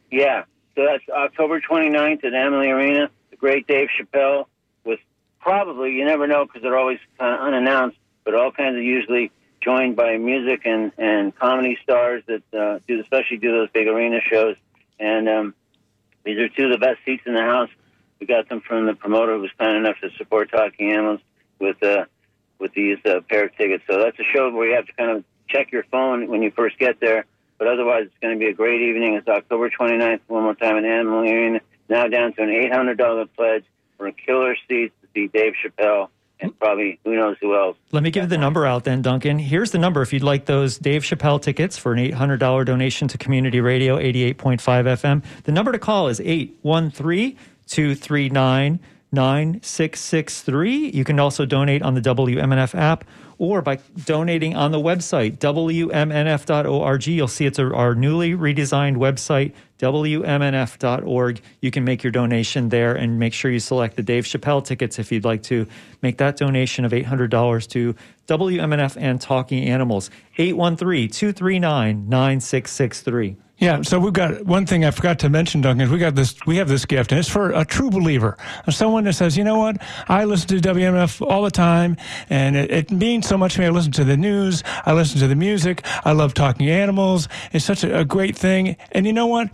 Yeah. 0.09 0.45
So 0.73 0.83
that's 0.83 1.03
October 1.09 1.61
29th 1.61 2.25
at 2.25 2.33
Amalie 2.33 2.71
Arena. 2.71 3.11
The 3.29 3.35
great 3.35 3.67
Dave 3.67 3.89
Chappelle 3.99 4.47
with 4.83 4.99
probably, 5.39 5.91
you 5.91 6.05
never 6.05 6.25
know 6.25 6.43
because 6.43 6.63
they're 6.63 6.77
always 6.77 6.97
kind 7.19 7.35
of 7.35 7.39
unannounced, 7.39 7.99
but 8.23 8.33
all 8.33 8.51
kinds 8.51 8.77
of 8.77 8.83
usually 8.83 9.31
joined 9.61 9.95
by 9.95 10.17
music 10.17 10.61
and, 10.65 10.91
and 10.97 11.35
comedy 11.35 11.77
stars 11.83 12.23
that 12.25 12.41
uh, 12.59 12.79
do, 12.87 12.99
especially 12.99 13.37
do 13.37 13.51
those 13.51 13.69
big 13.71 13.87
arena 13.87 14.19
shows. 14.21 14.55
And 14.99 15.29
um, 15.29 15.53
these 16.23 16.39
are 16.39 16.49
two 16.49 16.65
of 16.65 16.71
the 16.71 16.79
best 16.79 16.97
seats 17.05 17.21
in 17.27 17.35
the 17.35 17.43
house. 17.43 17.69
We 18.19 18.25
got 18.25 18.49
them 18.49 18.61
from 18.61 18.87
the 18.87 18.95
promoter 18.95 19.35
who 19.35 19.41
was 19.41 19.51
kind 19.59 19.77
enough 19.77 19.97
to 20.01 20.09
support 20.17 20.49
Talking 20.49 20.91
Animals 20.91 21.19
with 21.59 21.83
uh, 21.83 22.05
with 22.59 22.73
these 22.73 22.97
uh, 23.05 23.21
pair 23.29 23.45
of 23.45 23.55
tickets. 23.55 23.83
So 23.89 23.99
that's 23.99 24.19
a 24.19 24.23
show 24.23 24.51
where 24.51 24.69
you 24.69 24.75
have 24.75 24.85
to 24.85 24.93
kind 24.93 25.11
of 25.11 25.23
check 25.47 25.71
your 25.71 25.83
phone 25.83 26.27
when 26.27 26.41
you 26.41 26.51
first 26.51 26.77
get 26.77 26.99
there. 26.99 27.25
But 27.57 27.67
otherwise, 27.67 28.05
it's 28.05 28.19
going 28.21 28.33
to 28.33 28.39
be 28.39 28.49
a 28.49 28.53
great 28.53 28.81
evening. 28.81 29.15
It's 29.15 29.27
October 29.27 29.69
29th, 29.69 30.21
one 30.27 30.43
more 30.43 30.55
time 30.55 30.77
in 30.77 30.85
Amalie 30.85 31.31
Arena. 31.31 31.59
Now 31.89 32.07
down 32.07 32.33
to 32.33 32.43
an 32.43 32.49
$800 32.49 33.27
pledge 33.35 33.65
for 33.97 34.07
a 34.07 34.13
killer 34.13 34.55
seats 34.67 34.93
to 35.01 35.07
see 35.13 35.27
Dave 35.27 35.53
Chappelle 35.61 36.09
and 36.39 36.57
probably 36.57 36.99
who 37.03 37.15
knows 37.15 37.37
who 37.41 37.55
else. 37.55 37.77
Let 37.91 38.03
me 38.03 38.11
give 38.11 38.29
the 38.29 38.37
number 38.37 38.65
out 38.65 38.85
then, 38.85 39.01
Duncan. 39.01 39.39
Here's 39.39 39.71
the 39.71 39.77
number 39.77 40.01
if 40.01 40.13
you'd 40.13 40.23
like 40.23 40.45
those 40.45 40.77
Dave 40.77 41.03
Chappelle 41.03 41.41
tickets 41.41 41.77
for 41.77 41.93
an 41.93 41.99
$800 41.99 42.65
donation 42.65 43.07
to 43.09 43.17
Community 43.17 43.59
Radio 43.59 43.97
88.5 43.97 44.59
FM. 44.59 45.23
The 45.43 45.51
number 45.51 45.71
to 45.71 45.79
call 45.79 46.07
is 46.07 46.21
813 46.21 47.37
239 47.67 48.79
9663. 49.11 50.89
You 50.89 51.03
can 51.03 51.19
also 51.19 51.45
donate 51.45 51.81
on 51.81 51.95
the 51.95 52.01
WMNF 52.01 52.75
app 52.75 53.05
or 53.39 53.61
by 53.61 53.79
donating 54.05 54.55
on 54.55 54.71
the 54.71 54.79
website, 54.79 55.37
WMNF.org. 55.37 57.07
You'll 57.07 57.27
see 57.27 57.45
it's 57.45 57.57
a, 57.57 57.73
our 57.73 57.95
newly 57.95 58.33
redesigned 58.33 58.97
website, 58.97 59.53
WMNF.org. 59.79 61.41
You 61.61 61.71
can 61.71 61.85
make 61.85 62.03
your 62.03 62.11
donation 62.11 62.69
there 62.69 62.93
and 62.93 63.17
make 63.17 63.33
sure 63.33 63.49
you 63.49 63.59
select 63.59 63.95
the 63.95 64.03
Dave 64.03 64.25
Chappelle 64.25 64.63
tickets 64.63 64.99
if 64.99 65.11
you'd 65.11 65.25
like 65.25 65.41
to 65.43 65.65
make 66.01 66.17
that 66.17 66.35
donation 66.35 66.83
of 66.83 66.91
$800 66.91 67.67
to 67.69 67.95
WMNF 68.27 68.97
and 68.99 69.21
Talking 69.21 69.63
Animals. 69.69 70.11
813 70.37 71.09
239 71.09 72.09
9663. 72.09 73.37
Yeah, 73.59 73.81
so 73.81 73.99
we've 73.99 74.13
got 74.13 74.45
one 74.45 74.65
thing 74.65 74.85
I 74.85 74.91
forgot 74.91 75.19
to 75.19 75.29
mention, 75.29 75.59
Duncan. 75.59 75.85
Is 75.85 75.91
we 75.91 75.99
got 75.99 76.15
this. 76.15 76.33
We 76.45 76.55
have 76.57 76.69
this 76.69 76.85
gift, 76.85 77.11
and 77.11 77.19
it's 77.19 77.27
for 77.27 77.51
a 77.51 77.65
true 77.65 77.89
believer, 77.89 78.37
someone 78.69 79.03
that 79.03 79.13
says, 79.13 79.37
"You 79.37 79.43
know 79.43 79.59
what? 79.59 79.81
I 80.07 80.23
listen 80.23 80.47
to 80.47 80.61
WMF 80.61 81.21
all 81.21 81.43
the 81.43 81.51
time, 81.51 81.97
and 82.29 82.55
it, 82.55 82.71
it 82.71 82.91
means 82.91 83.27
so 83.27 83.37
much 83.37 83.55
to 83.55 83.59
me. 83.59 83.65
I 83.65 83.69
listen 83.69 83.91
to 83.93 84.05
the 84.05 84.15
news, 84.15 84.63
I 84.85 84.93
listen 84.93 85.19
to 85.19 85.27
the 85.27 85.35
music, 85.35 85.85
I 86.05 86.13
love 86.13 86.33
talking 86.33 86.69
animals. 86.69 87.27
It's 87.51 87.65
such 87.65 87.83
a, 87.83 87.99
a 87.99 88.05
great 88.05 88.37
thing. 88.37 88.77
And 88.93 89.05
you 89.05 89.11
know 89.11 89.27
what? 89.27 89.49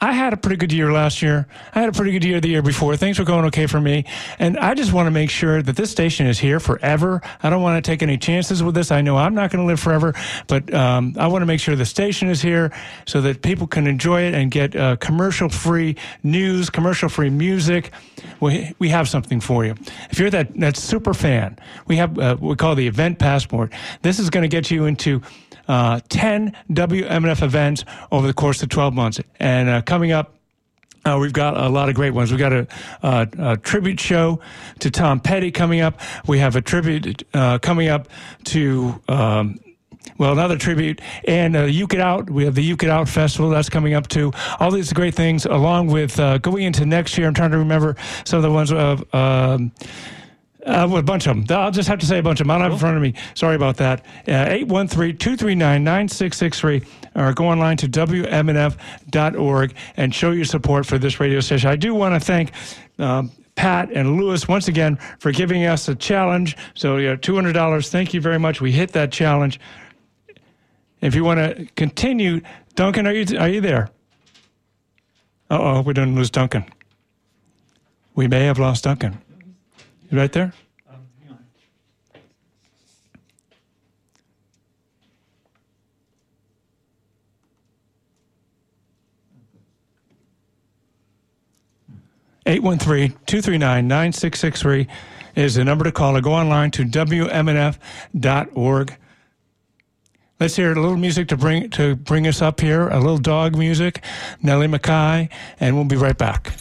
I 0.00 0.12
had 0.12 0.32
a 0.32 0.36
pretty 0.36 0.56
good 0.56 0.72
year 0.72 0.92
last 0.92 1.22
year. 1.22 1.48
I 1.74 1.80
had 1.80 1.88
a 1.88 1.92
pretty 1.92 2.12
good 2.12 2.22
year 2.22 2.40
the 2.40 2.48
year 2.48 2.62
before. 2.62 2.96
Things 2.96 3.18
were 3.18 3.24
going 3.24 3.44
okay 3.46 3.66
for 3.66 3.80
me. 3.80 4.04
And 4.38 4.56
I 4.56 4.74
just 4.74 4.92
want 4.92 5.08
to 5.08 5.10
make 5.10 5.28
sure 5.28 5.60
that 5.60 5.74
this 5.74 5.90
station 5.90 6.28
is 6.28 6.38
here 6.38 6.60
forever. 6.60 7.20
I 7.42 7.50
don't 7.50 7.62
want 7.62 7.84
to 7.84 7.90
take 7.90 8.00
any 8.00 8.16
chances 8.16 8.62
with 8.62 8.76
this. 8.76 8.92
I 8.92 9.00
know 9.00 9.16
I'm 9.16 9.34
not 9.34 9.50
going 9.50 9.60
to 9.60 9.66
live 9.66 9.80
forever, 9.80 10.14
but 10.46 10.72
um, 10.72 11.16
I 11.18 11.26
want 11.26 11.42
to 11.42 11.46
make 11.46 11.58
sure 11.58 11.74
the 11.74 11.84
station 11.84 12.28
is 12.28 12.40
here 12.40 12.72
so 13.06 13.20
that 13.22 13.42
people 13.42 13.66
can 13.66 13.88
enjoy 13.88 14.22
it 14.22 14.34
and 14.34 14.52
get 14.52 14.76
uh, 14.76 14.94
commercial 14.96 15.48
free 15.48 15.96
news, 16.22 16.70
commercial 16.70 17.08
free 17.08 17.30
music. 17.30 17.90
We, 18.38 18.74
we 18.78 18.90
have 18.90 19.08
something 19.08 19.40
for 19.40 19.64
you. 19.64 19.74
If 20.10 20.20
you're 20.20 20.30
that, 20.30 20.54
that 20.60 20.76
super 20.76 21.12
fan, 21.12 21.58
we 21.88 21.96
have 21.96 22.16
uh, 22.18 22.36
we 22.38 22.54
call 22.54 22.76
the 22.76 22.86
event 22.86 23.18
passport. 23.18 23.72
This 24.02 24.20
is 24.20 24.30
going 24.30 24.42
to 24.42 24.48
get 24.48 24.70
you 24.70 24.86
into 24.86 25.22
uh, 25.68 26.00
10 26.08 26.56
WMNF 26.70 27.42
events 27.42 27.84
over 28.10 28.26
the 28.26 28.34
course 28.34 28.62
of 28.62 28.68
12 28.68 28.94
months. 28.94 29.20
And 29.38 29.68
uh, 29.68 29.82
coming 29.82 30.12
up, 30.12 30.34
uh, 31.04 31.18
we've 31.18 31.32
got 31.32 31.56
a 31.56 31.68
lot 31.68 31.88
of 31.88 31.94
great 31.94 32.10
ones. 32.10 32.30
We've 32.30 32.40
got 32.40 32.52
a, 32.52 32.66
a, 33.02 33.28
a, 33.38 33.56
tribute 33.56 34.00
show 34.00 34.40
to 34.80 34.90
Tom 34.90 35.20
Petty 35.20 35.50
coming 35.50 35.80
up. 35.80 36.00
We 36.26 36.38
have 36.38 36.56
a 36.56 36.60
tribute 36.60 37.22
uh, 37.34 37.58
coming 37.58 37.88
up 37.88 38.08
to. 38.44 39.00
Um, 39.08 39.60
well, 40.16 40.32
another 40.32 40.56
tribute 40.56 41.00
and 41.26 41.54
uh, 41.54 41.66
Get 41.66 42.00
Out. 42.00 42.30
We 42.30 42.44
have 42.44 42.54
the 42.54 42.62
You 42.62 42.76
Get 42.76 42.88
Out 42.88 43.08
Festival 43.08 43.50
that's 43.50 43.68
coming 43.68 43.94
up 43.94 44.08
too. 44.08 44.32
All 44.58 44.70
these 44.70 44.92
great 44.92 45.14
things, 45.14 45.44
along 45.44 45.88
with 45.88 46.18
uh, 46.18 46.38
going 46.38 46.64
into 46.64 46.86
next 46.86 47.18
year. 47.18 47.26
I'm 47.26 47.34
trying 47.34 47.50
to 47.50 47.58
remember 47.58 47.94
some 48.24 48.38
of 48.38 48.42
the 48.42 48.50
ones 48.50 48.72
of. 48.72 49.14
Um, 49.14 49.72
uh, 50.68 50.86
well, 50.86 50.98
a 50.98 51.02
bunch 51.02 51.26
of 51.26 51.46
them. 51.46 51.58
I'll 51.58 51.70
just 51.70 51.88
have 51.88 51.98
to 52.00 52.06
say 52.06 52.18
a 52.18 52.22
bunch 52.22 52.40
of 52.40 52.46
them. 52.46 52.50
I 52.50 52.54
don't 52.54 52.64
have 52.64 52.72
in 52.72 52.78
front 52.78 52.96
of 52.96 53.02
me. 53.02 53.14
Sorry 53.34 53.56
about 53.56 53.78
that. 53.78 54.00
Uh, 54.28 54.46
813 54.48 55.16
239 55.16 55.82
9663 55.82 56.82
or 57.14 57.32
go 57.32 57.48
online 57.48 57.78
to 57.78 57.88
WMNF.org 57.88 59.74
and 59.96 60.14
show 60.14 60.30
your 60.30 60.44
support 60.44 60.84
for 60.84 60.98
this 60.98 61.18
radio 61.20 61.40
station. 61.40 61.70
I 61.70 61.76
do 61.76 61.94
want 61.94 62.14
to 62.14 62.20
thank. 62.20 62.52
Um, 62.98 63.32
Pat 63.54 63.90
and 63.92 64.20
Lewis 64.20 64.46
once 64.46 64.68
again 64.68 64.98
for 65.18 65.32
giving 65.32 65.64
us 65.64 65.88
a 65.88 65.94
challenge. 65.96 66.56
So, 66.74 66.96
you 66.98 67.08
know, 67.08 67.16
$200. 67.16 67.88
Thank 67.88 68.14
you 68.14 68.20
very 68.20 68.38
much. 68.38 68.60
We 68.60 68.70
hit 68.70 68.92
that 68.92 69.10
challenge. 69.10 69.58
If 71.00 71.16
you 71.16 71.24
want 71.24 71.40
to 71.40 71.66
continue, 71.74 72.40
Duncan, 72.76 73.06
are 73.08 73.12
you, 73.12 73.36
are 73.36 73.48
you 73.48 73.60
there? 73.60 73.90
Uh 75.50 75.58
oh, 75.60 75.80
we 75.80 75.94
didn't 75.94 76.14
lose 76.14 76.30
Duncan. 76.30 76.66
We 78.14 78.28
may 78.28 78.44
have 78.44 78.58
lost 78.58 78.84
Duncan. 78.84 79.18
You 80.10 80.18
right 80.18 80.32
there? 80.32 80.52
Eight 92.46 92.62
one 92.62 92.78
three 92.78 93.12
two 93.26 93.42
three 93.42 93.58
nine 93.58 93.86
nine 93.88 94.14
six 94.14 94.40
six 94.40 94.62
three 94.62 94.88
is 95.34 95.56
the 95.56 95.64
number 95.64 95.84
to 95.84 95.92
call 95.92 96.16
or 96.16 96.22
go 96.22 96.32
online 96.32 96.70
to 96.70 96.82
WMNF.org. 96.84 97.76
Let's 100.40 100.56
hear 100.56 100.72
a 100.72 100.74
little 100.80 100.96
music 100.96 101.28
to 101.28 101.36
bring 101.36 101.68
to 101.70 101.94
bring 101.96 102.26
us 102.26 102.40
up 102.40 102.60
here, 102.60 102.88
a 102.88 102.98
little 102.98 103.18
dog 103.18 103.54
music, 103.58 104.02
Nellie 104.40 104.66
McKay, 104.68 105.28
and 105.60 105.76
we'll 105.76 105.84
be 105.84 105.96
right 105.96 106.16
back. 106.16 106.54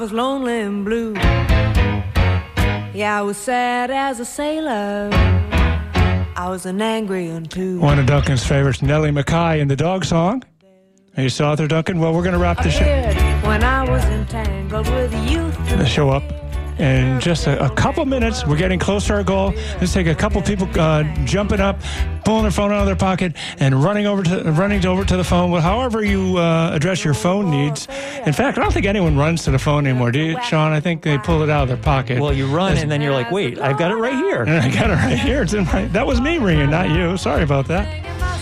Was 0.00 0.12
lonely 0.12 0.60
and 0.62 0.82
blue. 0.82 1.12
Yeah, 2.94 3.18
I 3.18 3.20
was 3.20 3.36
sad 3.36 3.90
as 3.90 4.18
a 4.18 4.24
sailor. 4.24 5.10
I 5.12 6.46
was 6.48 6.64
an 6.64 6.80
angry 6.80 7.28
one 7.28 7.44
too. 7.44 7.78
One 7.80 7.98
of 7.98 8.06
Duncan's 8.06 8.42
favorites, 8.42 8.80
Nellie 8.80 9.10
McKay, 9.10 9.60
in 9.60 9.68
the 9.68 9.76
dog 9.76 10.06
song. 10.06 10.42
Are 11.18 11.22
you 11.22 11.28
still 11.28 11.48
out 11.48 11.58
Duncan? 11.68 12.00
Well, 12.00 12.14
we're 12.14 12.22
going 12.22 12.32
to 12.32 12.38
wrap 12.38 12.62
the 12.62 12.70
show, 12.70 12.82
When 13.46 13.62
I 13.62 13.86
was 13.86 14.02
entangled 14.06 14.88
with 14.88 15.12
youth. 15.30 15.54
the 15.68 15.84
show 15.84 16.08
up 16.08 16.22
in 16.80 17.20
just 17.20 17.46
a, 17.46 17.64
a 17.64 17.70
couple 17.70 18.04
minutes. 18.06 18.46
We're 18.46 18.56
getting 18.56 18.78
close 18.78 19.06
to 19.08 19.14
our 19.14 19.22
goal. 19.22 19.52
Let's 19.80 19.92
take 19.92 20.06
a 20.06 20.14
couple 20.14 20.40
people 20.42 20.68
uh, 20.80 21.04
jumping 21.24 21.60
up, 21.60 21.80
pulling 22.24 22.42
their 22.42 22.50
phone 22.50 22.72
out 22.72 22.80
of 22.80 22.86
their 22.86 22.96
pocket, 22.96 23.36
and 23.58 23.82
running 23.84 24.06
over 24.06 24.22
to 24.22 24.50
running 24.52 24.84
over 24.86 25.04
to 25.04 25.16
the 25.16 25.24
phone. 25.24 25.50
Well, 25.50 25.60
however 25.60 26.02
you 26.04 26.38
uh, 26.38 26.70
address 26.72 27.04
your 27.04 27.14
phone 27.14 27.50
needs. 27.50 27.86
In 28.26 28.32
fact, 28.32 28.58
I 28.58 28.62
don't 28.62 28.72
think 28.72 28.86
anyone 28.86 29.16
runs 29.16 29.44
to 29.44 29.50
the 29.50 29.58
phone 29.58 29.86
anymore, 29.86 30.10
do 30.10 30.20
you, 30.20 30.42
Sean? 30.42 30.72
I 30.72 30.80
think 30.80 31.02
they 31.02 31.18
pull 31.18 31.42
it 31.42 31.50
out 31.50 31.62
of 31.62 31.68
their 31.68 31.76
pocket. 31.76 32.20
Well, 32.20 32.32
you 32.32 32.46
run 32.46 32.76
and 32.76 32.90
then 32.90 33.00
you're 33.00 33.12
like, 33.12 33.30
wait, 33.30 33.58
I've 33.58 33.78
got 33.78 33.90
it 33.90 33.96
right 33.96 34.14
here. 34.14 34.42
And 34.42 34.50
I 34.50 34.70
got 34.70 34.90
it 34.90 34.94
right 34.94 35.18
here. 35.18 35.42
It's 35.42 35.52
in 35.52 35.64
my, 35.66 35.84
that 35.86 36.06
was 36.06 36.20
me 36.20 36.38
ringing, 36.38 36.70
not 36.70 36.90
you. 36.90 37.16
Sorry 37.16 37.42
about 37.42 37.68
that. 37.68 38.39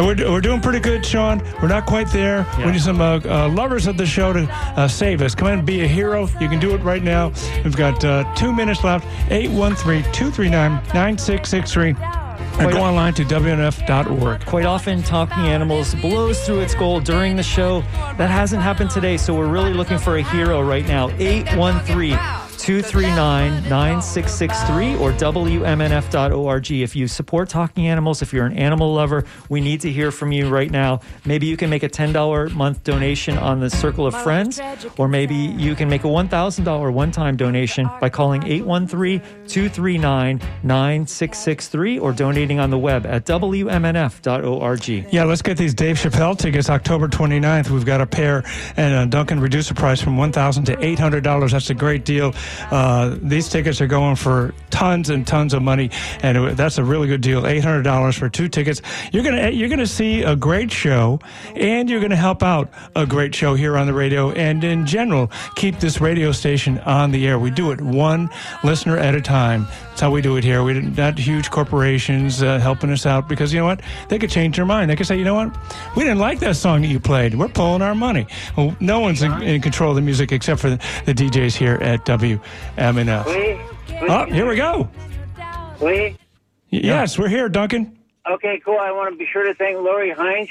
And 0.00 0.06
we're, 0.06 0.32
we're 0.32 0.40
doing 0.40 0.62
pretty 0.62 0.80
good, 0.80 1.04
Sean. 1.04 1.42
We're 1.60 1.68
not 1.68 1.84
quite 1.84 2.10
there. 2.10 2.46
We 2.56 2.72
need 2.72 2.80
some 2.80 3.02
uh, 3.02 3.20
uh, 3.22 3.50
lovers 3.50 3.86
of 3.86 3.98
the 3.98 4.06
show 4.06 4.32
to 4.32 4.50
uh, 4.50 4.88
save 4.88 5.20
us. 5.20 5.34
Come 5.34 5.48
in 5.48 5.58
and 5.58 5.66
be 5.66 5.82
a 5.82 5.86
hero. 5.86 6.26
You 6.40 6.48
can 6.48 6.58
do 6.58 6.74
it 6.74 6.78
right 6.78 7.02
now. 7.02 7.34
We've 7.64 7.76
got 7.76 8.02
uh, 8.02 8.24
two 8.34 8.50
minutes 8.50 8.82
left. 8.82 9.06
813 9.30 10.10
239 10.10 10.72
9663. 10.94 11.90
Or 11.90 12.72
go 12.72 12.80
online 12.80 13.12
to 13.12 13.24
WNF.org. 13.26 14.46
Quite 14.46 14.64
often, 14.64 15.02
Talking 15.02 15.42
Animals 15.42 15.94
blows 15.96 16.46
through 16.46 16.60
its 16.60 16.74
goal 16.74 17.00
during 17.00 17.36
the 17.36 17.42
show. 17.42 17.82
That 18.16 18.30
hasn't 18.30 18.62
happened 18.62 18.88
today, 18.88 19.18
so 19.18 19.36
we're 19.36 19.48
really 19.48 19.74
looking 19.74 19.98
for 19.98 20.16
a 20.16 20.22
hero 20.22 20.62
right 20.62 20.88
now. 20.88 21.10
813 21.18 22.49
239 22.60 23.68
9663 23.70 24.96
or 24.96 25.12
WMNF.org. 25.12 26.70
If 26.70 26.94
you 26.94 27.08
support 27.08 27.48
Talking 27.48 27.86
Animals, 27.86 28.20
if 28.20 28.34
you're 28.34 28.44
an 28.44 28.56
animal 28.56 28.92
lover, 28.92 29.24
we 29.48 29.62
need 29.62 29.80
to 29.80 29.90
hear 29.90 30.10
from 30.10 30.30
you 30.30 30.46
right 30.48 30.70
now. 30.70 31.00
Maybe 31.24 31.46
you 31.46 31.56
can 31.56 31.70
make 31.70 31.82
a 31.82 31.88
$10 31.88 32.46
a 32.46 32.54
month 32.54 32.84
donation 32.84 33.38
on 33.38 33.60
the 33.60 33.70
Circle 33.70 34.06
of 34.06 34.14
Friends, 34.14 34.60
or 34.98 35.08
maybe 35.08 35.34
you 35.34 35.74
can 35.74 35.88
make 35.88 36.04
a 36.04 36.08
$1,000 36.08 36.92
one 36.92 37.10
time 37.10 37.36
donation 37.36 37.88
by 37.98 38.10
calling 38.10 38.42
813 38.44 39.20
239 39.48 40.40
9663 40.62 41.98
or 41.98 42.12
donating 42.12 42.60
on 42.60 42.68
the 42.68 42.78
web 42.78 43.06
at 43.06 43.24
WMNF.org. 43.24 44.88
Yeah, 45.12 45.24
let's 45.24 45.42
get 45.42 45.56
these 45.56 45.72
Dave 45.72 45.96
Chappelle 45.96 46.38
tickets 46.38 46.68
October 46.68 47.08
29th. 47.08 47.70
We've 47.70 47.86
got 47.86 48.02
a 48.02 48.06
pair, 48.06 48.44
and 48.76 48.94
uh, 48.94 49.06
Duncan 49.06 49.40
reduced 49.40 49.70
the 49.70 49.74
price 49.74 50.02
from 50.02 50.18
1,000 50.18 50.64
to 50.66 50.76
$800. 50.76 51.52
That's 51.52 51.70
a 51.70 51.74
great 51.74 52.04
deal. 52.04 52.34
Uh, 52.70 53.16
these 53.22 53.48
tickets 53.48 53.80
are 53.80 53.86
going 53.86 54.16
for 54.16 54.54
tons 54.70 55.10
and 55.10 55.26
tons 55.26 55.54
of 55.54 55.62
money, 55.62 55.90
and 56.22 56.56
that's 56.56 56.78
a 56.78 56.84
really 56.84 57.08
good 57.08 57.20
deal. 57.20 57.42
$800 57.42 58.18
for 58.18 58.28
two 58.28 58.48
tickets. 58.48 58.80
You're 59.12 59.24
gonna 59.24 59.50
you're 59.50 59.68
gonna 59.68 59.86
see 59.86 60.22
a 60.22 60.36
great 60.36 60.70
show, 60.70 61.20
and 61.54 61.88
you're 61.90 62.00
gonna 62.00 62.16
help 62.16 62.42
out 62.42 62.70
a 62.96 63.06
great 63.06 63.34
show 63.34 63.54
here 63.54 63.76
on 63.76 63.86
the 63.86 63.94
radio, 63.94 64.30
and 64.32 64.62
in 64.64 64.86
general, 64.86 65.30
keep 65.56 65.80
this 65.80 66.00
radio 66.00 66.32
station 66.32 66.78
on 66.80 67.10
the 67.10 67.26
air. 67.26 67.38
We 67.38 67.50
do 67.50 67.70
it 67.72 67.80
one 67.80 68.30
listener 68.64 68.96
at 68.96 69.14
a 69.14 69.20
time. 69.20 69.66
That's 69.90 70.00
how 70.00 70.10
we 70.10 70.22
do 70.22 70.36
it 70.36 70.44
here. 70.44 70.62
We 70.62 70.74
didn't- 70.74 71.18
huge 71.18 71.50
corporations 71.50 72.42
uh, 72.42 72.58
helping 72.58 72.90
us 72.90 73.06
out 73.06 73.28
because 73.28 73.52
you 73.52 73.60
know 73.60 73.66
what? 73.66 73.80
They 74.08 74.18
could 74.18 74.30
change 74.30 74.56
their 74.56 74.64
mind. 74.64 74.90
They 74.90 74.96
could 74.96 75.06
say, 75.06 75.18
you 75.18 75.24
know 75.24 75.34
what? 75.34 75.56
We 75.96 76.04
didn't 76.04 76.18
like 76.18 76.38
that 76.40 76.56
song 76.56 76.82
that 76.82 76.88
you 76.88 77.00
played. 77.00 77.34
We're 77.34 77.48
pulling 77.48 77.82
our 77.82 77.94
money. 77.94 78.26
Well, 78.56 78.76
no 78.80 79.00
one's 79.00 79.22
in, 79.22 79.32
in 79.42 79.60
control 79.60 79.90
of 79.90 79.96
the 79.96 80.02
music 80.02 80.32
except 80.32 80.60
for 80.60 80.70
the, 80.70 80.80
the 81.06 81.14
DJs 81.14 81.56
here 81.56 81.74
at 81.76 82.04
WMNF. 82.76 84.06
Oh, 84.08 84.24
here 84.26 84.48
we 84.48 84.56
go. 84.56 84.88
We? 85.80 86.16
Yes, 86.70 87.18
we're 87.18 87.28
here, 87.28 87.48
Duncan. 87.48 87.98
Okay, 88.28 88.60
cool. 88.64 88.78
I 88.80 88.92
want 88.92 89.12
to 89.12 89.18
be 89.18 89.26
sure 89.26 89.44
to 89.44 89.54
thank 89.54 89.76
Lori 89.78 90.10
Heinz 90.12 90.48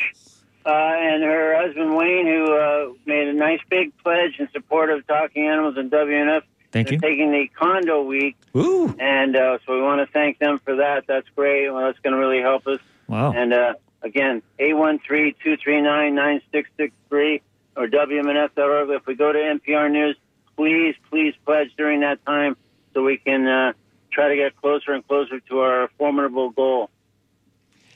uh, 0.65 0.69
and 0.69 1.23
her 1.23 1.55
husband 1.61 1.95
Wayne, 1.95 2.25
who 2.25 2.53
uh, 2.53 2.89
made 3.05 3.27
a 3.27 3.33
nice 3.33 3.59
big 3.69 3.95
pledge 4.03 4.39
in 4.39 4.49
support 4.51 4.89
of 4.89 5.05
Talking 5.07 5.47
Animals 5.47 5.77
and 5.77 5.91
WNF. 5.91 6.41
Thank 6.71 6.91
you. 6.91 6.99
taking 6.99 7.31
the 7.31 7.47
condo 7.57 8.03
week. 8.03 8.35
Ooh. 8.55 8.95
And 8.99 9.35
uh, 9.35 9.57
so 9.65 9.73
we 9.73 9.81
want 9.81 10.05
to 10.05 10.13
thank 10.13 10.37
them 10.37 10.59
for 10.63 10.75
that. 10.75 11.05
That's 11.07 11.27
great. 11.35 11.67
Well, 11.69 11.83
that's 11.85 11.97
going 11.99 12.13
to 12.13 12.19
really 12.19 12.41
help 12.41 12.67
us. 12.67 12.79
Wow. 13.07 13.33
And 13.33 13.53
uh, 13.53 13.73
again, 14.03 14.43
813-239-9663 14.59 17.41
or 17.75 17.87
WMNF.org. 17.87 18.89
If 18.89 19.07
we 19.07 19.15
go 19.15 19.31
to 19.31 19.39
NPR 19.39 19.89
News, 19.91 20.15
please, 20.59 20.95
please 21.09 21.33
pledge 21.45 21.69
during 21.77 22.01
that 22.01 22.23
time 22.25 22.57
so 22.93 23.01
we 23.01 23.15
can 23.15 23.47
uh, 23.47 23.71
try 24.11 24.27
to 24.27 24.35
get 24.35 24.57
closer 24.57 24.91
and 24.91 25.07
closer 25.07 25.39
to 25.39 25.59
our 25.59 25.89
formidable 25.97 26.49
goal. 26.49 26.89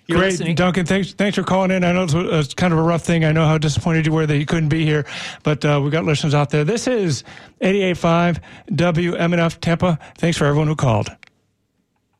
Great, 0.09 0.39
Duncan. 0.55 0.85
Thanks, 0.85 1.11
thanks 1.13 1.35
for 1.35 1.43
calling 1.43 1.71
in. 1.71 1.83
I 1.83 1.91
know 1.91 2.03
it's, 2.03 2.13
it's 2.13 2.53
kind 2.53 2.71
of 2.71 2.79
a 2.79 2.81
rough 2.81 3.03
thing. 3.03 3.25
I 3.25 3.33
know 3.33 3.45
how 3.45 3.57
disappointed 3.57 4.05
you 4.05 4.13
were 4.13 4.25
that 4.25 4.37
you 4.37 4.45
couldn't 4.45 4.69
be 4.69 4.85
here, 4.85 5.05
but 5.43 5.65
uh, 5.65 5.81
we 5.83 5.89
got 5.89 6.05
listeners 6.05 6.33
out 6.33 6.51
there. 6.51 6.63
This 6.63 6.87
is 6.87 7.25
88.5 7.61 8.39
WMNF 8.71 9.59
Tampa. 9.59 9.99
Thanks 10.17 10.37
for 10.37 10.45
everyone 10.45 10.67
who 10.67 10.75
called. 10.75 11.09